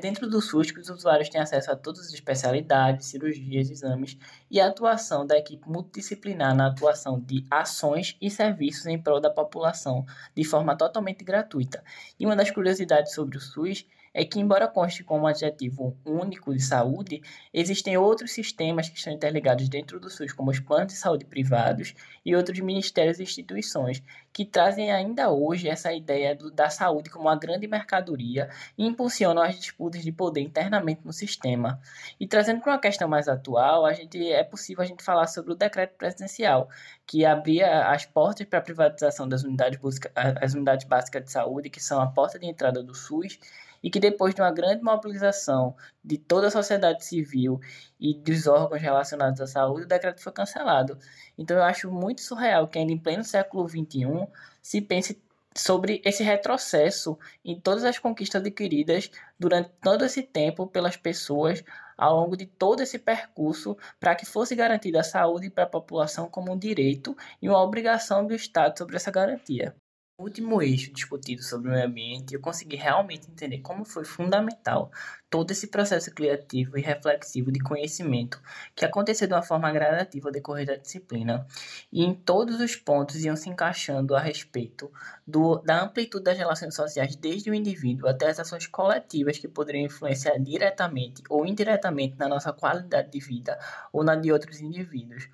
Dentro 0.00 0.28
do 0.28 0.40
SUS, 0.40 0.72
os 0.76 0.88
usuários 0.88 1.28
têm 1.28 1.40
acesso 1.40 1.70
a 1.70 1.76
todas 1.76 2.06
as 2.06 2.12
especialidades, 2.12 3.06
cirurgias, 3.06 3.70
exames 3.70 4.18
e 4.50 4.60
a 4.60 4.66
atuação 4.66 5.24
da 5.24 5.38
equipe 5.38 5.68
multidisciplinar 5.68 6.54
na 6.54 6.68
atuação 6.68 7.20
de 7.20 7.46
ações 7.48 8.16
e 8.20 8.28
serviços 8.28 8.86
em 8.86 9.00
prol 9.00 9.20
da 9.20 9.30
população 9.30 10.04
de 10.36 10.44
forma 10.44 10.76
totalmente 10.76 11.24
gratuita. 11.24 11.82
E 12.18 12.26
uma 12.26 12.34
das 12.34 12.50
curiosidades 12.50 13.14
sobre 13.14 13.38
o 13.38 13.40
SUS 13.40 13.86
é 14.14 14.24
que, 14.24 14.38
embora 14.38 14.68
conste 14.68 15.02
como 15.02 15.24
um 15.24 15.26
adjetivo 15.26 15.98
único 16.04 16.54
de 16.54 16.62
saúde, 16.62 17.20
existem 17.52 17.96
outros 17.96 18.30
sistemas 18.30 18.88
que 18.88 18.96
estão 18.96 19.12
interligados 19.12 19.68
dentro 19.68 19.98
do 19.98 20.08
SUS, 20.08 20.32
como 20.32 20.52
os 20.52 20.60
planos 20.60 20.92
de 20.92 20.98
saúde 20.98 21.24
privados 21.24 21.94
e 22.24 22.36
outros 22.36 22.60
ministérios 22.60 23.18
e 23.18 23.24
instituições, 23.24 24.00
que 24.32 24.44
trazem 24.44 24.92
ainda 24.92 25.30
hoje 25.30 25.68
essa 25.68 25.92
ideia 25.92 26.34
do, 26.34 26.50
da 26.50 26.70
saúde 26.70 27.10
como 27.10 27.24
uma 27.24 27.36
grande 27.36 27.66
mercadoria 27.66 28.48
e 28.78 28.86
impulsionam 28.86 29.42
as 29.42 29.58
disputas 29.58 30.02
de 30.02 30.12
poder 30.12 30.40
internamente 30.40 31.00
no 31.04 31.12
sistema. 31.12 31.80
E 32.20 32.26
trazendo 32.26 32.60
para 32.60 32.72
uma 32.72 32.80
questão 32.80 33.08
mais 33.08 33.28
atual, 33.28 33.84
a 33.84 33.92
gente, 33.92 34.30
é 34.30 34.44
possível 34.44 34.84
a 34.84 34.86
gente 34.86 35.02
falar 35.02 35.26
sobre 35.26 35.52
o 35.52 35.56
decreto 35.56 35.96
presidencial, 35.96 36.68
que 37.04 37.24
abria 37.24 37.88
as 37.88 38.06
portas 38.06 38.46
para 38.46 38.60
a 38.60 38.62
privatização 38.62 39.28
das 39.28 39.42
unidades, 39.42 39.78
busca, 39.78 40.10
as 40.14 40.54
unidades 40.54 40.86
básicas 40.86 41.24
de 41.24 41.32
saúde, 41.32 41.68
que 41.68 41.82
são 41.82 42.00
a 42.00 42.06
porta 42.06 42.38
de 42.38 42.46
entrada 42.46 42.80
do 42.82 42.94
SUS, 42.94 43.38
e 43.84 43.90
que 43.90 44.00
depois 44.00 44.34
de 44.34 44.40
uma 44.40 44.50
grande 44.50 44.82
mobilização 44.82 45.76
de 46.02 46.16
toda 46.16 46.46
a 46.46 46.50
sociedade 46.50 47.04
civil 47.04 47.60
e 48.00 48.14
dos 48.14 48.46
órgãos 48.46 48.80
relacionados 48.80 49.42
à 49.42 49.46
saúde, 49.46 49.84
o 49.84 49.86
decreto 49.86 50.22
foi 50.22 50.32
cancelado. 50.32 50.98
Então 51.36 51.58
eu 51.58 51.62
acho 51.62 51.90
muito 51.90 52.22
surreal 52.22 52.66
que 52.66 52.78
ainda 52.78 52.92
em 52.92 52.98
pleno 52.98 53.22
século 53.22 53.68
XXI 53.68 54.26
se 54.62 54.80
pense 54.80 55.22
sobre 55.54 56.00
esse 56.02 56.22
retrocesso 56.22 57.18
em 57.44 57.60
todas 57.60 57.84
as 57.84 57.98
conquistas 57.98 58.40
adquiridas 58.40 59.10
durante 59.38 59.70
todo 59.82 60.02
esse 60.02 60.22
tempo 60.22 60.66
pelas 60.66 60.96
pessoas 60.96 61.62
ao 61.96 62.16
longo 62.16 62.38
de 62.38 62.46
todo 62.46 62.82
esse 62.82 62.98
percurso 62.98 63.76
para 64.00 64.16
que 64.16 64.24
fosse 64.24 64.56
garantida 64.56 65.00
a 65.00 65.04
saúde 65.04 65.50
para 65.50 65.64
a 65.64 65.68
população 65.68 66.26
como 66.28 66.52
um 66.52 66.58
direito 66.58 67.14
e 67.40 67.48
uma 67.50 67.62
obrigação 67.62 68.26
do 68.26 68.34
Estado 68.34 68.78
sobre 68.78 68.96
essa 68.96 69.10
garantia 69.10 69.76
último 70.18 70.62
eixo 70.62 70.92
discutido 70.92 71.42
sobre 71.42 71.68
o 71.68 71.72
meio 71.72 71.86
ambiente, 71.86 72.34
eu 72.34 72.40
consegui 72.40 72.76
realmente 72.76 73.28
entender 73.28 73.58
como 73.60 73.84
foi 73.84 74.04
fundamental 74.04 74.90
todo 75.34 75.50
esse 75.50 75.66
processo 75.66 76.14
criativo 76.14 76.78
e 76.78 76.80
reflexivo 76.80 77.50
de 77.50 77.58
conhecimento 77.58 78.40
que 78.72 78.84
aconteceu 78.84 79.26
de 79.26 79.34
uma 79.34 79.42
forma 79.42 79.72
gradativa 79.72 80.28
ao 80.28 80.32
decorrer 80.32 80.64
da 80.64 80.76
disciplina, 80.76 81.44
e 81.92 82.04
em 82.04 82.14
todos 82.14 82.60
os 82.60 82.76
pontos 82.76 83.24
iam 83.24 83.34
se 83.34 83.50
encaixando 83.50 84.14
a 84.14 84.20
respeito 84.20 84.92
do, 85.26 85.56
da 85.56 85.82
amplitude 85.82 86.22
das 86.22 86.38
relações 86.38 86.76
sociais, 86.76 87.16
desde 87.16 87.50
o 87.50 87.54
indivíduo 87.54 88.08
até 88.08 88.28
as 88.28 88.38
ações 88.38 88.68
coletivas 88.68 89.36
que 89.36 89.48
poderiam 89.48 89.86
influenciar 89.86 90.38
diretamente 90.38 91.20
ou 91.28 91.44
indiretamente 91.44 92.16
na 92.16 92.28
nossa 92.28 92.52
qualidade 92.52 93.10
de 93.10 93.18
vida 93.18 93.58
ou 93.92 94.04
na 94.04 94.14
de 94.14 94.30
outros 94.30 94.60
indivíduos. 94.60 95.28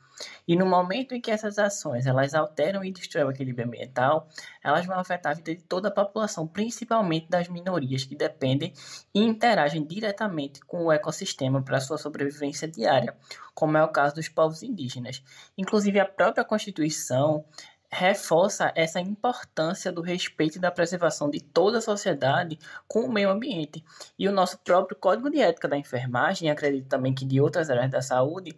E 0.47 0.57
no 0.57 0.67
momento 0.67 1.15
em 1.15 1.21
que 1.21 1.31
essas 1.31 1.59
ações 1.59 2.07
elas 2.07 2.35
alteram 2.35 2.85
e 2.85 2.93
destroem 2.93 3.27
o 3.27 3.31
equilíbrio 3.31 3.67
ambiental, 3.67 4.29
elas 4.63 4.85
vão 4.85 4.99
afetar 4.99 5.33
a 5.33 5.35
vida 5.35 5.55
de 5.55 5.63
toda 5.63 5.89
a 5.89 5.91
população, 5.93 6.47
principalmente 6.47 7.29
das 7.29 7.49
minorias 7.49 8.05
que 8.05 8.15
dependem 8.15 8.73
e 9.15 9.23
interagem 9.23 9.85
diretamente 9.91 10.61
com 10.61 10.85
o 10.85 10.93
ecossistema 10.93 11.61
para 11.61 11.81
sua 11.81 11.99
sobrevivência 11.99 12.69
diária, 12.69 13.17
como 13.53 13.77
é 13.77 13.83
o 13.83 13.89
caso 13.89 14.15
dos 14.15 14.29
povos 14.29 14.63
indígenas. 14.63 15.23
Inclusive, 15.59 15.99
a 15.99 16.07
própria 16.07 16.45
Constituição 16.45 17.45
reforça 17.93 18.73
essa 18.77 19.01
importância 19.01 19.91
do 19.91 20.01
respeito 20.01 20.57
e 20.57 20.61
da 20.61 20.71
preservação 20.71 21.29
de 21.29 21.41
toda 21.41 21.79
a 21.79 21.83
sociedade 21.83 22.57
com 22.87 23.01
o 23.01 23.13
meio 23.13 23.31
ambiente. 23.31 23.85
E 24.17 24.29
o 24.29 24.33
nosso 24.33 24.59
próprio 24.59 24.97
Código 24.97 25.29
de 25.29 25.41
Ética 25.41 25.67
da 25.67 25.77
Enfermagem, 25.77 26.51
acredito 26.51 26.89
também 26.89 27.13
que 27.13 27.25
de 27.25 27.41
outras 27.41 27.69
áreas 27.69 27.91
da 27.91 28.01
saúde, 28.01 28.57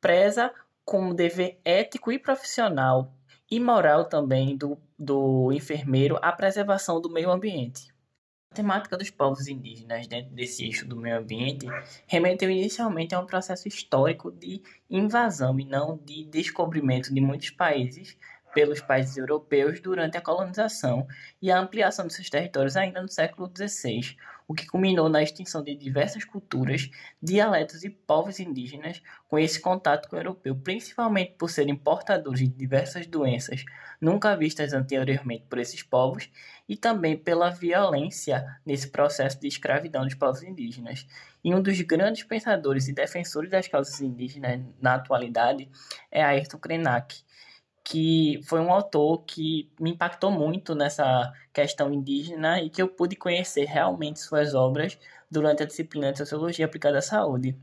preza 0.00 0.50
como 0.82 1.12
dever 1.12 1.60
ético 1.62 2.10
e 2.10 2.18
profissional 2.18 3.12
e 3.50 3.60
moral 3.60 4.06
também 4.06 4.56
do, 4.56 4.78
do 4.98 5.52
enfermeiro 5.52 6.18
a 6.22 6.32
preservação 6.32 7.00
do 7.00 7.10
meio 7.10 7.30
ambiente. 7.30 7.92
A 8.52 8.56
temática 8.56 8.96
dos 8.96 9.10
povos 9.10 9.46
indígenas 9.46 10.08
dentro 10.08 10.34
desse 10.34 10.64
eixo 10.64 10.84
do 10.84 10.96
meio 10.96 11.18
ambiente 11.18 11.68
remeteu 12.04 12.50
inicialmente 12.50 13.14
a 13.14 13.20
um 13.20 13.24
processo 13.24 13.68
histórico 13.68 14.32
de 14.32 14.60
invasão 14.90 15.60
e 15.60 15.64
não 15.64 15.96
de 15.96 16.24
descobrimento 16.24 17.14
de 17.14 17.20
muitos 17.20 17.50
países 17.50 18.18
pelos 18.52 18.80
países 18.80 19.16
europeus 19.16 19.78
durante 19.78 20.18
a 20.18 20.20
colonização 20.20 21.06
e 21.40 21.48
a 21.48 21.60
ampliação 21.60 22.08
de 22.08 22.12
seus 22.12 22.28
territórios 22.28 22.76
ainda 22.76 23.00
no 23.00 23.08
século 23.08 23.48
XVI, 23.56 24.16
o 24.50 24.52
que 24.52 24.66
culminou 24.66 25.08
na 25.08 25.22
extinção 25.22 25.62
de 25.62 25.76
diversas 25.76 26.24
culturas, 26.24 26.90
dialetos 27.22 27.84
e 27.84 27.88
povos 27.88 28.40
indígenas 28.40 29.00
com 29.28 29.38
esse 29.38 29.60
contato 29.60 30.08
com 30.08 30.16
o 30.16 30.18
europeu, 30.18 30.56
principalmente 30.56 31.34
por 31.38 31.48
serem 31.48 31.76
portadores 31.76 32.40
de 32.40 32.48
diversas 32.48 33.06
doenças 33.06 33.64
nunca 34.00 34.34
vistas 34.34 34.72
anteriormente 34.72 35.44
por 35.48 35.58
esses 35.58 35.82
povos 35.82 36.30
e 36.68 36.76
também 36.76 37.16
pela 37.16 37.50
violência 37.50 38.44
nesse 38.64 38.88
processo 38.88 39.38
de 39.38 39.46
escravidão 39.46 40.04
dos 40.04 40.14
povos 40.14 40.42
indígenas. 40.42 41.06
E 41.44 41.54
um 41.54 41.62
dos 41.62 41.80
grandes 41.82 42.24
pensadores 42.24 42.88
e 42.88 42.92
defensores 42.92 43.50
das 43.50 43.68
causas 43.68 44.00
indígenas 44.00 44.60
na 44.80 44.94
atualidade 44.94 45.68
é 46.10 46.22
Ayrton 46.22 46.58
Krenak, 46.58 47.22
que 47.90 48.40
foi 48.44 48.60
um 48.60 48.72
autor 48.72 49.24
que 49.26 49.68
me 49.80 49.90
impactou 49.90 50.30
muito 50.30 50.76
nessa 50.76 51.32
questão 51.52 51.92
indígena 51.92 52.60
e 52.62 52.70
que 52.70 52.80
eu 52.80 52.86
pude 52.86 53.16
conhecer 53.16 53.64
realmente 53.64 54.20
suas 54.20 54.54
obras 54.54 54.96
durante 55.28 55.64
a 55.64 55.66
disciplina 55.66 56.12
de 56.12 56.18
Sociologia 56.18 56.66
aplicada 56.66 56.98
à 56.98 57.02
saúde. 57.02 57.58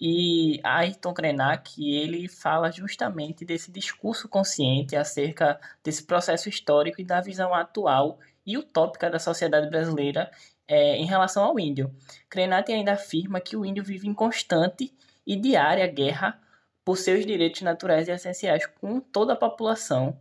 E 0.00 0.58
Ayrton 0.64 1.12
Krenak, 1.12 1.74
ele 1.78 2.26
fala 2.26 2.72
justamente 2.72 3.44
desse 3.44 3.70
discurso 3.70 4.30
consciente 4.30 4.96
acerca 4.96 5.60
desse 5.82 6.04
processo 6.04 6.48
histórico 6.48 7.02
e 7.02 7.04
da 7.04 7.20
visão 7.20 7.52
atual 7.52 8.18
e 8.46 8.56
utópica 8.56 9.10
da 9.10 9.18
sociedade 9.18 9.68
brasileira 9.68 10.30
é, 10.66 10.96
em 10.96 11.04
relação 11.04 11.44
ao 11.44 11.60
índio. 11.60 11.94
Crenati 12.30 12.72
ainda 12.72 12.94
afirma 12.94 13.42
que 13.42 13.58
o 13.58 13.64
índio 13.66 13.84
vive 13.84 14.08
em 14.08 14.14
constante 14.14 14.90
e 15.26 15.36
diária 15.36 15.86
guerra 15.86 16.40
por 16.84 16.96
seus 16.98 17.24
direitos 17.24 17.62
naturais 17.62 18.08
e 18.08 18.12
essenciais 18.12 18.66
com 18.66 19.00
toda 19.00 19.32
a 19.32 19.36
população 19.36 20.18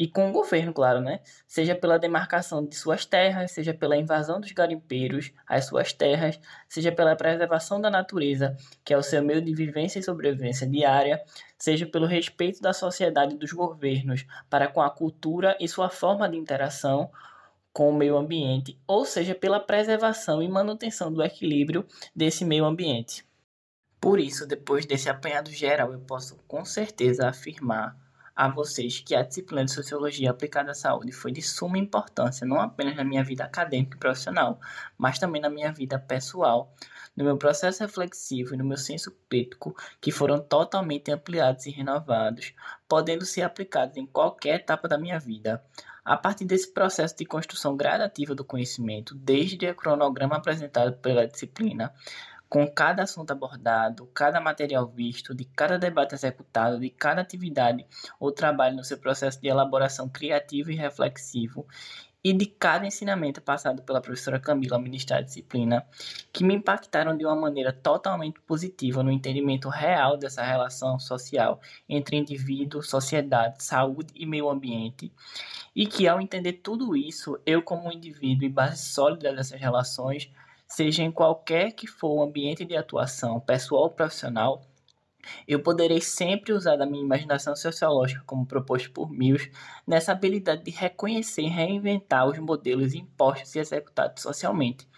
e 0.00 0.08
com 0.08 0.30
o 0.30 0.32
governo, 0.32 0.72
claro, 0.72 1.00
né? 1.00 1.20
Seja 1.46 1.74
pela 1.74 1.98
demarcação 1.98 2.64
de 2.64 2.74
suas 2.74 3.04
terras, 3.04 3.50
seja 3.50 3.74
pela 3.74 3.96
invasão 3.98 4.40
dos 4.40 4.50
garimpeiros 4.52 5.30
às 5.46 5.66
suas 5.66 5.92
terras, 5.92 6.40
seja 6.68 6.90
pela 6.90 7.14
preservação 7.14 7.78
da 7.78 7.90
natureza, 7.90 8.56
que 8.82 8.94
é 8.94 8.96
o 8.96 9.02
seu 9.02 9.22
meio 9.22 9.42
de 9.42 9.54
vivência 9.54 9.98
e 9.98 10.02
sobrevivência 10.02 10.66
diária, 10.66 11.22
seja 11.58 11.84
pelo 11.86 12.06
respeito 12.06 12.62
da 12.62 12.72
sociedade 12.72 13.34
e 13.34 13.38
dos 13.38 13.52
governos 13.52 14.24
para 14.48 14.68
com 14.68 14.80
a 14.80 14.88
cultura 14.88 15.54
e 15.60 15.68
sua 15.68 15.90
forma 15.90 16.26
de 16.28 16.36
interação 16.38 17.10
com 17.72 17.90
o 17.90 17.94
meio 17.94 18.16
ambiente, 18.16 18.80
ou 18.86 19.04
seja 19.04 19.34
pela 19.34 19.60
preservação 19.60 20.42
e 20.42 20.48
manutenção 20.48 21.12
do 21.12 21.22
equilíbrio 21.22 21.86
desse 22.16 22.44
meio 22.44 22.64
ambiente. 22.64 23.24
Por 24.00 24.18
isso, 24.18 24.46
depois 24.46 24.86
desse 24.86 25.10
apanhado 25.10 25.50
geral, 25.50 25.92
eu 25.92 26.00
posso 26.00 26.36
com 26.48 26.64
certeza 26.64 27.28
afirmar 27.28 27.96
a 28.34 28.48
vocês 28.48 29.00
que 29.00 29.14
a 29.14 29.22
disciplina 29.22 29.66
de 29.66 29.72
Sociologia 29.72 30.30
aplicada 30.30 30.70
à 30.70 30.74
saúde 30.74 31.12
foi 31.12 31.30
de 31.30 31.42
suma 31.42 31.76
importância, 31.76 32.46
não 32.46 32.58
apenas 32.58 32.96
na 32.96 33.04
minha 33.04 33.22
vida 33.22 33.44
acadêmica 33.44 33.96
e 33.96 34.00
profissional, 34.00 34.58
mas 34.96 35.18
também 35.18 35.42
na 35.42 35.50
minha 35.50 35.70
vida 35.70 35.98
pessoal, 35.98 36.72
no 37.14 37.22
meu 37.22 37.36
processo 37.36 37.82
reflexivo 37.82 38.54
e 38.54 38.56
no 38.56 38.64
meu 38.64 38.78
senso 38.78 39.14
crítico, 39.28 39.76
que 40.00 40.10
foram 40.10 40.40
totalmente 40.40 41.12
ampliados 41.12 41.66
e 41.66 41.70
renovados, 41.70 42.54
podendo 42.88 43.26
ser 43.26 43.42
aplicados 43.42 43.98
em 43.98 44.06
qualquer 44.06 44.60
etapa 44.60 44.88
da 44.88 44.96
minha 44.96 45.18
vida. 45.18 45.62
A 46.02 46.16
partir 46.16 46.46
desse 46.46 46.72
processo 46.72 47.14
de 47.14 47.26
construção 47.26 47.76
gradativa 47.76 48.34
do 48.34 48.42
conhecimento, 48.42 49.14
desde 49.14 49.68
o 49.68 49.74
cronograma 49.74 50.36
apresentado 50.36 50.96
pela 50.96 51.26
disciplina, 51.26 51.92
com 52.50 52.66
cada 52.66 53.04
assunto 53.04 53.30
abordado, 53.30 54.06
cada 54.12 54.40
material 54.40 54.84
visto, 54.88 55.32
de 55.32 55.44
cada 55.44 55.78
debate 55.78 56.16
executado, 56.16 56.80
de 56.80 56.90
cada 56.90 57.20
atividade 57.20 57.86
ou 58.18 58.32
trabalho 58.32 58.76
no 58.76 58.82
seu 58.82 58.98
processo 58.98 59.40
de 59.40 59.46
elaboração 59.46 60.08
criativo 60.08 60.72
e 60.72 60.74
reflexivo, 60.74 61.64
e 62.24 62.32
de 62.32 62.46
cada 62.46 62.84
ensinamento 62.84 63.40
passado 63.40 63.82
pela 63.82 64.00
professora 64.00 64.40
Camila 64.40 64.76
ao 64.76 64.82
ministrar 64.82 65.20
a 65.20 65.22
disciplina, 65.22 65.86
que 66.32 66.42
me 66.42 66.54
impactaram 66.54 67.16
de 67.16 67.24
uma 67.24 67.36
maneira 67.36 67.72
totalmente 67.72 68.40
positiva 68.40 69.02
no 69.02 69.12
entendimento 69.12 69.68
real 69.68 70.16
dessa 70.16 70.42
relação 70.42 70.98
social 70.98 71.60
entre 71.88 72.16
indivíduo, 72.16 72.82
sociedade, 72.82 73.62
saúde 73.62 74.12
e 74.14 74.26
meio 74.26 74.50
ambiente, 74.50 75.12
e 75.74 75.86
que 75.86 76.08
ao 76.08 76.20
entender 76.20 76.54
tudo 76.54 76.96
isso, 76.96 77.40
eu 77.46 77.62
como 77.62 77.92
indivíduo 77.92 78.44
e 78.44 78.50
base 78.50 78.84
sólida 78.84 79.32
dessas 79.32 79.58
relações, 79.58 80.28
seja 80.70 81.02
em 81.02 81.10
qualquer 81.10 81.72
que 81.72 81.86
for 81.86 82.14
o 82.14 82.22
ambiente 82.22 82.64
de 82.64 82.76
atuação, 82.76 83.40
pessoal 83.40 83.82
ou 83.82 83.90
profissional, 83.90 84.62
eu 85.46 85.62
poderei 85.62 86.00
sempre 86.00 86.52
usar 86.52 86.76
da 86.76 86.86
minha 86.86 87.04
imaginação 87.04 87.54
sociológica, 87.54 88.22
como 88.24 88.46
proposto 88.46 88.90
por 88.90 89.10
Mills, 89.10 89.50
nessa 89.86 90.12
habilidade 90.12 90.64
de 90.64 90.70
reconhecer 90.70 91.42
e 91.42 91.48
reinventar 91.48 92.26
os 92.26 92.38
modelos 92.38 92.94
impostos 92.94 93.54
e 93.54 93.58
executados 93.58 94.22
socialmente, 94.22 94.88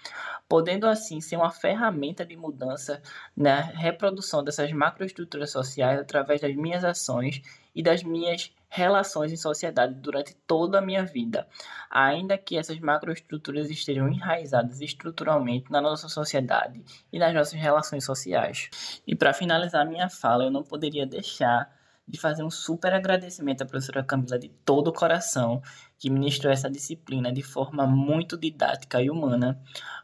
podendo 0.48 0.86
assim 0.86 1.20
ser 1.20 1.36
uma 1.36 1.50
ferramenta 1.50 2.24
de 2.24 2.36
mudança 2.36 3.02
na 3.36 3.60
reprodução 3.60 4.44
dessas 4.44 4.70
macroestruturas 4.72 5.50
sociais 5.50 5.98
através 5.98 6.40
das 6.40 6.54
minhas 6.54 6.84
ações 6.84 7.42
e 7.74 7.82
das 7.82 8.02
minhas 8.02 8.52
relações 8.68 9.30
em 9.30 9.36
sociedade 9.36 9.94
durante 9.94 10.34
toda 10.46 10.78
a 10.78 10.82
minha 10.82 11.04
vida, 11.04 11.46
ainda 11.90 12.38
que 12.38 12.56
essas 12.56 12.78
macroestruturas 12.78 13.68
estejam 13.68 14.08
enraizadas 14.08 14.80
estruturalmente 14.80 15.70
na 15.70 15.80
nossa 15.80 16.08
sociedade 16.08 16.82
e 17.12 17.18
nas 17.18 17.34
nossas 17.34 17.60
relações 17.60 18.04
sociais. 18.04 19.02
E 19.06 19.14
para 19.14 19.34
finalizar 19.34 19.86
minha 19.86 20.08
fala, 20.08 20.44
eu 20.44 20.50
não 20.50 20.62
poderia 20.62 21.06
deixar 21.06 21.70
de 22.06 22.18
fazer 22.18 22.42
um 22.42 22.50
super 22.50 22.92
agradecimento 22.92 23.62
à 23.62 23.66
professora 23.66 24.02
Camila 24.02 24.38
de 24.38 24.48
todo 24.64 24.88
o 24.88 24.92
coração, 24.92 25.62
que 25.98 26.10
ministrou 26.10 26.52
essa 26.52 26.68
disciplina 26.68 27.32
de 27.32 27.42
forma 27.42 27.86
muito 27.86 28.36
didática 28.36 29.00
e 29.00 29.08
humana. 29.08 29.60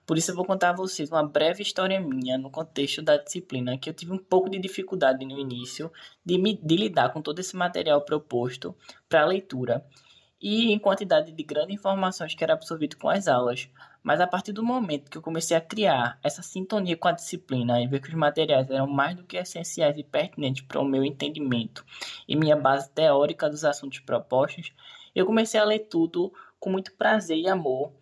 Por 0.06 0.16
isso 0.16 0.30
eu 0.30 0.36
vou 0.36 0.44
contar 0.44 0.70
a 0.70 0.76
vocês 0.76 1.10
uma 1.10 1.26
breve 1.26 1.62
história 1.62 2.00
minha 2.00 2.38
no 2.38 2.50
contexto 2.50 3.02
da 3.02 3.16
disciplina, 3.16 3.76
que 3.76 3.90
eu 3.90 3.94
tive 3.94 4.12
um 4.12 4.18
pouco 4.18 4.48
de 4.48 4.58
dificuldade 4.58 5.24
no 5.24 5.38
início 5.38 5.92
de, 6.24 6.38
me, 6.38 6.56
de 6.56 6.76
lidar 6.76 7.12
com 7.12 7.20
todo 7.20 7.40
esse 7.40 7.56
material 7.56 8.00
proposto 8.02 8.74
para 9.08 9.26
leitura 9.26 9.84
e 10.40 10.72
em 10.72 10.78
quantidade 10.78 11.32
de 11.32 11.42
grandes 11.42 11.74
informações 11.74 12.34
que 12.34 12.44
era 12.44 12.52
absorvido 12.52 12.96
com 12.96 13.08
as 13.08 13.26
aulas. 13.26 13.68
Mas 14.02 14.20
a 14.20 14.26
partir 14.26 14.52
do 14.52 14.64
momento 14.64 15.10
que 15.10 15.18
eu 15.18 15.22
comecei 15.22 15.56
a 15.56 15.60
criar 15.60 16.18
essa 16.22 16.42
sintonia 16.42 16.96
com 16.96 17.08
a 17.08 17.12
disciplina 17.12 17.80
e 17.80 17.86
ver 17.86 18.00
que 18.00 18.08
os 18.08 18.14
materiais 18.14 18.70
eram 18.70 18.86
mais 18.86 19.16
do 19.16 19.24
que 19.24 19.36
essenciais 19.36 19.98
e 19.98 20.04
pertinentes 20.04 20.62
para 20.62 20.80
o 20.80 20.84
meu 20.84 21.04
entendimento 21.04 21.84
e 22.26 22.36
minha 22.36 22.56
base 22.56 22.90
teórica 22.90 23.50
dos 23.50 23.64
assuntos 23.64 23.98
propostos, 23.98 24.72
eu 25.14 25.26
comecei 25.26 25.58
a 25.58 25.64
ler 25.64 25.80
tudo 25.80 26.32
com 26.60 26.70
muito 26.70 26.92
prazer 26.94 27.36
e 27.36 27.48
amor 27.48 27.92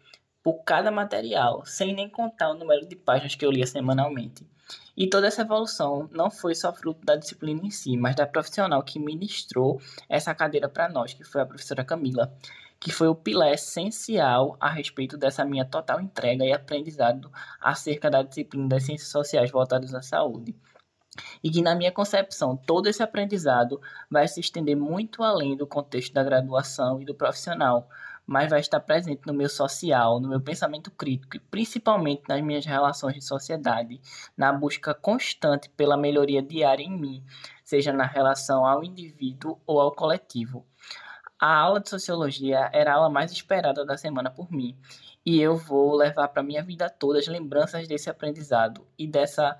por 0.43 0.63
cada 0.63 0.91
material, 0.91 1.65
sem 1.65 1.93
nem 1.93 2.09
contar 2.09 2.51
o 2.51 2.55
número 2.55 2.87
de 2.87 2.95
páginas 2.95 3.35
que 3.35 3.45
eu 3.45 3.51
lia 3.51 3.67
semanalmente. 3.67 4.47
E 4.97 5.09
toda 5.09 5.27
essa 5.27 5.43
evolução 5.43 6.09
não 6.11 6.31
foi 6.31 6.55
só 6.55 6.73
fruto 6.73 7.05
da 7.05 7.17
disciplina 7.17 7.61
em 7.67 7.71
si, 7.71 7.97
mas 7.99 8.17
da 8.17 8.27
profissional 8.27 8.83
que 8.83 8.99
ministrou 8.99 9.79
essa 10.09 10.35
cadeira 10.35 10.69
para 10.69 10.89
nós, 10.89 11.13
que 11.13 11.23
foi 11.23 11.43
a 11.43 11.47
professora 11.47 11.85
Camila, 11.85 12.33
que 12.81 12.91
foi 12.91 13.09
o 13.09 13.15
pilar 13.15 13.53
essencial 13.53 14.57
a 14.59 14.71
respeito 14.71 15.19
dessa 15.19 15.45
minha 15.45 15.67
total 15.67 16.01
entrega 16.01 16.45
e 16.45 16.53
aprendizado 16.53 17.31
acerca 17.61 18.11
da 18.11 18.23
disciplina 18.23 18.69
das 18.69 18.85
ciências 18.85 19.11
sociais 19.11 19.51
voltadas 19.51 19.95
à 19.95 20.01
saúde. 20.01 20.57
E 21.43 21.51
que, 21.51 21.63
na 21.63 21.75
minha 21.75 21.93
concepção, 21.93 22.57
todo 22.57 22.89
esse 22.89 23.03
aprendizado 23.03 23.81
vai 24.11 24.27
se 24.29 24.41
estender 24.41 24.77
muito 24.77 25.23
além 25.23 25.57
do 25.57 25.67
contexto 25.67 26.13
da 26.13 26.23
graduação 26.23 27.01
e 27.01 27.05
do 27.05 27.15
profissional, 27.15 27.89
mas 28.27 28.51
vai 28.51 28.61
estar 28.61 28.81
presente 28.81 29.23
no 29.27 29.33
meu 29.33 29.49
social, 29.49 30.19
no 30.19 30.29
meu 30.29 30.41
pensamento 30.41 30.91
crítico 30.91 31.37
e 31.37 31.41
principalmente 31.41 32.25
nas 32.29 32.43
minhas 32.43 32.67
relações 32.67 33.15
de 33.15 33.25
sociedade, 33.25 34.01
na 34.37 34.53
busca 34.53 34.93
constante 34.93 35.69
pela 35.71 35.97
melhoria 35.97 36.43
diária 36.43 36.83
em 36.83 36.91
mim, 36.91 37.25
seja 37.65 37.93
na 37.93 38.05
relação 38.05 38.67
ao 38.67 38.83
indivíduo 38.83 39.61
ou 39.67 39.81
ao 39.81 39.93
coletivo. 39.93 40.67
A 41.39 41.55
aula 41.55 41.81
de 41.81 41.91
sociologia 41.91 42.71
era 42.73 42.93
a 42.93 42.95
aula 42.97 43.11
mais 43.11 43.31
esperada 43.31 43.85
da 43.85 43.97
semana 43.97 44.31
por 44.31 44.51
mim, 44.51 44.77
e 45.25 45.41
eu 45.41 45.57
vou 45.57 45.95
levar 45.95 46.29
para 46.29 46.43
minha 46.43 46.63
vida 46.63 46.89
toda 46.89 47.19
as 47.19 47.27
lembranças 47.27 47.87
desse 47.87 48.09
aprendizado 48.09 48.87
e 48.99 49.07
dessa 49.07 49.59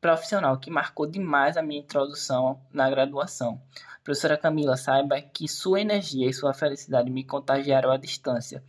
profissional 0.00 0.58
que 0.58 0.70
marcou 0.70 1.06
demais 1.06 1.56
a 1.56 1.62
minha 1.62 1.80
introdução 1.80 2.60
na 2.72 2.88
graduação. 2.88 3.60
Professora 4.02 4.38
Camila, 4.38 4.76
saiba 4.76 5.20
que 5.20 5.48
sua 5.48 5.80
energia 5.80 6.28
e 6.28 6.32
sua 6.32 6.54
felicidade 6.54 7.10
me 7.10 7.24
contagiaram 7.24 7.90
à 7.90 7.96
distância. 7.96 8.62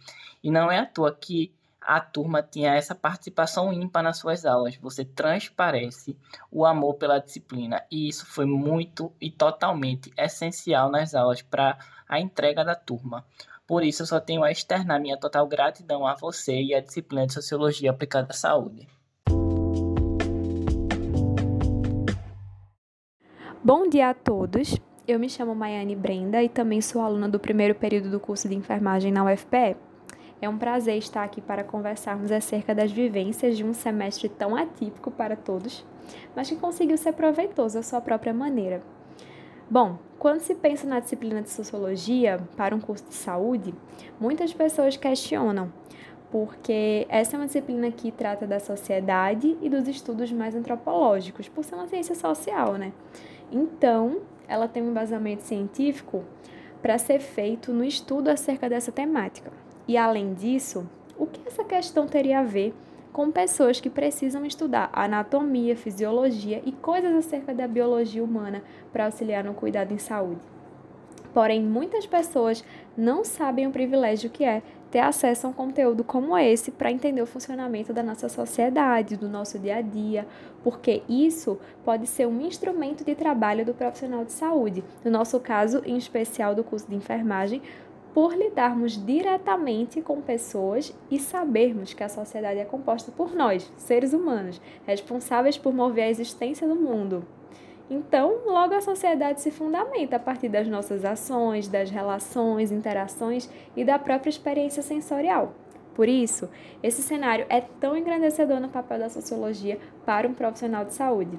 E 0.43 0.51
não 0.51 0.71
é 0.71 0.79
à 0.79 0.85
toa 0.85 1.15
que 1.15 1.53
a 1.81 1.99
turma 1.99 2.43
tinha 2.43 2.75
essa 2.75 2.93
participação 2.93 3.71
ímpar 3.71 4.03
nas 4.03 4.17
suas 4.17 4.45
aulas. 4.45 4.75
Você 4.77 5.05
transparece 5.05 6.17
o 6.51 6.65
amor 6.65 6.95
pela 6.95 7.19
disciplina 7.19 7.83
e 7.89 8.07
isso 8.07 8.25
foi 8.25 8.45
muito 8.45 9.11
e 9.19 9.31
totalmente 9.31 10.11
essencial 10.17 10.91
nas 10.91 11.15
aulas 11.15 11.41
para 11.41 11.77
a 12.07 12.19
entrega 12.19 12.65
da 12.65 12.75
turma. 12.75 13.25
Por 13.65 13.83
isso, 13.83 14.01
eu 14.01 14.07
só 14.07 14.19
tenho 14.19 14.43
a 14.43 14.51
externar 14.51 14.99
minha 14.99 15.17
total 15.17 15.47
gratidão 15.47 16.05
a 16.05 16.15
você 16.15 16.61
e 16.61 16.73
à 16.73 16.81
disciplina 16.81 17.27
de 17.27 17.33
Sociologia 17.33 17.91
aplicada 17.91 18.27
à 18.31 18.33
saúde. 18.33 18.87
Bom 23.61 23.89
dia 23.89 24.11
a 24.11 24.13
todos. 24.13 24.79
Eu 25.05 25.19
me 25.19 25.29
chamo 25.29 25.53
Maiane 25.53 25.93
Brenda 25.93 26.41
e 26.41 26.47
também 26.47 26.79
sou 26.79 27.01
aluna 27.01 27.27
do 27.27 27.37
primeiro 27.37 27.75
período 27.75 28.09
do 28.09 28.17
curso 28.17 28.47
de 28.47 28.55
enfermagem 28.55 29.11
na 29.11 29.25
UFPE. 29.25 29.75
É 30.41 30.47
um 30.47 30.57
prazer 30.57 30.97
estar 30.97 31.25
aqui 31.25 31.41
para 31.41 31.61
conversarmos 31.61 32.31
acerca 32.31 32.73
das 32.73 32.89
vivências 32.89 33.57
de 33.57 33.65
um 33.65 33.73
semestre 33.73 34.29
tão 34.29 34.55
atípico 34.55 35.11
para 35.11 35.35
todos, 35.35 35.85
mas 36.33 36.47
que 36.47 36.55
conseguiu 36.55 36.97
ser 36.97 37.11
proveitoso 37.11 37.77
à 37.77 37.83
sua 37.83 37.99
própria 37.99 38.33
maneira. 38.33 38.81
Bom, 39.69 39.99
quando 40.17 40.39
se 40.39 40.55
pensa 40.55 40.87
na 40.87 41.01
disciplina 41.01 41.41
de 41.41 41.49
sociologia 41.49 42.39
para 42.55 42.73
um 42.73 42.79
curso 42.79 43.03
de 43.09 43.13
saúde, 43.13 43.75
muitas 44.21 44.53
pessoas 44.53 44.95
questionam, 44.95 45.69
porque 46.31 47.05
essa 47.09 47.35
é 47.35 47.39
uma 47.39 47.47
disciplina 47.47 47.91
que 47.91 48.09
trata 48.09 48.47
da 48.47 48.61
sociedade 48.61 49.57
e 49.61 49.67
dos 49.67 49.85
estudos 49.85 50.31
mais 50.31 50.55
antropológicos, 50.55 51.49
por 51.49 51.65
ser 51.65 51.75
uma 51.75 51.87
ciência 51.87 52.15
social, 52.15 52.75
né? 52.75 52.93
Então, 53.51 54.21
ela 54.47 54.67
tem 54.67 54.83
um 54.83 54.89
embasamento 54.89 55.43
científico 55.43 56.23
para 56.81 56.97
ser 56.97 57.19
feito 57.19 57.73
no 57.73 57.83
estudo 57.83 58.29
acerca 58.29 58.69
dessa 58.69 58.91
temática. 58.91 59.51
E 59.87 59.97
além 59.97 60.33
disso, 60.33 60.89
o 61.17 61.25
que 61.25 61.41
essa 61.47 61.63
questão 61.63 62.07
teria 62.07 62.39
a 62.39 62.43
ver 62.43 62.73
com 63.11 63.31
pessoas 63.31 63.81
que 63.81 63.89
precisam 63.89 64.45
estudar 64.45 64.89
anatomia, 64.93 65.75
fisiologia 65.75 66.61
e 66.65 66.71
coisas 66.71 67.13
acerca 67.13 67.53
da 67.53 67.67
biologia 67.67 68.23
humana 68.23 68.63
para 68.93 69.05
auxiliar 69.05 69.43
no 69.43 69.53
cuidado 69.53 69.93
em 69.93 69.97
saúde? 69.97 70.39
Porém, 71.33 71.61
muitas 71.61 72.05
pessoas 72.05 72.63
não 72.97 73.23
sabem 73.23 73.67
o 73.67 73.71
privilégio 73.71 74.29
que 74.29 74.43
é 74.43 74.61
ter 74.89 74.99
acesso 74.99 75.45
a 75.45 75.49
um 75.49 75.53
conteúdo 75.53 76.03
como 76.03 76.37
esse 76.37 76.71
para 76.71 76.91
entender 76.91 77.21
o 77.21 77.27
funcionamento 77.27 77.93
da 77.93 78.01
nossa 78.01 78.27
sociedade, 78.27 79.15
do 79.15 79.29
nosso 79.29 79.59
dia 79.59 79.77
a 79.77 79.81
dia, 79.81 80.27
porque 80.63 81.03
isso 81.07 81.59
pode 81.83 82.07
ser 82.07 82.27
um 82.27 82.41
instrumento 82.41 83.03
de 83.03 83.15
trabalho 83.15 83.65
do 83.65 83.73
profissional 83.73 84.25
de 84.25 84.31
saúde. 84.31 84.83
No 85.03 85.11
nosso 85.11 85.39
caso, 85.39 85.81
em 85.85 85.97
especial 85.97 86.53
do 86.53 86.63
curso 86.63 86.87
de 86.87 86.95
enfermagem, 86.95 87.61
por 88.13 88.33
lidarmos 88.33 89.03
diretamente 89.05 90.01
com 90.01 90.21
pessoas 90.21 90.93
e 91.11 91.19
sabermos 91.19 91.93
que 91.93 92.03
a 92.03 92.09
sociedade 92.09 92.59
é 92.59 92.65
composta 92.65 93.11
por 93.11 93.35
nós, 93.35 93.71
seres 93.77 94.13
humanos, 94.13 94.59
responsáveis 94.85 95.57
por 95.57 95.73
mover 95.73 96.05
a 96.05 96.09
existência 96.09 96.67
do 96.67 96.75
mundo. 96.75 97.23
Então, 97.89 98.41
logo 98.45 98.75
a 98.75 98.81
sociedade 98.81 99.41
se 99.41 99.49
fundamenta 99.49 100.17
a 100.17 100.19
partir 100.19 100.47
das 100.47 100.67
nossas 100.67 101.03
ações, 101.03 101.67
das 101.67 101.89
relações, 101.89 102.71
interações 102.71 103.49
e 103.75 103.83
da 103.83 103.97
própria 103.97 104.29
experiência 104.29 104.83
sensorial. 104.83 105.53
Por 105.99 106.07
isso, 106.07 106.47
esse 106.81 107.01
cenário 107.01 107.45
é 107.49 107.59
tão 107.59 107.97
engrandecedor 107.97 108.61
no 108.61 108.69
papel 108.69 108.99
da 108.99 109.09
sociologia 109.09 109.77
para 110.05 110.29
um 110.29 110.33
profissional 110.33 110.85
de 110.85 110.93
saúde. 110.93 111.37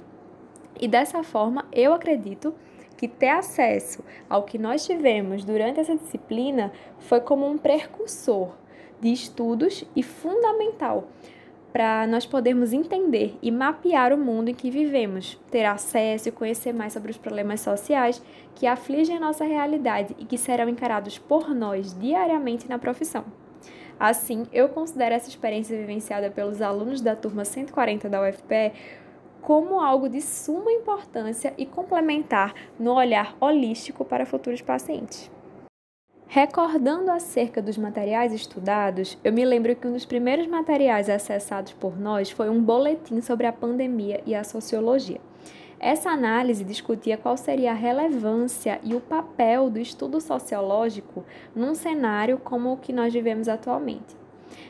E 0.79 0.87
dessa 0.87 1.23
forma, 1.23 1.65
eu 1.73 1.95
acredito 1.95 2.55
que 2.95 3.09
ter 3.09 3.31
acesso 3.31 4.05
ao 4.29 4.43
que 4.43 4.59
nós 4.59 4.85
tivemos 4.85 5.47
durante 5.47 5.81
essa 5.81 5.97
disciplina 5.97 6.71
foi 6.99 7.23
como 7.23 7.49
um 7.49 7.57
precursor 7.57 8.51
de 9.01 9.11
estudos 9.11 9.83
e 9.97 10.03
fundamental 10.03 11.09
para 11.73 12.07
nós 12.07 12.27
podermos 12.27 12.75
entender 12.75 13.39
e 13.41 13.51
mapear 13.51 14.13
o 14.13 14.19
mundo 14.19 14.51
em 14.51 14.55
que 14.55 14.71
vivemos, 14.71 15.41
ter 15.51 15.65
acesso 15.65 16.29
e 16.29 16.33
conhecer 16.33 16.75
mais 16.75 16.93
sobre 16.93 17.11
os 17.11 17.17
problemas 17.17 17.63
sociais 17.63 18.23
que 18.55 18.67
afligem 18.67 19.17
a 19.17 19.21
nossa 19.21 19.43
realidade 19.43 20.15
e 20.19 20.27
que 20.27 20.37
serão 20.37 20.69
encarados 20.69 21.17
por 21.17 21.55
nós 21.55 21.99
diariamente 21.99 22.69
na 22.69 22.79
profissão. 22.79 23.25
Assim, 24.01 24.47
eu 24.51 24.71
considero 24.71 25.15
essa 25.15 25.29
experiência 25.29 25.77
vivenciada 25.77 26.31
pelos 26.31 26.63
alunos 26.63 27.03
da 27.03 27.15
turma 27.15 27.45
140 27.45 28.09
da 28.09 28.27
UFPE 28.27 28.73
como 29.43 29.79
algo 29.79 30.09
de 30.09 30.23
suma 30.23 30.73
importância 30.73 31.53
e 31.59 31.67
complementar 31.67 32.55
no 32.79 32.95
olhar 32.95 33.37
holístico 33.39 34.03
para 34.03 34.25
futuros 34.25 34.63
pacientes. 34.63 35.31
Recordando 36.27 37.11
acerca 37.11 37.61
dos 37.61 37.77
materiais 37.77 38.33
estudados, 38.33 39.19
eu 39.23 39.35
me 39.35 39.45
lembro 39.45 39.77
que 39.77 39.87
um 39.87 39.93
dos 39.93 40.07
primeiros 40.07 40.47
materiais 40.47 41.11
acessados 41.11 41.75
por 41.75 41.99
nós 41.99 42.31
foi 42.31 42.49
um 42.49 42.63
boletim 42.63 43.21
sobre 43.21 43.47
a 43.47 43.53
pandemia 43.53 44.23
e 44.25 44.35
a 44.35 44.45
sociologia. 44.45 45.21
Essa 45.83 46.11
análise 46.11 46.63
discutia 46.63 47.17
qual 47.17 47.39
seria 47.39 47.71
a 47.71 47.75
relevância 47.75 48.79
e 48.85 48.95
o 48.95 49.01
papel 49.01 49.71
do 49.71 49.81
estudo 49.81 50.21
sociológico 50.21 51.25
num 51.57 51.75
cenário 51.75 52.37
como 52.37 52.71
o 52.71 52.77
que 52.77 52.93
nós 52.93 53.11
vivemos 53.11 53.49
atualmente. 53.49 54.15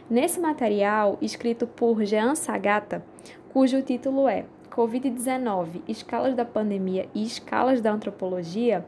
Nesse 0.09 0.39
material, 0.39 1.19
escrito 1.21 1.67
por 1.67 2.05
Jean 2.05 2.37
Sagata, 2.37 3.05
cujo 3.53 3.83
título 3.83 4.29
é 4.29 4.45
Covid-19, 4.71 5.83
Escalas 5.89 6.37
da 6.37 6.45
Pandemia 6.45 7.09
e 7.13 7.25
Escalas 7.25 7.81
da 7.81 7.91
Antropologia, 7.91 8.87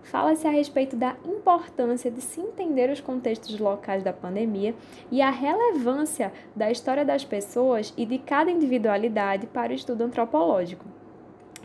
fala-se 0.00 0.46
a 0.46 0.50
respeito 0.50 0.94
da 0.94 1.16
importância 1.24 2.08
de 2.08 2.20
se 2.20 2.40
entender 2.40 2.88
os 2.88 3.00
contextos 3.00 3.58
locais 3.58 4.04
da 4.04 4.12
pandemia 4.12 4.76
e 5.10 5.20
a 5.20 5.30
relevância 5.30 6.32
da 6.54 6.70
história 6.70 7.04
das 7.04 7.24
pessoas 7.24 7.92
e 7.96 8.06
de 8.06 8.18
cada 8.18 8.48
individualidade 8.48 9.48
para 9.48 9.72
o 9.72 9.74
estudo 9.74 10.04
antropológico. 10.04 10.84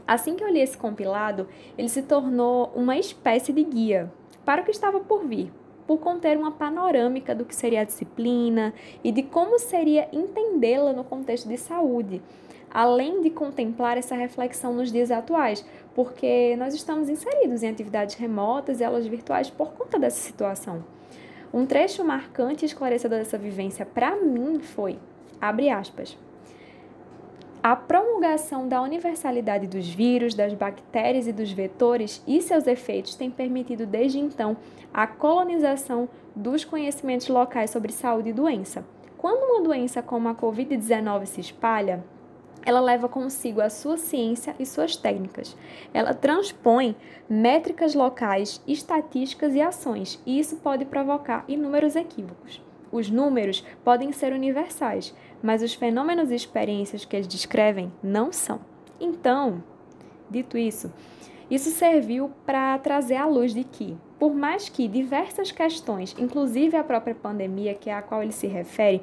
Assim 0.10 0.36
que 0.36 0.44
eu 0.44 0.50
li 0.50 0.60
esse 0.60 0.76
compilado, 0.76 1.48
ele 1.78 1.88
se 1.88 2.02
tornou 2.02 2.72
uma 2.76 2.98
espécie 2.98 3.54
de 3.54 3.64
guia 3.64 4.12
para 4.44 4.64
o 4.64 4.66
que 4.66 4.72
estava 4.72 5.00
por 5.00 5.24
vir, 5.24 5.54
por 5.86 6.00
conter 6.00 6.36
uma 6.36 6.50
panorâmica 6.50 7.36
do 7.36 7.46
que 7.46 7.56
seria 7.56 7.82
a 7.82 7.84
disciplina 7.84 8.74
e 9.04 9.12
de 9.12 9.22
como 9.22 9.60
seria 9.60 10.10
entendê-la 10.12 10.94
no 10.94 11.04
contexto 11.04 11.48
de 11.48 11.58
saúde 11.58 12.24
além 12.72 13.22
de 13.22 13.30
contemplar 13.30 13.98
essa 13.98 14.16
reflexão 14.16 14.74
nos 14.74 14.92
dias 14.92 15.10
atuais, 15.10 15.66
porque 15.96 16.56
nós 16.58 16.74
estamos 16.74 17.10
inseridos 17.10 17.64
em 17.64 17.70
atividades 17.70 18.16
remotas 18.16 18.80
e 18.80 18.84
aulas 18.84 19.08
virtuais 19.08 19.50
por 19.50 19.74
conta 19.74 19.98
dessa 19.98 20.20
situação. 20.20 20.84
Um 21.52 21.66
trecho 21.66 22.04
marcante 22.04 22.64
e 22.64 22.68
esclarecedor 22.68 23.18
dessa 23.20 23.40
vivência 23.40 23.86
para 23.86 24.16
mim 24.16 24.60
foi, 24.60 25.00
abre 25.42 25.70
aspas, 25.70 26.16
a 27.62 27.76
promulgação 27.76 28.68
da 28.68 28.82
universalidade 28.82 29.68
dos 29.68 29.90
vírus, 29.90 30.34
das 30.34 30.54
bactérias 30.54 31.28
e 31.28 31.34
dos 31.34 31.52
vetores 31.52 32.24
e 32.26 32.42
seus 32.42 32.66
efeitos 32.68 33.16
tem 33.16 33.30
permitido 33.30 33.86
desde 33.86 34.18
então 34.18 34.56
a 34.94 35.06
colonização 35.06 36.08
dos 36.34 36.64
conhecimentos 36.64 37.28
locais 37.28 37.70
sobre 37.70 37.92
saúde 37.92 38.30
e 38.30 38.34
doença. 38.34 38.86
Quando 39.18 39.44
uma 39.44 39.62
doença 39.62 40.02
como 40.02 40.30
a 40.30 40.36
Covid-19 40.36 41.26
se 41.26 41.42
espalha, 41.42 42.02
ela 42.66 42.80
leva 42.80 43.10
consigo 43.10 43.60
a 43.60 43.70
sua 43.70 43.98
ciência 43.98 44.56
e 44.58 44.66
suas 44.66 44.96
técnicas. 44.96 45.58
Ela 45.94 46.14
transpõe 46.14 46.96
métricas 47.28 47.94
locais, 47.94 48.62
estatísticas 48.66 49.54
e 49.54 49.62
ações, 49.62 50.22
e 50.26 50.40
isso 50.40 50.58
pode 50.58 50.86
provocar 50.86 51.44
inúmeros 51.48 51.98
equívocos. 51.98 52.62
Os 52.92 53.10
números 53.10 53.64
podem 53.84 54.12
ser 54.12 54.34
universais, 54.34 55.14
mas 55.42 55.64
os 55.64 55.74
fenômenos 55.74 56.32
e 56.32 56.36
experiências 56.36 57.06
que 57.06 57.16
eles 57.16 57.28
descrevem 57.28 57.92
não 58.02 58.32
são. 58.32 58.60
Então, 59.00 59.64
dito 60.30 60.58
isso, 60.58 60.92
isso 61.50 61.72
serviu 61.72 62.32
para 62.46 62.78
trazer 62.78 63.16
à 63.16 63.26
luz 63.26 63.54
de 63.54 63.64
que, 63.64 63.98
por 64.20 64.36
mais 64.36 64.70
que 64.70 64.88
diversas 64.88 65.52
questões, 65.52 66.16
inclusive 66.20 66.78
a 66.78 66.84
própria 66.84 67.16
pandemia, 67.16 67.74
que 67.74 67.90
é 67.90 67.94
a 67.94 68.02
qual 68.02 68.22
ele 68.22 68.32
se 68.32 68.46
refere, 68.46 69.02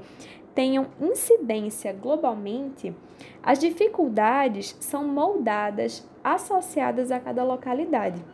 tenham 0.55 0.87
incidência 1.01 1.93
globalmente, 1.93 2.95
as 3.43 3.59
dificuldades 3.59 4.77
são 4.81 5.07
moldadas, 5.07 6.09
associadas 6.23 7.11
a 7.11 7.19
cada 7.19 7.43
localidade. 7.45 8.25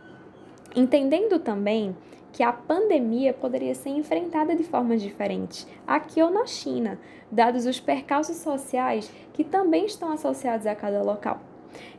Entendendo 0.74 1.38
também 1.38 1.96
que 2.33 2.43
a 2.43 2.53
pandemia 2.53 3.33
poderia 3.33 3.74
ser 3.74 3.91
enfrentada 3.91 4.57
de 4.57 4.64
formas 4.64 5.03
diferentes, 5.03 5.66
aqui 5.87 6.22
ou 6.22 6.30
na 6.30 6.47
China, 6.47 6.99
dados 7.30 7.66
os 7.66 7.78
percalços 7.78 8.37
sociais 8.37 9.11
que 9.33 9.45
também 9.45 9.85
estão 9.85 10.11
associados 10.11 10.66
a 10.66 10.74
cada 10.74 11.03
local. 11.03 11.41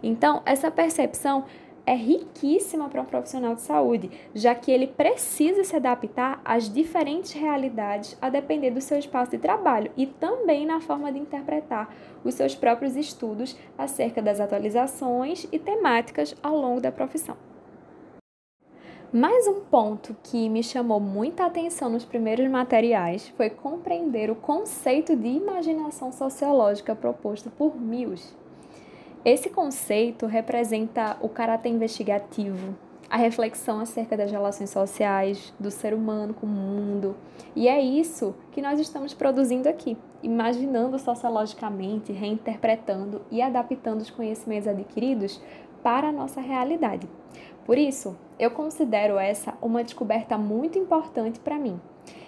Então, 0.02 0.42
essa 0.46 0.70
percepção 0.70 1.46
é 1.86 1.94
riquíssima 1.94 2.88
para 2.90 3.02
um 3.02 3.06
profissional 3.06 3.56
de 3.56 3.62
saúde, 3.62 4.10
já 4.34 4.56
que 4.56 4.72
ele 4.72 4.88
precisa 4.88 5.64
se 5.64 5.76
adaptar 5.76 6.42
às 6.44 6.72
diferentes 6.72 7.34
realidades 7.34 8.18
a 8.22 8.30
depender 8.30 8.72
do 8.72 8.82
seu 8.82 8.98
espaço 8.98 9.32
de 9.32 9.38
trabalho 9.38 9.92
e 9.98 10.08
também 10.08 10.66
na 10.66 10.80
forma 10.80 11.12
de 11.12 11.20
interpretar 11.20 11.94
os 12.24 12.36
seus 12.36 12.56
próprios 12.56 12.96
estudos 12.96 13.58
acerca 13.78 14.22
das 14.22 14.40
atualizações 14.40 15.46
e 15.52 15.60
temáticas 15.60 16.36
ao 16.42 16.56
longo 16.56 16.80
da 16.80 16.92
profissão. 16.92 17.36
Mais 19.14 19.48
um 19.48 19.62
ponto 19.62 20.16
que 20.24 20.50
me 20.50 20.64
chamou 20.64 21.00
muita 21.00 21.46
atenção 21.46 21.88
nos 21.88 22.04
primeiros 22.04 22.50
materiais 22.50 23.28
foi 23.38 23.50
compreender 23.50 24.32
o 24.32 24.36
conceito 24.36 25.16
de 25.16 25.28
imaginação 25.28 26.12
sociológica 26.12 26.96
proposto 26.96 27.52
por 27.52 27.80
Mills 27.80 28.34
esse 29.26 29.50
conceito 29.50 30.26
representa 30.26 31.16
o 31.22 31.30
caráter 31.30 31.70
investigativo, 31.70 32.76
a 33.10 33.16
reflexão 33.16 33.80
acerca 33.80 34.18
das 34.18 34.30
relações 34.30 34.70
sociais, 34.70 35.54
do 35.58 35.72
ser 35.72 35.94
humano 35.94 36.34
com 36.34 36.46
o 36.46 36.50
mundo. 36.50 37.16
E 37.56 37.70
é 37.70 37.80
isso 37.80 38.36
que 38.52 38.62
nós 38.62 38.82
estamos 38.82 39.14
produzindo 39.14 39.70
aqui, 39.70 39.96
imaginando 40.22 41.00
sociologicamente, 41.00 42.12
reinterpretando 42.12 43.22
e 43.32 43.42
adaptando 43.42 44.02
os 44.02 44.10
conhecimentos 44.10 44.68
adquiridos 44.68 45.42
para 45.82 46.10
a 46.10 46.12
nossa 46.12 46.42
realidade. 46.42 47.08
Por 47.66 47.78
isso, 47.78 48.16
eu 48.38 48.52
considero 48.52 49.18
essa 49.18 49.54
uma 49.62 49.84
descoberta 49.84 50.38
muito 50.38 50.78
importante 50.78 51.40
para 51.40 51.58
mim. 51.58 51.80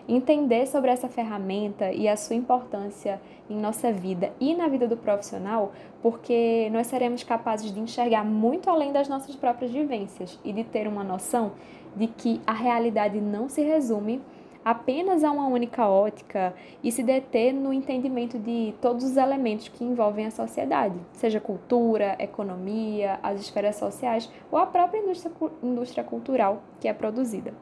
Entender 0.08 0.68
sobre 0.68 0.92
essa 0.92 1.10
ferramenta 1.10 1.92
e 1.92 2.08
a 2.08 2.16
sua 2.16 2.36
importância 2.36 3.20
em 3.50 3.58
nossa 3.58 3.92
vida 3.92 4.32
e 4.40 4.56
na 4.56 4.68
vida 4.68 4.88
do 4.88 4.96
profissional, 4.96 5.74
porque 6.02 6.70
nós 6.72 6.88
seremos 6.88 7.24
capazes 7.24 7.74
de 7.74 7.80
enxergar 7.80 8.24
muito 8.24 8.70
além 8.70 8.94
das 8.94 9.10
nossas 9.10 9.36
próprias 9.36 9.72
vivências 9.72 10.40
e 10.44 10.54
de 10.54 10.64
ter 10.64 10.88
uma 10.88 11.04
noção 11.04 11.54
de 11.96 12.08
que 12.08 12.40
a 12.46 12.54
realidade 12.54 13.20
não 13.20 13.50
se 13.50 13.62
resume 13.62 14.22
apenas 14.66 15.24
a 15.24 15.30
uma 15.30 15.46
única 15.46 15.88
ótica 15.88 16.56
e 16.84 16.92
se 16.92 17.04
deter 17.04 17.54
no 17.54 17.72
entendimento 17.72 18.40
de 18.40 18.74
todos 18.82 19.04
os 19.04 19.16
elementos 19.16 19.68
que 19.68 19.84
envolvem 19.84 20.26
a 20.26 20.32
sociedade, 20.32 21.00
seja 21.14 21.40
cultura, 21.40 22.16
economia, 22.18 23.20
as 23.22 23.40
esferas 23.40 23.76
sociais 23.76 24.28
ou 24.52 24.58
a 24.58 24.66
própria 24.66 24.98
indústria, 24.98 25.32
indústria 25.62 26.04
cultural 26.04 26.64
que 26.80 26.88
é 26.88 26.94
produzida. 26.94 27.54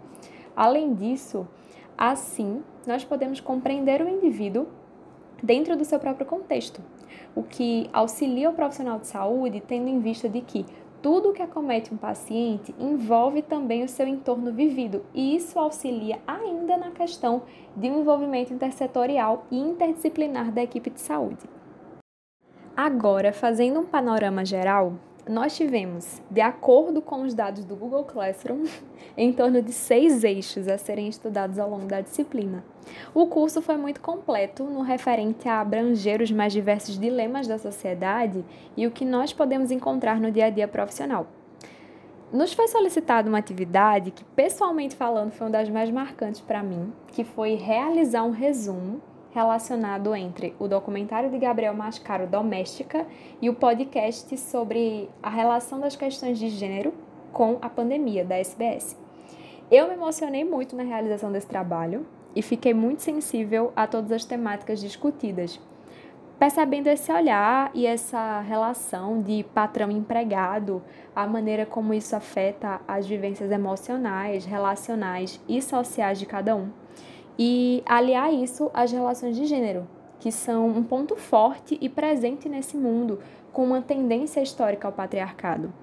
Além 0.55 0.93
disso, 0.93 1.45
assim, 1.97 2.63
nós 2.87 3.03
podemos 3.03 3.41
compreender 3.41 4.01
o 4.01 4.07
indivíduo 4.07 4.67
dentro 5.41 5.75
do 5.75 5.83
seu 5.83 5.99
próprio 5.99 6.25
contexto, 6.25 6.81
o 7.35 7.43
que 7.43 7.89
auxilia 7.91 8.49
o 8.49 8.53
profissional 8.53 8.97
de 8.97 9.07
saúde 9.07 9.61
tendo 9.67 9.89
em 9.89 9.99
vista 9.99 10.29
de 10.29 10.39
que 10.39 10.65
tudo 11.03 11.33
que 11.33 11.41
acomete 11.41 11.93
um 11.93 11.97
paciente 11.97 12.73
envolve 12.79 13.41
também 13.41 13.83
o 13.83 13.89
seu 13.89 14.07
entorno 14.07 14.53
vivido, 14.53 15.05
e 15.13 15.35
isso 15.35 15.59
auxilia 15.59 16.21
ainda 16.25 16.77
na 16.77 16.91
questão 16.91 17.41
de 17.75 17.89
um 17.89 17.99
envolvimento 17.99 18.53
intersetorial 18.53 19.45
e 19.51 19.59
interdisciplinar 19.59 20.49
da 20.49 20.63
equipe 20.63 20.89
de 20.89 21.01
saúde. 21.01 21.45
Agora, 22.75 23.33
fazendo 23.33 23.81
um 23.81 23.85
panorama 23.85 24.45
geral, 24.45 24.93
nós 25.27 25.57
tivemos, 25.57 26.21
de 26.31 26.39
acordo 26.39 27.01
com 27.01 27.23
os 27.23 27.33
dados 27.33 27.65
do 27.65 27.75
Google 27.75 28.05
Classroom, 28.05 28.63
em 29.17 29.33
torno 29.33 29.61
de 29.61 29.73
seis 29.73 30.23
eixos 30.23 30.69
a 30.69 30.77
serem 30.77 31.09
estudados 31.09 31.59
ao 31.59 31.69
longo 31.69 31.85
da 31.85 31.99
disciplina. 31.99 32.63
O 33.13 33.27
curso 33.27 33.61
foi 33.61 33.77
muito 33.77 34.01
completo 34.01 34.63
no 34.63 34.81
referente 34.81 35.47
a 35.47 35.61
abranger 35.61 36.21
os 36.21 36.31
mais 36.31 36.53
diversos 36.53 36.97
dilemas 36.99 37.47
da 37.47 37.57
sociedade 37.57 38.43
e 38.75 38.87
o 38.87 38.91
que 38.91 39.05
nós 39.05 39.33
podemos 39.33 39.71
encontrar 39.71 40.19
no 40.19 40.31
dia 40.31 40.45
a 40.45 40.49
dia 40.49 40.67
profissional. 40.67 41.27
Nos 42.31 42.51
foi 42.51 42.67
solicitada 42.67 43.29
uma 43.29 43.37
atividade 43.37 44.09
que, 44.09 44.23
pessoalmente 44.23 44.95
falando, 44.95 45.31
foi 45.31 45.45
uma 45.45 45.53
das 45.53 45.69
mais 45.69 45.91
marcantes 45.91 46.41
para 46.41 46.63
mim, 46.63 46.91
que 47.07 47.23
foi 47.23 47.53
realizar 47.53 48.23
um 48.23 48.31
resumo 48.31 48.99
relacionado 49.33 50.15
entre 50.15 50.55
o 50.59 50.67
documentário 50.67 51.29
de 51.29 51.37
Gabriel 51.37 51.73
Mascaro 51.73 52.27
Doméstica 52.27 53.05
e 53.41 53.49
o 53.49 53.53
podcast 53.53 54.35
sobre 54.37 55.09
a 55.21 55.29
relação 55.29 55.79
das 55.79 55.95
questões 55.95 56.39
de 56.39 56.49
gênero 56.49 56.93
com 57.31 57.57
a 57.61 57.69
pandemia 57.69 58.23
da 58.23 58.37
SBS. 58.37 58.97
Eu 59.71 59.87
me 59.87 59.93
emocionei 59.93 60.43
muito 60.43 60.75
na 60.75 60.83
realização 60.83 61.31
desse 61.31 61.47
trabalho 61.47 62.05
e 62.35 62.41
fiquei 62.41 62.73
muito 62.73 63.01
sensível 63.01 63.71
a 63.75 63.85
todas 63.87 64.11
as 64.11 64.25
temáticas 64.25 64.79
discutidas, 64.79 65.59
percebendo 66.39 66.87
esse 66.87 67.11
olhar 67.11 67.71
e 67.73 67.85
essa 67.85 68.41
relação 68.41 69.21
de 69.21 69.45
patrão-empregado, 69.53 70.81
a 71.15 71.25
maneira 71.27 71.65
como 71.65 71.93
isso 71.93 72.15
afeta 72.15 72.81
as 72.87 73.07
vivências 73.07 73.51
emocionais, 73.51 74.45
relacionais 74.45 75.39
e 75.47 75.61
sociais 75.61 76.19
de 76.19 76.25
cada 76.25 76.55
um 76.55 76.69
e 77.37 77.83
aliar 77.85 78.33
isso 78.33 78.69
às 78.73 78.91
relações 78.91 79.35
de 79.35 79.45
gênero, 79.45 79.87
que 80.19 80.31
são 80.31 80.67
um 80.67 80.83
ponto 80.83 81.15
forte 81.15 81.77
e 81.81 81.89
presente 81.89 82.47
nesse 82.47 82.77
mundo, 82.77 83.19
com 83.51 83.63
uma 83.65 83.81
tendência 83.81 84.41
histórica 84.41 84.87
ao 84.87 84.93
patriarcado. 84.93 85.73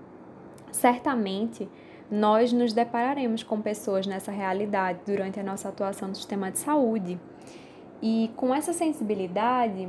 Certamente, 0.73 1.69
nós 2.11 2.53
nos 2.53 2.73
depararemos 2.73 3.43
com 3.43 3.61
pessoas 3.61 4.07
nessa 4.07 4.33
realidade 4.33 5.01
durante 5.07 5.39
a 5.39 5.43
nossa 5.45 5.69
atuação 5.69 6.09
no 6.09 6.15
sistema 6.15 6.51
de 6.51 6.59
saúde. 6.59 7.21
E 8.03 8.31
com 8.35 8.53
essa 8.53 8.73
sensibilidade, 8.73 9.89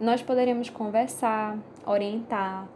nós 0.00 0.20
poderemos 0.20 0.68
conversar, 0.68 1.56
orientar 1.86 2.66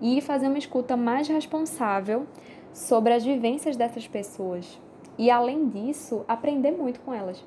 e 0.00 0.20
fazer 0.20 0.46
uma 0.46 0.58
escuta 0.58 0.96
mais 0.96 1.26
responsável 1.26 2.26
sobre 2.72 3.12
as 3.12 3.24
vivências 3.24 3.76
dessas 3.76 4.06
pessoas. 4.06 4.80
E 5.18 5.30
além 5.30 5.68
disso, 5.68 6.24
aprender 6.28 6.72
muito 6.72 7.00
com 7.00 7.12
elas. 7.12 7.44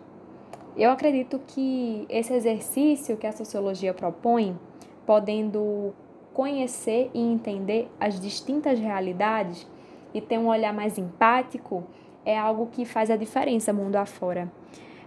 Eu 0.76 0.92
acredito 0.92 1.40
que 1.48 2.06
esse 2.10 2.34
exercício 2.34 3.18
que 3.18 3.28
a 3.28 3.32
sociologia 3.32 3.94
propõe, 3.94 4.58
podendo 5.06 5.94
conhecer 6.34 7.10
e 7.14 7.20
entender 7.20 7.90
as 8.00 8.20
distintas 8.20 8.80
realidades 8.80 9.66
e 10.14 10.22
ter 10.22 10.38
um 10.38 10.48
olhar 10.48 10.74
mais 10.74 10.98
empático, 10.98 11.84
é 12.26 12.38
algo 12.38 12.68
que 12.68 12.86
faz 12.86 13.10
a 13.10 13.16
diferença 13.16 13.72
mundo 13.72 13.96
afora. 13.96 14.52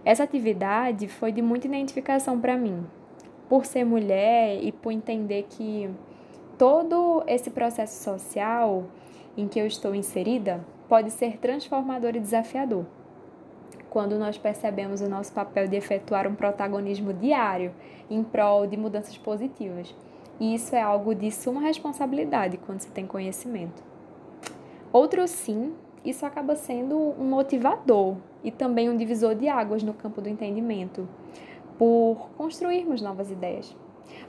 Essa 0.03 0.23
atividade 0.23 1.07
foi 1.07 1.31
de 1.31 1.41
muita 1.41 1.67
identificação 1.67 2.39
para 2.39 2.57
mim, 2.57 2.85
por 3.47 3.65
ser 3.65 3.83
mulher 3.83 4.63
e 4.63 4.71
por 4.71 4.91
entender 4.91 5.45
que 5.49 5.89
todo 6.57 7.23
esse 7.27 7.51
processo 7.51 8.03
social 8.03 8.85
em 9.37 9.47
que 9.47 9.59
eu 9.59 9.67
estou 9.67 9.93
inserida 9.93 10.65
pode 10.89 11.11
ser 11.11 11.37
transformador 11.37 12.15
e 12.15 12.19
desafiador 12.19 12.85
quando 13.91 14.17
nós 14.17 14.37
percebemos 14.37 15.01
o 15.01 15.09
nosso 15.09 15.33
papel 15.33 15.67
de 15.67 15.75
efetuar 15.75 16.25
um 16.25 16.33
protagonismo 16.33 17.13
diário 17.13 17.73
em 18.09 18.23
prol 18.23 18.65
de 18.65 18.77
mudanças 18.77 19.17
positivas. 19.17 19.93
E 20.39 20.55
isso 20.55 20.73
é 20.73 20.81
algo 20.81 21.13
de 21.13 21.29
suma 21.29 21.59
responsabilidade 21.59 22.57
quando 22.57 22.79
se 22.79 22.89
tem 22.89 23.05
conhecimento. 23.05 23.90
Outro 24.93 25.27
sim, 25.27 25.73
isso 26.03 26.25
acaba 26.25 26.55
sendo 26.55 26.97
um 26.97 27.23
motivador 27.23 28.17
e 28.43 28.51
também 28.51 28.89
um 28.89 28.97
divisor 28.97 29.35
de 29.35 29.47
águas 29.47 29.83
no 29.83 29.93
campo 29.93 30.21
do 30.21 30.27
entendimento, 30.27 31.07
por 31.77 32.29
construirmos 32.37 33.01
novas 33.01 33.31
ideias. 33.31 33.75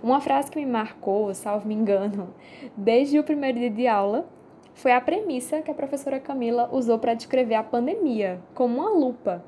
Uma 0.02 0.20
frase 0.20 0.50
que 0.50 0.58
me 0.58 0.66
marcou, 0.66 1.34
salvo 1.34 1.66
me 1.66 1.74
engano, 1.74 2.32
desde 2.76 3.18
o 3.18 3.24
primeiro 3.24 3.58
dia 3.58 3.70
de 3.70 3.86
aula, 3.86 4.26
foi 4.74 4.92
a 4.92 5.00
premissa 5.00 5.60
que 5.60 5.70
a 5.70 5.74
professora 5.74 6.20
Camila 6.20 6.68
usou 6.72 6.98
para 6.98 7.14
descrever 7.14 7.56
a 7.56 7.62
pandemia 7.62 8.40
como 8.54 8.78
uma 8.78 8.90
lupa 8.90 9.44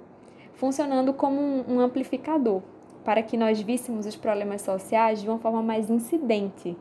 funcionando 0.55 1.13
como 1.13 1.41
um, 1.69 1.81
amplificador 1.81 2.63
para 3.05 3.23
que 3.23 3.37
nós 3.37 3.61
víssemos 3.61 4.07
os 4.07 4.17
problemas 4.17 4.63
sociais 4.63 5.21
de 5.21 5.29
uma 5.29 5.39
forma 5.39 5.63
mais 5.63 5.91
incidente, 5.91 6.77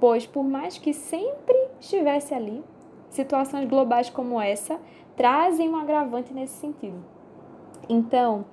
pois 0.00 0.26
por 0.26 0.42
mais 0.42 0.78
que 0.78 0.92
sempre 0.92 1.56
estivesse 1.78 2.34
ali, 2.34 2.62
situações 3.10 3.68
globais 3.68 4.08
como 4.08 4.40
essa 4.40 4.80
trazem 5.16 5.68
um 5.68 5.76
agravante 5.76 6.32
nesse 6.32 6.54
sentido. 6.54 7.04
Então, 7.88 8.46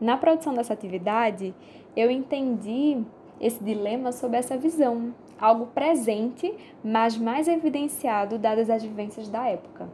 na 0.00 0.16
produção 0.16 0.54
dessa 0.54 0.72
atividade, 0.72 1.54
eu 1.94 2.10
entendi 2.10 3.02
esse 3.40 3.62
dilema 3.62 4.12
sob 4.12 4.36
essa 4.36 4.56
visão, 4.56 5.14
algo 5.38 5.66
presente, 5.66 6.54
mas 6.82 7.18
mais 7.18 7.48
evidenciado 7.48 8.38
dadas 8.38 8.70
as 8.70 8.82
vivências 8.82 9.28
da 9.28 9.46
época. 9.46 9.88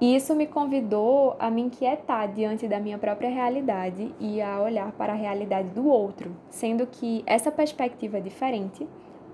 E 0.00 0.16
isso 0.16 0.34
me 0.34 0.46
convidou 0.46 1.36
a 1.38 1.50
me 1.50 1.60
inquietar 1.60 2.32
diante 2.32 2.66
da 2.66 2.80
minha 2.80 2.96
própria 2.96 3.28
realidade 3.28 4.14
e 4.18 4.40
a 4.40 4.60
olhar 4.60 4.92
para 4.92 5.12
a 5.12 5.16
realidade 5.16 5.68
do 5.68 5.86
outro, 5.86 6.34
sendo 6.48 6.86
que 6.86 7.22
essa 7.26 7.52
perspectiva 7.52 8.18
diferente, 8.18 8.88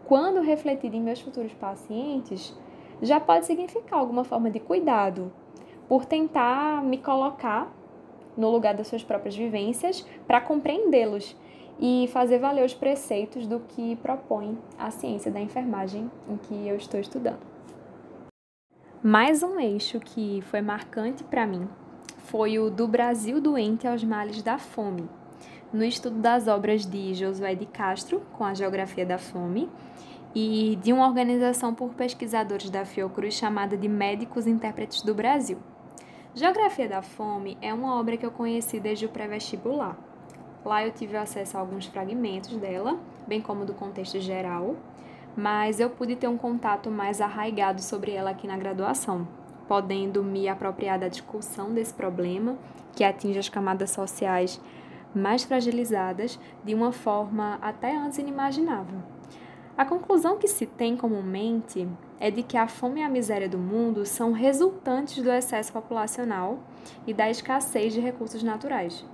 quando 0.06 0.40
refletida 0.40 0.96
em 0.96 1.00
meus 1.00 1.20
futuros 1.20 1.52
pacientes, 1.54 2.52
já 3.02 3.20
pode 3.20 3.46
significar 3.46 3.98
alguma 3.98 4.24
forma 4.24 4.50
de 4.50 4.60
cuidado, 4.60 5.32
por 5.88 6.04
tentar 6.04 6.82
me 6.82 6.98
colocar 6.98 7.72
no 8.36 8.50
lugar 8.50 8.74
das 8.74 8.88
suas 8.88 9.02
próprias 9.02 9.36
vivências 9.36 10.06
para 10.26 10.40
compreendê-los 10.40 11.36
e 11.78 12.08
fazer 12.12 12.38
valer 12.38 12.64
os 12.64 12.74
preceitos 12.74 13.46
do 13.46 13.60
que 13.60 13.96
propõe 13.96 14.58
a 14.78 14.90
ciência 14.90 15.30
da 15.30 15.40
enfermagem 15.40 16.10
em 16.28 16.36
que 16.36 16.66
eu 16.66 16.76
estou 16.76 16.98
estudando. 16.98 17.40
Mais 19.02 19.42
um 19.42 19.60
eixo 19.60 20.00
que 20.00 20.40
foi 20.42 20.60
marcante 20.60 21.22
para 21.22 21.46
mim 21.46 21.68
foi 22.26 22.58
o 22.58 22.70
do 22.70 22.88
Brasil 22.88 23.40
doente 23.40 23.86
aos 23.86 24.02
males 24.02 24.42
da 24.42 24.58
fome, 24.58 25.08
no 25.72 25.84
estudo 25.84 26.18
das 26.18 26.48
obras 26.48 26.84
de 26.84 27.14
Josué 27.14 27.54
de 27.54 27.66
Castro, 27.66 28.22
com 28.32 28.44
a 28.44 28.54
Geografia 28.54 29.06
da 29.06 29.18
Fome, 29.18 29.68
e 30.38 30.76
de 30.82 30.92
uma 30.92 31.06
organização 31.06 31.74
por 31.74 31.94
pesquisadores 31.94 32.68
da 32.68 32.84
Fiocruz 32.84 33.32
chamada 33.32 33.74
de 33.74 33.88
Médicos 33.88 34.46
Intérpretes 34.46 35.00
do 35.00 35.14
Brasil. 35.14 35.56
Geografia 36.34 36.86
da 36.86 37.00
Fome 37.00 37.56
é 37.62 37.72
uma 37.72 37.98
obra 37.98 38.18
que 38.18 38.26
eu 38.26 38.30
conheci 38.30 38.78
desde 38.78 39.06
o 39.06 39.08
pré-vestibular. 39.08 39.96
Lá 40.62 40.84
eu 40.84 40.92
tive 40.92 41.16
acesso 41.16 41.56
a 41.56 41.60
alguns 41.60 41.86
fragmentos 41.86 42.54
dela, 42.58 42.98
bem 43.26 43.40
como 43.40 43.64
do 43.64 43.72
contexto 43.72 44.20
geral, 44.20 44.76
mas 45.34 45.80
eu 45.80 45.88
pude 45.88 46.14
ter 46.16 46.28
um 46.28 46.36
contato 46.36 46.90
mais 46.90 47.22
arraigado 47.22 47.80
sobre 47.80 48.12
ela 48.12 48.32
aqui 48.32 48.46
na 48.46 48.58
graduação, 48.58 49.26
podendo 49.66 50.22
me 50.22 50.50
apropriar 50.50 50.98
da 50.98 51.08
discussão 51.08 51.72
desse 51.72 51.94
problema 51.94 52.58
que 52.94 53.02
atinge 53.02 53.38
as 53.38 53.48
camadas 53.48 53.90
sociais 53.90 54.60
mais 55.14 55.44
fragilizadas 55.44 56.38
de 56.62 56.74
uma 56.74 56.92
forma 56.92 57.58
até 57.62 57.96
antes 57.96 58.18
inimaginável. 58.18 59.15
A 59.76 59.84
conclusão 59.84 60.38
que 60.38 60.48
se 60.48 60.64
tem 60.64 60.96
comumente 60.96 61.86
é 62.18 62.30
de 62.30 62.42
que 62.42 62.56
a 62.56 62.66
fome 62.66 63.00
e 63.00 63.04
a 63.04 63.10
miséria 63.10 63.46
do 63.46 63.58
mundo 63.58 64.06
são 64.06 64.32
resultantes 64.32 65.22
do 65.22 65.30
excesso 65.30 65.70
populacional 65.70 66.60
e 67.06 67.12
da 67.12 67.28
escassez 67.28 67.92
de 67.92 68.00
recursos 68.00 68.42
naturais. 68.42 69.04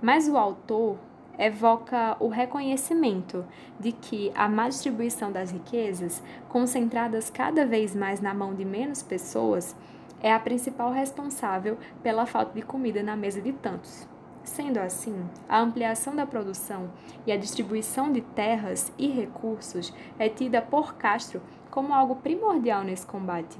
Mas 0.00 0.26
o 0.26 0.38
autor 0.38 0.96
evoca 1.38 2.16
o 2.20 2.28
reconhecimento 2.28 3.44
de 3.78 3.92
que 3.92 4.32
a 4.34 4.48
má 4.48 4.70
distribuição 4.70 5.30
das 5.30 5.50
riquezas, 5.50 6.22
concentradas 6.48 7.28
cada 7.28 7.66
vez 7.66 7.94
mais 7.94 8.18
na 8.18 8.32
mão 8.32 8.54
de 8.54 8.64
menos 8.64 9.02
pessoas, 9.02 9.76
é 10.22 10.32
a 10.32 10.40
principal 10.40 10.90
responsável 10.90 11.76
pela 12.02 12.24
falta 12.24 12.54
de 12.54 12.62
comida 12.62 13.02
na 13.02 13.14
mesa 13.14 13.42
de 13.42 13.52
tantos. 13.52 14.08
Sendo 14.48 14.78
assim, 14.78 15.14
a 15.46 15.60
ampliação 15.60 16.16
da 16.16 16.26
produção 16.26 16.90
e 17.26 17.30
a 17.30 17.36
distribuição 17.36 18.10
de 18.10 18.22
terras 18.22 18.90
e 18.96 19.06
recursos 19.06 19.92
é 20.18 20.26
tida 20.30 20.62
por 20.62 20.94
Castro 20.94 21.42
como 21.70 21.92
algo 21.92 22.16
primordial 22.16 22.82
nesse 22.82 23.06
combate. 23.06 23.58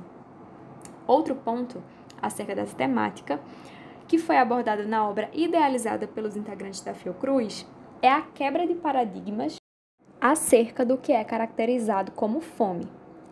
Outro 1.06 1.34
ponto 1.34 1.82
acerca 2.22 2.54
dessa 2.54 2.74
temática 2.74 3.38
que 4.08 4.16
foi 4.16 4.38
abordada 4.38 4.84
na 4.84 5.06
obra 5.06 5.28
idealizada 5.34 6.08
pelos 6.08 6.36
integrantes 6.36 6.80
da 6.80 6.94
Fiocruz, 6.94 7.66
é 8.00 8.10
a 8.10 8.22
quebra 8.22 8.66
de 8.66 8.74
paradigmas 8.74 9.56
acerca 10.18 10.86
do 10.86 10.96
que 10.96 11.12
é 11.12 11.22
caracterizado 11.22 12.12
como 12.12 12.40
fome. 12.40 12.88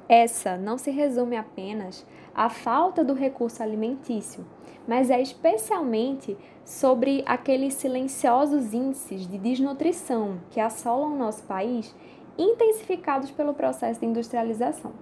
Essa 0.07 0.59
não 0.59 0.77
se 0.77 0.91
resume 0.91 1.39
apenas 1.39 2.07
à 2.35 2.51
falta 2.51 3.03
do 3.03 3.15
recurso 3.15 3.63
alimentício, 3.63 4.45
mas 4.87 5.11
é 5.11 5.21
especialmente 5.21 6.37
sobre 6.65 7.23
aqueles 7.27 7.75
silenciosos 7.75 8.73
índices 8.73 9.27
de 9.27 9.39
desnutrição 9.39 10.39
que 10.51 10.61
assolam 10.61 11.15
o 11.15 11.19
nosso 11.19 11.43
país, 11.45 11.95
intensificados 12.39 13.31
pelo 13.31 13.55
processo 13.55 14.01
de 14.01 14.07
industrialização. 14.07 14.93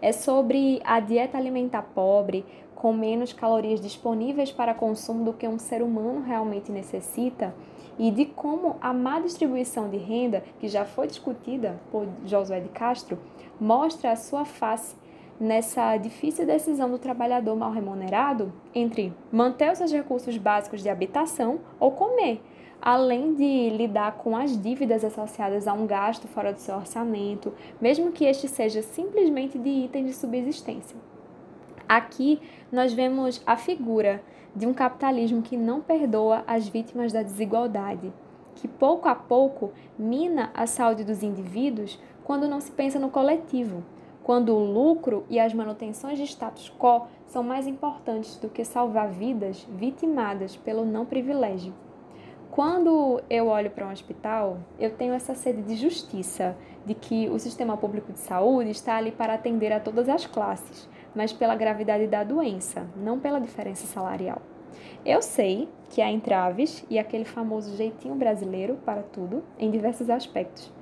É 0.00 0.12
sobre 0.12 0.80
a 0.84 0.98
dieta 0.98 1.36
alimentar 1.36 1.82
pobre, 1.94 2.44
com 2.74 2.92
menos 2.92 3.32
calorias 3.32 3.80
disponíveis 3.80 4.50
para 4.50 4.72
consumo 4.72 5.24
do 5.24 5.34
que 5.34 5.46
um 5.46 5.58
ser 5.58 5.82
humano 5.82 6.22
realmente 6.22 6.72
necessita, 6.72 7.54
e 7.98 8.10
de 8.10 8.24
como 8.24 8.76
a 8.80 8.94
má 8.94 9.20
distribuição 9.20 9.90
de 9.90 9.98
renda, 9.98 10.42
que 10.58 10.68
já 10.68 10.86
foi 10.86 11.06
discutida 11.06 11.78
por 11.92 12.08
Josué 12.24 12.60
de 12.60 12.70
Castro, 12.70 13.18
mostra 13.60 14.12
a 14.12 14.16
sua 14.16 14.46
face 14.46 14.96
nessa 15.40 15.96
difícil 15.96 16.46
decisão 16.46 16.90
do 16.90 16.98
trabalhador 16.98 17.56
mal 17.56 17.72
remunerado 17.72 18.52
entre 18.74 19.10
manter 19.32 19.72
os 19.72 19.78
seus 19.78 19.90
recursos 19.90 20.36
básicos 20.36 20.82
de 20.82 20.90
habitação 20.90 21.60
ou 21.80 21.92
comer, 21.92 22.42
além 22.80 23.34
de 23.34 23.70
lidar 23.70 24.18
com 24.18 24.36
as 24.36 24.60
dívidas 24.60 25.02
associadas 25.02 25.66
a 25.66 25.72
um 25.72 25.86
gasto 25.86 26.28
fora 26.28 26.52
do 26.52 26.58
seu 26.58 26.76
orçamento, 26.76 27.54
mesmo 27.80 28.12
que 28.12 28.26
este 28.26 28.46
seja 28.46 28.82
simplesmente 28.82 29.58
de 29.58 29.68
item 29.68 30.04
de 30.04 30.12
subsistência. 30.12 30.96
Aqui 31.88 32.38
nós 32.70 32.92
vemos 32.92 33.42
a 33.46 33.56
figura 33.56 34.22
de 34.54 34.66
um 34.66 34.74
capitalismo 34.74 35.40
que 35.40 35.56
não 35.56 35.80
perdoa 35.80 36.44
as 36.46 36.68
vítimas 36.68 37.12
da 37.12 37.22
desigualdade, 37.22 38.12
que 38.56 38.68
pouco 38.68 39.08
a 39.08 39.14
pouco 39.14 39.72
mina 39.98 40.50
a 40.52 40.66
saúde 40.66 41.02
dos 41.02 41.22
indivíduos 41.22 41.98
quando 42.24 42.46
não 42.46 42.60
se 42.60 42.70
pensa 42.70 42.98
no 42.98 43.10
coletivo, 43.10 43.82
quando 44.30 44.54
o 44.54 44.64
lucro 44.64 45.24
e 45.28 45.40
as 45.40 45.52
manutenções 45.52 46.16
de 46.16 46.22
status 46.22 46.72
quo 46.78 47.08
são 47.26 47.42
mais 47.42 47.66
importantes 47.66 48.36
do 48.36 48.48
que 48.48 48.64
salvar 48.64 49.08
vidas 49.08 49.66
vitimadas 49.72 50.54
pelo 50.54 50.84
não 50.84 51.04
privilégio. 51.04 51.74
Quando 52.48 53.20
eu 53.28 53.48
olho 53.48 53.72
para 53.72 53.88
um 53.88 53.90
hospital, 53.90 54.58
eu 54.78 54.94
tenho 54.94 55.14
essa 55.14 55.34
sede 55.34 55.62
de 55.62 55.74
justiça, 55.74 56.56
de 56.86 56.94
que 56.94 57.28
o 57.28 57.40
sistema 57.40 57.76
público 57.76 58.12
de 58.12 58.20
saúde 58.20 58.70
está 58.70 58.94
ali 58.94 59.10
para 59.10 59.34
atender 59.34 59.72
a 59.72 59.80
todas 59.80 60.08
as 60.08 60.26
classes, 60.26 60.88
mas 61.12 61.32
pela 61.32 61.56
gravidade 61.56 62.06
da 62.06 62.22
doença, 62.22 62.88
não 62.96 63.18
pela 63.18 63.40
diferença 63.40 63.84
salarial. 63.84 64.40
Eu 65.04 65.22
sei 65.22 65.68
que 65.88 66.00
há 66.00 66.08
entraves 66.08 66.86
e 66.88 67.00
aquele 67.00 67.24
famoso 67.24 67.76
jeitinho 67.76 68.14
brasileiro 68.14 68.78
para 68.84 69.02
tudo, 69.02 69.42
em 69.58 69.72
diversos 69.72 70.08
aspectos, 70.08 70.72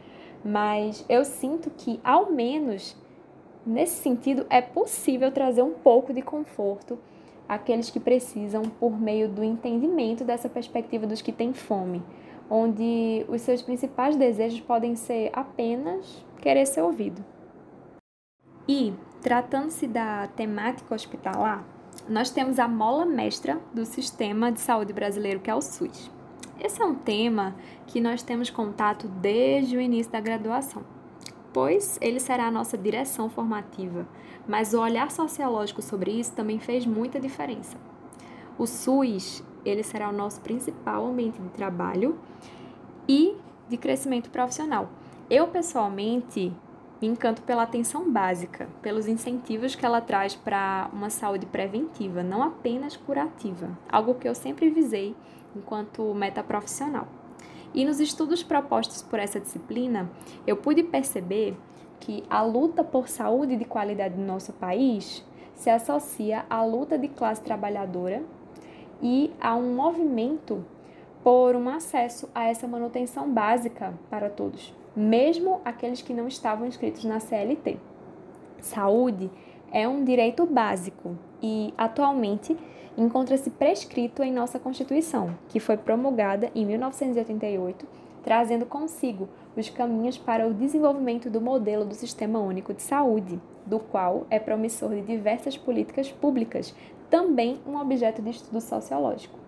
mas 0.44 1.02
eu 1.08 1.24
sinto 1.24 1.70
que, 1.70 1.98
ao 2.04 2.30
menos 2.30 2.94
nesse 3.68 4.02
sentido, 4.02 4.46
é 4.48 4.60
possível 4.60 5.30
trazer 5.30 5.62
um 5.62 5.74
pouco 5.74 6.12
de 6.12 6.22
conforto 6.22 6.98
àqueles 7.48 7.90
que 7.90 8.00
precisam 8.00 8.62
por 8.62 8.98
meio 8.98 9.28
do 9.28 9.44
entendimento 9.44 10.24
dessa 10.24 10.48
perspectiva 10.48 11.06
dos 11.06 11.22
que 11.22 11.32
têm 11.32 11.52
fome, 11.52 12.02
onde 12.50 13.24
os 13.28 13.42
seus 13.42 13.62
principais 13.62 14.16
desejos 14.16 14.60
podem 14.60 14.96
ser 14.96 15.30
apenas 15.32 16.24
querer 16.40 16.66
ser 16.66 16.82
ouvido. 16.82 17.24
E, 18.66 18.92
tratando-se 19.22 19.86
da 19.86 20.26
temática 20.28 20.94
hospitalar, 20.94 21.64
nós 22.08 22.30
temos 22.30 22.58
a 22.58 22.68
mola 22.68 23.04
mestra 23.04 23.60
do 23.72 23.84
sistema 23.84 24.50
de 24.50 24.60
saúde 24.60 24.92
brasileiro, 24.92 25.40
que 25.40 25.50
é 25.50 25.54
o 25.54 25.60
SUS. 25.60 26.10
Esse 26.60 26.82
é 26.82 26.84
um 26.84 26.94
tema 26.94 27.54
que 27.86 28.00
nós 28.00 28.22
temos 28.22 28.50
contato 28.50 29.08
desde 29.08 29.76
o 29.76 29.80
início 29.80 30.10
da 30.10 30.20
graduação, 30.20 30.82
pois 31.52 31.98
ele 32.00 32.20
será 32.20 32.46
a 32.46 32.50
nossa 32.50 32.76
direção 32.76 33.28
formativa, 33.28 34.06
mas 34.46 34.74
o 34.74 34.80
olhar 34.80 35.10
sociológico 35.10 35.82
sobre 35.82 36.10
isso 36.10 36.32
também 36.32 36.58
fez 36.58 36.86
muita 36.86 37.20
diferença. 37.20 37.76
O 38.58 38.66
SUS, 38.66 39.42
ele 39.64 39.82
será 39.82 40.08
o 40.08 40.12
nosso 40.12 40.40
principal 40.40 41.06
ambiente 41.06 41.40
de 41.40 41.48
trabalho 41.50 42.18
e 43.08 43.36
de 43.68 43.76
crescimento 43.76 44.30
profissional. 44.30 44.88
Eu, 45.30 45.48
pessoalmente, 45.48 46.52
me 47.00 47.06
encanto 47.06 47.42
pela 47.42 47.62
atenção 47.62 48.10
básica, 48.10 48.68
pelos 48.82 49.06
incentivos 49.06 49.74
que 49.74 49.86
ela 49.86 50.00
traz 50.00 50.34
para 50.34 50.90
uma 50.92 51.10
saúde 51.10 51.46
preventiva, 51.46 52.22
não 52.22 52.42
apenas 52.42 52.96
curativa, 52.96 53.70
algo 53.88 54.14
que 54.14 54.28
eu 54.28 54.34
sempre 54.34 54.68
visei 54.70 55.14
enquanto 55.54 56.14
meta 56.14 56.42
profissional. 56.42 57.06
E 57.74 57.84
nos 57.84 58.00
estudos 58.00 58.42
propostos 58.42 59.02
por 59.02 59.18
essa 59.18 59.38
disciplina, 59.38 60.10
eu 60.46 60.56
pude 60.56 60.82
perceber 60.82 61.56
que 62.00 62.24
a 62.30 62.42
luta 62.42 62.82
por 62.82 63.08
saúde 63.08 63.56
de 63.56 63.64
qualidade 63.64 64.16
no 64.16 64.26
nosso 64.26 64.52
país 64.52 65.24
se 65.54 65.68
associa 65.68 66.46
à 66.48 66.64
luta 66.64 66.96
de 66.96 67.08
classe 67.08 67.42
trabalhadora 67.42 68.22
e 69.02 69.30
a 69.40 69.54
um 69.54 69.74
movimento 69.74 70.64
por 71.22 71.56
um 71.56 71.68
acesso 71.68 72.28
a 72.34 72.44
essa 72.44 72.66
manutenção 72.66 73.30
básica 73.30 73.92
para 74.08 74.30
todos, 74.30 74.74
mesmo 74.94 75.60
aqueles 75.64 76.00
que 76.00 76.14
não 76.14 76.28
estavam 76.28 76.66
inscritos 76.66 77.04
na 77.04 77.20
CLT. 77.20 77.78
Saúde 78.60 79.30
é 79.70 79.86
um 79.86 80.04
direito 80.04 80.46
básico 80.46 81.16
e, 81.42 81.74
atualmente, 81.76 82.56
encontra-se 82.98 83.50
prescrito 83.50 84.22
em 84.22 84.32
nossa 84.32 84.58
Constituição, 84.58 85.36
que 85.48 85.60
foi 85.60 85.76
promulgada 85.76 86.50
em 86.54 86.66
1988, 86.66 87.86
trazendo 88.24 88.66
consigo 88.66 89.28
os 89.56 89.70
caminhos 89.70 90.18
para 90.18 90.46
o 90.46 90.52
desenvolvimento 90.52 91.30
do 91.30 91.40
modelo 91.40 91.84
do 91.84 91.94
Sistema 91.94 92.40
Único 92.40 92.74
de 92.74 92.82
Saúde, 92.82 93.40
do 93.64 93.78
qual 93.78 94.26
é 94.28 94.38
promissor 94.38 94.90
de 94.90 95.02
diversas 95.02 95.56
políticas 95.56 96.10
públicas, 96.10 96.74
também 97.08 97.60
um 97.66 97.76
objeto 97.78 98.20
de 98.20 98.30
estudo 98.30 98.60
sociológico. 98.60 99.38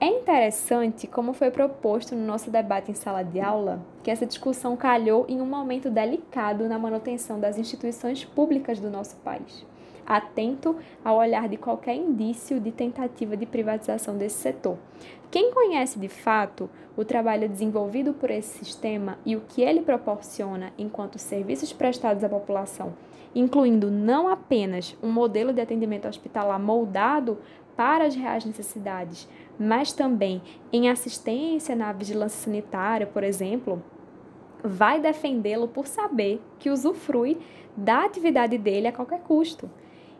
É 0.00 0.06
interessante 0.06 1.06
como 1.06 1.32
foi 1.32 1.50
proposto 1.50 2.16
no 2.16 2.26
nosso 2.26 2.50
debate 2.50 2.90
em 2.90 2.94
sala 2.94 3.22
de 3.22 3.40
aula 3.40 3.80
que 4.02 4.10
essa 4.10 4.26
discussão 4.26 4.76
calhou 4.76 5.24
em 5.28 5.40
um 5.40 5.46
momento 5.46 5.88
delicado 5.88 6.68
na 6.68 6.78
manutenção 6.78 7.38
das 7.38 7.56
instituições 7.56 8.24
públicas 8.24 8.80
do 8.80 8.90
nosso 8.90 9.16
país, 9.16 9.64
atento 10.06 10.76
ao 11.04 11.16
olhar 11.16 11.48
de 11.48 11.56
qualquer 11.56 11.94
indício 11.94 12.60
de 12.60 12.70
tentativa 12.70 13.36
de 13.36 13.46
privatização 13.46 14.16
desse 14.16 14.36
setor. 14.36 14.78
Quem 15.30 15.52
conhece 15.52 15.98
de 15.98 16.08
fato 16.08 16.70
o 16.96 17.04
trabalho 17.04 17.48
desenvolvido 17.48 18.12
por 18.14 18.30
esse 18.30 18.58
sistema 18.58 19.18
e 19.26 19.34
o 19.34 19.40
que 19.40 19.62
ele 19.62 19.82
proporciona 19.82 20.72
enquanto 20.78 21.18
serviços 21.18 21.72
prestados 21.72 22.22
à 22.22 22.28
população, 22.28 22.94
incluindo 23.34 23.90
não 23.90 24.28
apenas 24.28 24.96
um 25.02 25.10
modelo 25.10 25.52
de 25.52 25.60
atendimento 25.60 26.06
hospitalar 26.06 26.60
moldado 26.60 27.38
para 27.76 28.04
as 28.04 28.14
reais 28.14 28.44
necessidades, 28.44 29.28
mas 29.58 29.92
também 29.92 30.40
em 30.72 30.88
assistência 30.88 31.74
na 31.74 31.92
vigilância 31.92 32.44
sanitária, 32.44 33.06
por 33.06 33.24
exemplo, 33.24 33.82
vai 34.62 35.00
defendê-lo 35.00 35.68
por 35.68 35.86
saber 35.86 36.40
que 36.58 36.70
usufrui 36.70 37.38
da 37.76 38.04
atividade 38.04 38.56
dele 38.56 38.86
a 38.86 38.92
qualquer 38.92 39.20
custo. 39.20 39.68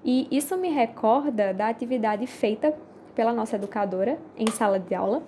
E 0.04 0.28
isso 0.30 0.56
me 0.56 0.68
recorda 0.68 1.54
da 1.54 1.68
atividade 1.68 2.26
feita 2.26 2.76
pela 3.14 3.32
nossa 3.32 3.56
educadora 3.56 4.18
em 4.36 4.50
sala 4.50 4.78
de 4.78 4.94
aula 4.94 5.22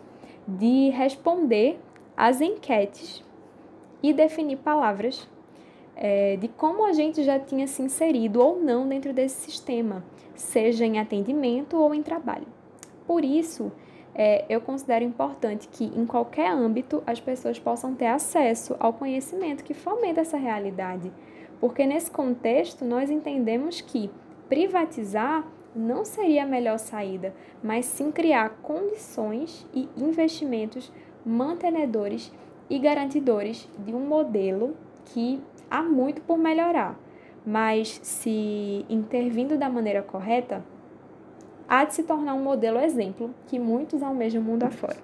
de 0.47 0.91
responder 0.91 1.81
às 2.17 2.41
enquetes 2.41 3.25
e 4.03 4.13
definir 4.13 4.59
palavras 4.59 5.29
é, 5.97 6.37
de 6.37 6.47
como 6.47 6.85
a 6.85 6.93
gente 6.93 7.23
já 7.25 7.39
tinha 7.39 7.67
se 7.67 7.83
inserido 7.83 8.41
ou 8.41 8.61
não 8.61 8.87
dentro 8.87 9.13
desse 9.13 9.51
sistema, 9.51 10.05
seja 10.35 10.85
em 10.85 10.99
atendimento 10.99 11.77
ou 11.77 11.95
em 11.95 12.03
trabalho. 12.03 12.47
Por 13.07 13.25
isso, 13.25 13.73
é, 14.15 14.45
eu 14.49 14.61
considero 14.61 15.05
importante 15.05 15.69
que, 15.69 15.85
em 15.85 16.05
qualquer 16.05 16.51
âmbito, 16.51 17.03
as 17.07 17.19
pessoas 17.19 17.59
possam 17.59 17.95
ter 17.95 18.07
acesso 18.07 18.77
ao 18.79 18.93
conhecimento 18.93 19.65
que 19.65 19.75
fomenta 19.75 20.21
essa 20.21 20.37
realidade, 20.37 21.11
porque 21.61 21.87
nesse 21.87 22.11
contexto 22.11 22.85
nós 22.85 23.11
entendemos 23.11 23.81
que 23.81 24.11
privatizar 24.49 25.47
não 25.75 26.05
seria 26.05 26.45
a 26.45 26.47
melhor 26.47 26.79
saída, 26.79 27.35
mas 27.63 27.85
sim 27.85 28.11
criar 28.11 28.51
condições 28.63 29.67
e 29.75 29.89
investimentos 29.97 30.91
mantenedores 31.25 32.33
e 32.71 32.79
garantidores 32.79 33.69
de 33.79 33.95
um 33.95 34.01
modelo 34.01 34.77
que 35.07 35.43
há 35.71 35.83
muito 35.83 36.23
por 36.23 36.39
melhorar, 36.39 36.99
mas 37.45 38.01
se 38.03 38.87
intervindo 38.89 39.59
da 39.59 39.69
maneira 39.69 40.03
correta, 40.03 40.65
há 41.69 41.85
de 41.85 41.95
se 41.95 42.03
tornar 42.05 42.35
um 42.35 42.43
modelo 42.43 42.79
exemplo 42.79 43.35
que 43.47 43.59
muitos 43.59 44.03
almejam 44.03 44.43
mundo 44.43 44.65
afora. 44.65 44.97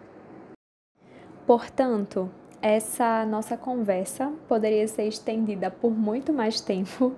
Portanto, 1.47 2.31
essa 2.61 3.27
nossa 3.27 3.57
conversa 3.57 4.33
poderia 4.49 4.87
ser 4.87 5.09
estendida 5.09 5.71
por 5.71 5.91
muito 5.91 6.33
mais 6.33 6.61
tempo 6.61 7.13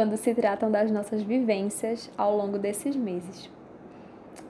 quando 0.00 0.16
se 0.16 0.34
tratam 0.34 0.70
das 0.70 0.90
nossas 0.90 1.20
vivências 1.20 2.10
ao 2.16 2.34
longo 2.34 2.58
desses 2.58 2.96
meses. 2.96 3.50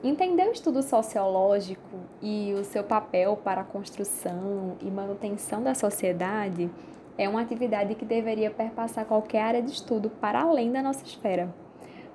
Entender 0.00 0.46
o 0.46 0.52
estudo 0.52 0.80
sociológico 0.80 1.98
e 2.22 2.54
o 2.54 2.62
seu 2.62 2.84
papel 2.84 3.36
para 3.36 3.62
a 3.62 3.64
construção 3.64 4.76
e 4.80 4.88
manutenção 4.88 5.60
da 5.60 5.74
sociedade 5.74 6.70
é 7.18 7.28
uma 7.28 7.40
atividade 7.40 7.96
que 7.96 8.04
deveria 8.04 8.48
perpassar 8.48 9.04
qualquer 9.06 9.42
área 9.42 9.60
de 9.60 9.72
estudo 9.72 10.08
para 10.08 10.40
além 10.40 10.70
da 10.70 10.84
nossa 10.84 11.04
esfera. 11.04 11.52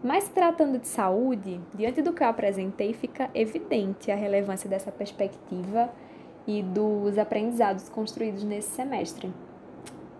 Mas 0.02 0.30
tratando 0.30 0.80
de 0.80 0.88
saúde, 0.88 1.60
diante 1.74 2.02
do 2.02 2.14
que 2.14 2.24
eu 2.24 2.30
apresentei, 2.30 2.94
fica 2.94 3.30
evidente 3.34 4.10
a 4.12 4.16
relevância 4.16 4.70
dessa 4.70 4.94
perspectiva 4.94 5.90
e 6.48 6.64
dos 6.64 7.18
aprendizados 7.18 7.90
construídos 7.90 8.46
nesse 8.46 8.70
semestre. 8.70 9.30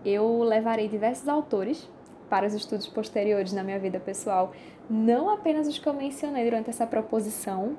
Eu 0.04 0.42
levarei 0.42 0.86
diversos 0.86 1.26
autores 1.28 1.95
para 2.28 2.46
os 2.46 2.54
estudos 2.54 2.86
posteriores 2.86 3.52
na 3.52 3.62
minha 3.62 3.78
vida 3.78 4.00
pessoal, 4.00 4.52
não 4.88 5.30
apenas 5.30 5.66
os 5.66 5.78
que 5.78 5.88
eu 5.88 5.94
mencionei 5.94 6.44
durante 6.44 6.70
essa 6.70 6.86
proposição, 6.86 7.76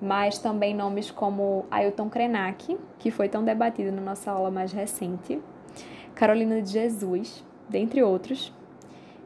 mas 0.00 0.38
também 0.38 0.74
nomes 0.74 1.10
como 1.10 1.66
Ailton 1.70 2.08
Krenak, 2.08 2.78
que 2.98 3.10
foi 3.10 3.28
tão 3.28 3.44
debatido 3.44 3.92
na 3.92 4.00
nossa 4.00 4.30
aula 4.30 4.50
mais 4.50 4.72
recente, 4.72 5.40
Carolina 6.14 6.60
de 6.60 6.70
Jesus, 6.70 7.44
dentre 7.68 8.02
outros, 8.02 8.52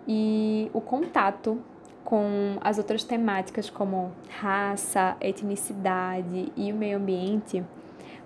e 0.07 0.71
o 0.73 0.81
contato 0.81 1.59
com 2.05 2.59
as 2.61 2.77
outras 2.77 3.03
temáticas 3.03 3.71
como 3.71 4.13
raça, 4.29 5.17
etnicidade 5.21 6.53
e 6.55 6.71
o 6.71 6.75
meio 6.75 6.99
ambiente 6.99 7.65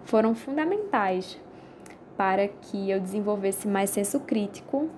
foram 0.04 0.34
fundamentais 0.34 1.38
para 2.16 2.48
que 2.48 2.90
eu 2.90 3.00
desenvolvesse 3.00 3.68
mais 3.68 3.90
senso 3.90 4.18
crítico 4.20 4.90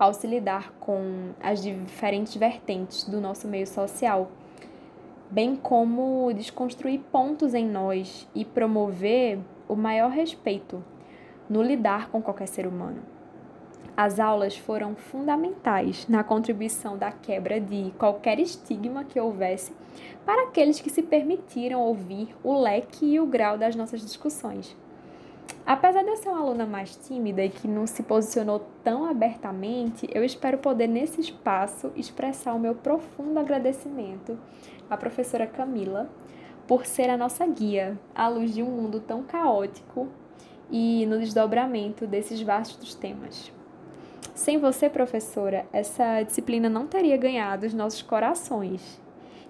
ao 0.00 0.14
se 0.14 0.26
lidar 0.26 0.72
com 0.80 1.34
as 1.42 1.62
diferentes 1.62 2.34
vertentes 2.34 3.04
do 3.04 3.20
nosso 3.20 3.46
meio 3.46 3.66
social, 3.66 4.30
bem 5.30 5.54
como 5.54 6.32
desconstruir 6.32 7.00
pontos 7.12 7.52
em 7.52 7.68
nós 7.68 8.26
e 8.34 8.42
promover 8.42 9.38
o 9.68 9.76
maior 9.76 10.10
respeito 10.10 10.82
no 11.50 11.62
lidar 11.62 12.08
com 12.08 12.22
qualquer 12.22 12.48
ser 12.48 12.66
humano. 12.66 13.02
As 13.94 14.18
aulas 14.18 14.56
foram 14.56 14.96
fundamentais 14.96 16.08
na 16.08 16.24
contribuição 16.24 16.96
da 16.96 17.12
quebra 17.12 17.60
de 17.60 17.92
qualquer 17.98 18.40
estigma 18.40 19.04
que 19.04 19.20
houvesse 19.20 19.74
para 20.24 20.44
aqueles 20.44 20.80
que 20.80 20.88
se 20.88 21.02
permitiram 21.02 21.78
ouvir 21.78 22.34
o 22.42 22.58
leque 22.58 23.04
e 23.04 23.20
o 23.20 23.26
grau 23.26 23.58
das 23.58 23.76
nossas 23.76 24.00
discussões. 24.00 24.74
Apesar 25.72 26.02
de 26.02 26.08
eu 26.08 26.16
ser 26.16 26.30
uma 26.30 26.40
aluna 26.40 26.66
mais 26.66 26.96
tímida 26.96 27.44
e 27.44 27.48
que 27.48 27.68
não 27.68 27.86
se 27.86 28.02
posicionou 28.02 28.66
tão 28.82 29.04
abertamente, 29.04 30.04
eu 30.12 30.24
espero 30.24 30.58
poder, 30.58 30.88
nesse 30.88 31.20
espaço, 31.20 31.92
expressar 31.94 32.54
o 32.54 32.58
meu 32.58 32.74
profundo 32.74 33.38
agradecimento 33.38 34.36
à 34.90 34.96
professora 34.96 35.46
Camila 35.46 36.10
por 36.66 36.84
ser 36.84 37.08
a 37.08 37.16
nossa 37.16 37.46
guia 37.46 37.96
à 38.12 38.26
luz 38.26 38.52
de 38.52 38.64
um 38.64 38.66
mundo 38.66 38.98
tão 38.98 39.22
caótico 39.22 40.08
e 40.68 41.06
no 41.06 41.20
desdobramento 41.20 42.04
desses 42.04 42.42
vastos 42.42 42.96
temas. 42.96 43.52
Sem 44.34 44.58
você, 44.58 44.90
professora, 44.90 45.66
essa 45.72 46.20
disciplina 46.24 46.68
não 46.68 46.88
teria 46.88 47.16
ganhado 47.16 47.64
os 47.64 47.72
nossos 47.72 48.02
corações 48.02 49.00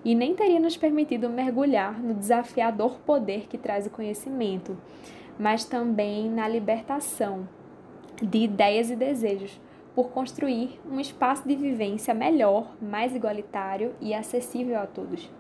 e 0.05 0.15
nem 0.15 0.35
teria 0.35 0.61
nos 0.61 0.77
permitido 0.77 1.31
mergulhar 1.31 1.99
no 1.99 2.13
desafiador 2.13 2.99
poder 3.07 3.47
que 3.49 3.57
traz 3.57 3.87
o 3.87 3.91
conhecimento, 3.91 4.77
mas 5.41 5.65
também 5.65 6.29
na 6.29 6.47
libertação 6.47 7.49
de 8.23 8.41
ideias 8.41 8.91
e 8.91 8.95
desejos 8.95 9.59
por 9.95 10.11
construir 10.11 10.79
um 10.87 11.01
espaço 11.01 11.49
de 11.49 11.57
vivência 11.57 12.13
melhor, 12.13 12.77
mais 12.79 13.17
igualitário 13.17 13.95
e 14.03 14.13
acessível 14.13 14.79
a 14.79 14.87
todos. 14.87 15.31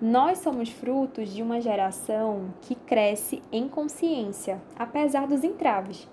Nós 0.00 0.38
somos 0.38 0.70
frutos 0.70 1.28
de 1.34 1.42
uma 1.42 1.60
geração 1.60 2.54
que 2.62 2.74
cresce 2.74 3.42
em 3.52 3.68
consciência, 3.68 4.58
apesar 4.74 5.26
dos 5.26 5.44
entraves. 5.44 6.08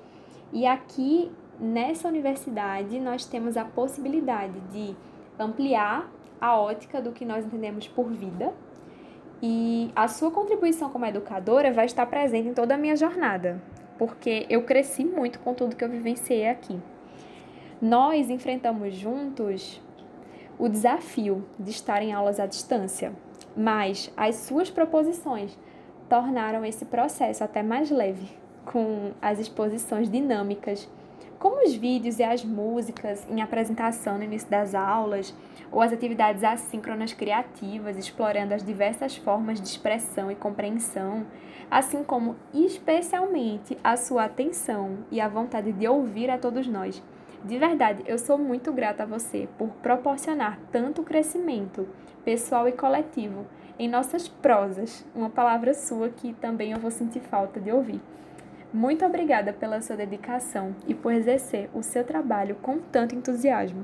E 0.52 0.68
aqui 0.68 1.32
nessa 1.58 2.10
universidade 2.10 3.00
nós 3.00 3.26
temos 3.26 3.56
a 3.56 3.64
possibilidade 3.64 4.60
de 4.70 4.94
ampliar 5.40 6.12
a 6.42 6.60
ótica 6.60 7.02
do 7.02 7.14
que 7.14 7.24
nós 7.24 7.46
entendemos 7.46 7.88
por 7.88 8.12
vida 8.12 8.54
e 9.42 9.92
a 9.96 10.08
sua 10.08 10.32
contribuição 10.32 10.90
como 10.90 11.06
educadora 11.06 11.72
vai 11.72 11.86
estar 11.86 12.06
presente 12.06 12.50
em 12.50 12.54
toda 12.54 12.76
a 12.76 12.78
minha 12.78 12.96
jornada, 12.96 13.62
porque 13.98 14.46
eu 14.50 14.64
cresci 14.64 15.06
muito 15.06 15.40
com 15.40 15.54
tudo 15.54 15.76
que 15.76 15.84
eu 15.84 15.90
vivenciei 15.90 16.48
aqui. 16.48 16.80
Nós 17.82 18.30
enfrentamos 18.30 18.96
juntos 18.96 19.82
o 20.58 20.68
desafio 20.68 21.46
de 21.60 21.70
estar 21.70 22.02
em 22.02 22.14
aulas 22.14 22.40
à 22.40 22.48
distância, 22.48 23.14
mas 23.56 24.12
as 24.18 24.36
suas 24.38 24.70
proposições 24.70 25.58
tornaram 26.10 26.66
esse 26.66 26.86
processo 26.86 27.44
até 27.44 27.62
mais 27.62 27.92
leve, 27.92 28.30
com 28.66 29.12
as 29.22 29.40
exposições 29.40 30.10
dinâmicas 30.10 30.90
como 31.40 31.64
os 31.64 31.74
vídeos 31.76 32.20
e 32.20 32.24
as 32.24 32.44
músicas 32.44 33.26
em 33.30 33.42
apresentação 33.42 34.18
no 34.18 34.24
início 34.24 34.50
das 34.50 34.74
aulas, 34.74 35.34
ou 35.72 35.82
as 35.82 35.94
atividades 35.94 36.44
assíncronas 36.44 37.14
criativas, 37.14 37.98
explorando 37.98 38.54
as 38.54 38.64
diversas 38.64 39.16
formas 39.16 39.62
de 39.62 39.68
expressão 39.68 40.32
e 40.32 40.36
compreensão, 40.36 41.26
assim 41.70 42.04
como 42.04 42.36
especialmente 42.54 43.78
a 43.84 43.98
sua 43.98 44.26
atenção 44.26 45.00
e 45.12 45.20
a 45.20 45.28
vontade 45.28 45.72
de 45.72 45.88
ouvir 45.88 46.30
a 46.30 46.38
todos 46.38 46.68
nós. 46.68 47.04
De 47.44 47.58
verdade, 47.58 48.04
eu 48.08 48.18
sou 48.18 48.38
muito 48.38 48.74
grata 48.74 49.04
a 49.04 49.06
você 49.06 49.48
por 49.58 49.70
proporcionar 49.82 50.60
tanto 50.72 51.04
crescimento 51.04 51.88
pessoal 52.26 52.68
e 52.68 52.72
coletivo 52.72 53.46
em 53.80 53.88
nossas 53.88 54.28
prosas, 54.28 55.06
uma 55.14 55.30
palavra 55.30 55.74
sua 55.74 56.10
que 56.10 56.34
também 56.34 56.72
eu 56.72 56.80
vou 56.80 56.90
sentir 56.90 57.20
falta 57.20 57.60
de 57.60 57.72
ouvir. 57.72 58.02
Muito 58.78 59.04
obrigada 59.04 59.52
pela 59.54 59.82
sua 59.82 59.96
dedicação 59.96 60.76
e 60.88 60.94
por 60.94 61.12
exercer 61.12 61.68
o 61.74 61.82
seu 61.82 62.04
trabalho 62.04 62.58
com 62.62 62.78
tanto 62.78 63.16
entusiasmo. 63.16 63.84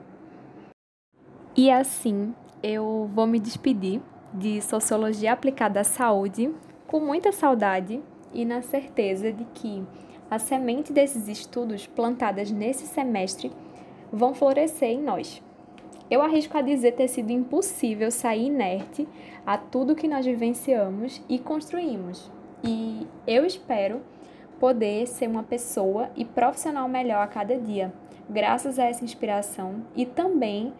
E 1.58 1.72
assim, 1.72 2.32
eu 2.62 3.10
vou 3.12 3.26
me 3.26 3.40
despedir 3.40 4.00
de 4.32 4.62
Sociologia 4.62 5.34
Aplicada 5.34 5.80
à 5.80 5.84
Saúde 5.84 6.54
com 6.86 7.00
muita 7.00 7.32
saudade 7.32 8.04
e 8.32 8.46
na 8.46 8.62
certeza 8.62 9.34
de 9.34 9.44
que 9.46 9.84
a 10.30 10.38
semente 10.38 10.94
desses 10.94 11.28
estudos 11.28 11.88
plantadas 11.88 12.52
nesse 12.52 12.86
semestre 12.86 13.52
vão 14.12 14.36
florescer 14.36 14.90
em 14.90 15.02
nós. 15.02 15.42
Eu 16.08 16.22
arrisco 16.22 16.56
a 16.56 16.62
dizer 16.62 16.92
ter 16.92 17.08
sido 17.08 17.32
impossível 17.32 18.12
sair 18.12 18.46
inerte 18.46 19.08
a 19.44 19.58
tudo 19.58 19.96
que 19.96 20.08
nós 20.08 20.24
vivenciamos 20.24 21.20
e 21.28 21.40
construímos. 21.40 22.32
E 22.64 23.08
eu 23.26 23.44
espero 23.44 24.13
poder 24.60 25.08
ser 25.08 25.28
uma 25.28 25.44
pessoa 25.44 26.10
e 26.16 26.24
profissional 26.24 26.88
melhor 26.88 27.22
a 27.22 27.28
cada 27.28 27.58
dia, 27.58 27.94
graças 28.30 28.80
a 28.80 28.86
essa 28.86 29.04
inspiração 29.04 29.84
e 29.96 30.06
também 30.06 30.74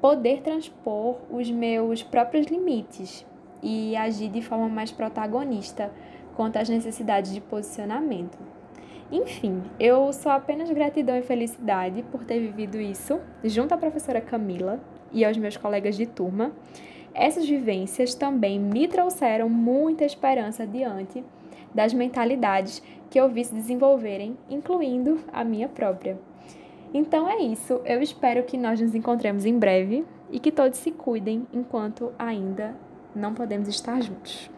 poder 0.00 0.42
transpor 0.42 1.16
os 1.30 1.50
meus 1.50 2.02
próprios 2.02 2.46
limites 2.46 3.26
e 3.62 3.96
agir 3.96 4.28
de 4.28 4.42
forma 4.42 4.68
mais 4.68 4.92
protagonista 4.92 5.92
quanto 6.34 6.58
às 6.58 6.68
necessidades 6.68 7.32
de 7.32 7.40
posicionamento. 7.40 8.38
Enfim, 9.10 9.62
eu 9.78 10.12
sou 10.12 10.32
apenas 10.32 10.70
gratidão 10.70 11.16
e 11.16 11.22
felicidade 11.22 12.02
por 12.10 12.24
ter 12.24 12.40
vivido 12.40 12.80
isso 12.80 13.20
junto 13.44 13.72
à 13.72 13.76
professora 13.76 14.20
Camila 14.20 14.80
e 15.12 15.24
aos 15.24 15.36
meus 15.36 15.56
colegas 15.56 15.96
de 15.96 16.06
turma. 16.06 16.52
Essas 17.14 17.48
vivências 17.48 18.14
também 18.14 18.58
me 18.58 18.86
trouxeram 18.88 19.48
muita 19.48 20.04
esperança 20.04 20.66
diante 20.66 21.24
das 21.76 21.92
mentalidades 21.92 22.82
que 23.10 23.20
eu 23.20 23.28
vi 23.28 23.44
se 23.44 23.54
desenvolverem, 23.54 24.36
incluindo 24.48 25.20
a 25.30 25.44
minha 25.44 25.68
própria. 25.68 26.18
Então 26.94 27.28
é 27.28 27.36
isso, 27.42 27.82
eu 27.84 28.00
espero 28.00 28.42
que 28.44 28.56
nós 28.56 28.80
nos 28.80 28.94
encontremos 28.94 29.44
em 29.44 29.58
breve 29.58 30.04
e 30.30 30.40
que 30.40 30.50
todos 30.50 30.78
se 30.78 30.90
cuidem 30.90 31.46
enquanto 31.52 32.12
ainda 32.18 32.74
não 33.14 33.34
podemos 33.34 33.68
estar 33.68 34.00
juntos. 34.02 34.50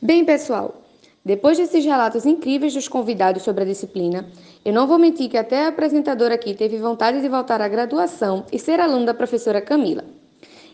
Bem, 0.00 0.24
pessoal, 0.24 0.82
depois 1.24 1.56
desses 1.56 1.82
relatos 1.82 2.26
incríveis 2.26 2.74
dos 2.74 2.86
convidados 2.86 3.42
sobre 3.42 3.64
a 3.64 3.66
disciplina, 3.66 4.28
eu 4.62 4.74
não 4.74 4.86
vou 4.86 4.98
mentir 4.98 5.30
que 5.30 5.38
até 5.38 5.64
a 5.64 5.68
apresentadora 5.68 6.34
aqui 6.34 6.52
teve 6.54 6.76
vontade 6.76 7.22
de 7.22 7.28
voltar 7.30 7.62
à 7.62 7.68
graduação 7.68 8.44
e 8.52 8.58
ser 8.58 8.78
aluno 8.78 9.06
da 9.06 9.14
professora 9.14 9.62
Camila. 9.62 10.04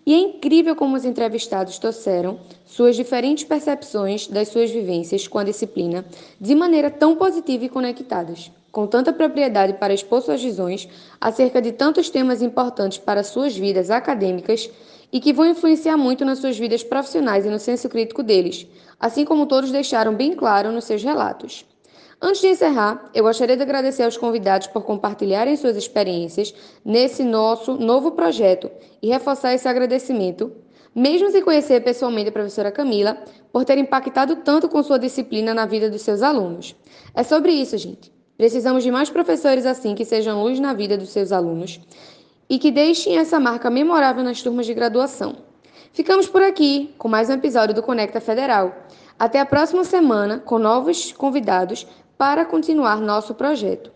E 0.07 0.15
é 0.15 0.19
incrível 0.19 0.75
como 0.75 0.97
os 0.97 1.05
entrevistados 1.05 1.79
trouxeram 1.79 2.41
suas 2.67 2.97
diferentes 2.97 3.45
percepções 3.45 4.27
das 4.27 4.49
suas 4.49 4.71
vivências 4.71 5.29
com 5.29 5.39
a 5.39 5.45
disciplina 5.45 6.05
de 6.41 6.55
maneira 6.55 6.91
tão 6.91 7.15
positiva 7.17 7.65
e 7.65 7.69
conectadas, 7.69 8.51
com 8.73 8.87
tanta 8.87 9.13
propriedade 9.13 9.75
para 9.75 9.93
expor 9.93 10.23
suas 10.23 10.43
visões 10.43 10.89
acerca 11.21 11.61
de 11.61 11.73
tantos 11.73 12.09
temas 12.09 12.41
importantes 12.41 12.99
para 12.99 13.23
suas 13.23 13.57
vidas 13.57 13.91
acadêmicas 13.91 14.71
e 15.13 15.21
que 15.21 15.33
vão 15.33 15.47
influenciar 15.47 15.97
muito 15.97 16.25
nas 16.25 16.39
suas 16.39 16.59
vidas 16.59 16.83
profissionais 16.83 17.45
e 17.45 17.51
no 17.51 17.59
senso 17.59 17.89
crítico 17.89 18.23
deles, 18.23 18.67
assim 18.99 19.25
como 19.25 19.47
todos 19.47 19.73
deixaram 19.73 20.15
bem 20.15 20.35
claro 20.35 20.73
nos 20.73 20.85
seus 20.85 21.03
relatos. 21.03 21.65
Antes 22.23 22.43
de 22.43 22.49
encerrar, 22.49 23.11
eu 23.14 23.25
gostaria 23.25 23.57
de 23.57 23.62
agradecer 23.62 24.03
aos 24.03 24.18
convidados 24.18 24.66
por 24.66 24.83
compartilharem 24.83 25.57
suas 25.57 25.75
experiências 25.75 26.55
nesse 26.85 27.25
nosso 27.25 27.75
novo 27.79 28.12
projeto 28.12 28.71
e 29.01 29.09
reforçar 29.09 29.55
esse 29.55 29.66
agradecimento, 29.66 30.53
mesmo 30.95 31.31
sem 31.31 31.43
conhecer 31.43 31.83
pessoalmente 31.83 32.29
a 32.29 32.33
professora 32.33 32.71
Camila, 32.71 33.16
por 33.51 33.64
ter 33.64 33.79
impactado 33.79 34.37
tanto 34.37 34.68
com 34.68 34.83
sua 34.83 34.99
disciplina 34.99 35.55
na 35.55 35.64
vida 35.64 35.89
dos 35.89 36.03
seus 36.03 36.21
alunos. 36.21 36.77
É 37.14 37.23
sobre 37.23 37.53
isso, 37.53 37.79
gente. 37.79 38.12
Precisamos 38.37 38.85
de 38.85 38.91
mais 38.91 39.09
professores 39.09 39.64
assim 39.64 39.95
que 39.95 40.05
sejam 40.05 40.43
luz 40.43 40.61
na 40.61 40.75
vida 40.75 40.99
dos 40.99 41.09
seus 41.09 41.33
alunos 41.33 41.81
e 42.51 42.59
que 42.59 42.71
deixem 42.71 43.16
essa 43.16 43.41
marca 43.41 43.71
memorável 43.71 44.23
nas 44.23 44.43
turmas 44.43 44.66
de 44.66 44.75
graduação. 44.75 45.37
Ficamos 45.93 46.29
por 46.29 46.43
aqui 46.43 46.95
com 46.99 47.09
mais 47.09 47.31
um 47.31 47.35
episódio 47.35 47.75
do 47.75 47.83
Conecta 47.83 48.21
Federal. 48.21 48.75
Até 49.18 49.41
a 49.41 49.47
próxima 49.47 49.85
semana 49.85 50.39
com 50.39 50.59
novos 50.59 51.12
convidados 51.12 51.87
para 52.21 52.45
continuar 52.45 53.01
nosso 53.01 53.35
projeto. 53.35 53.91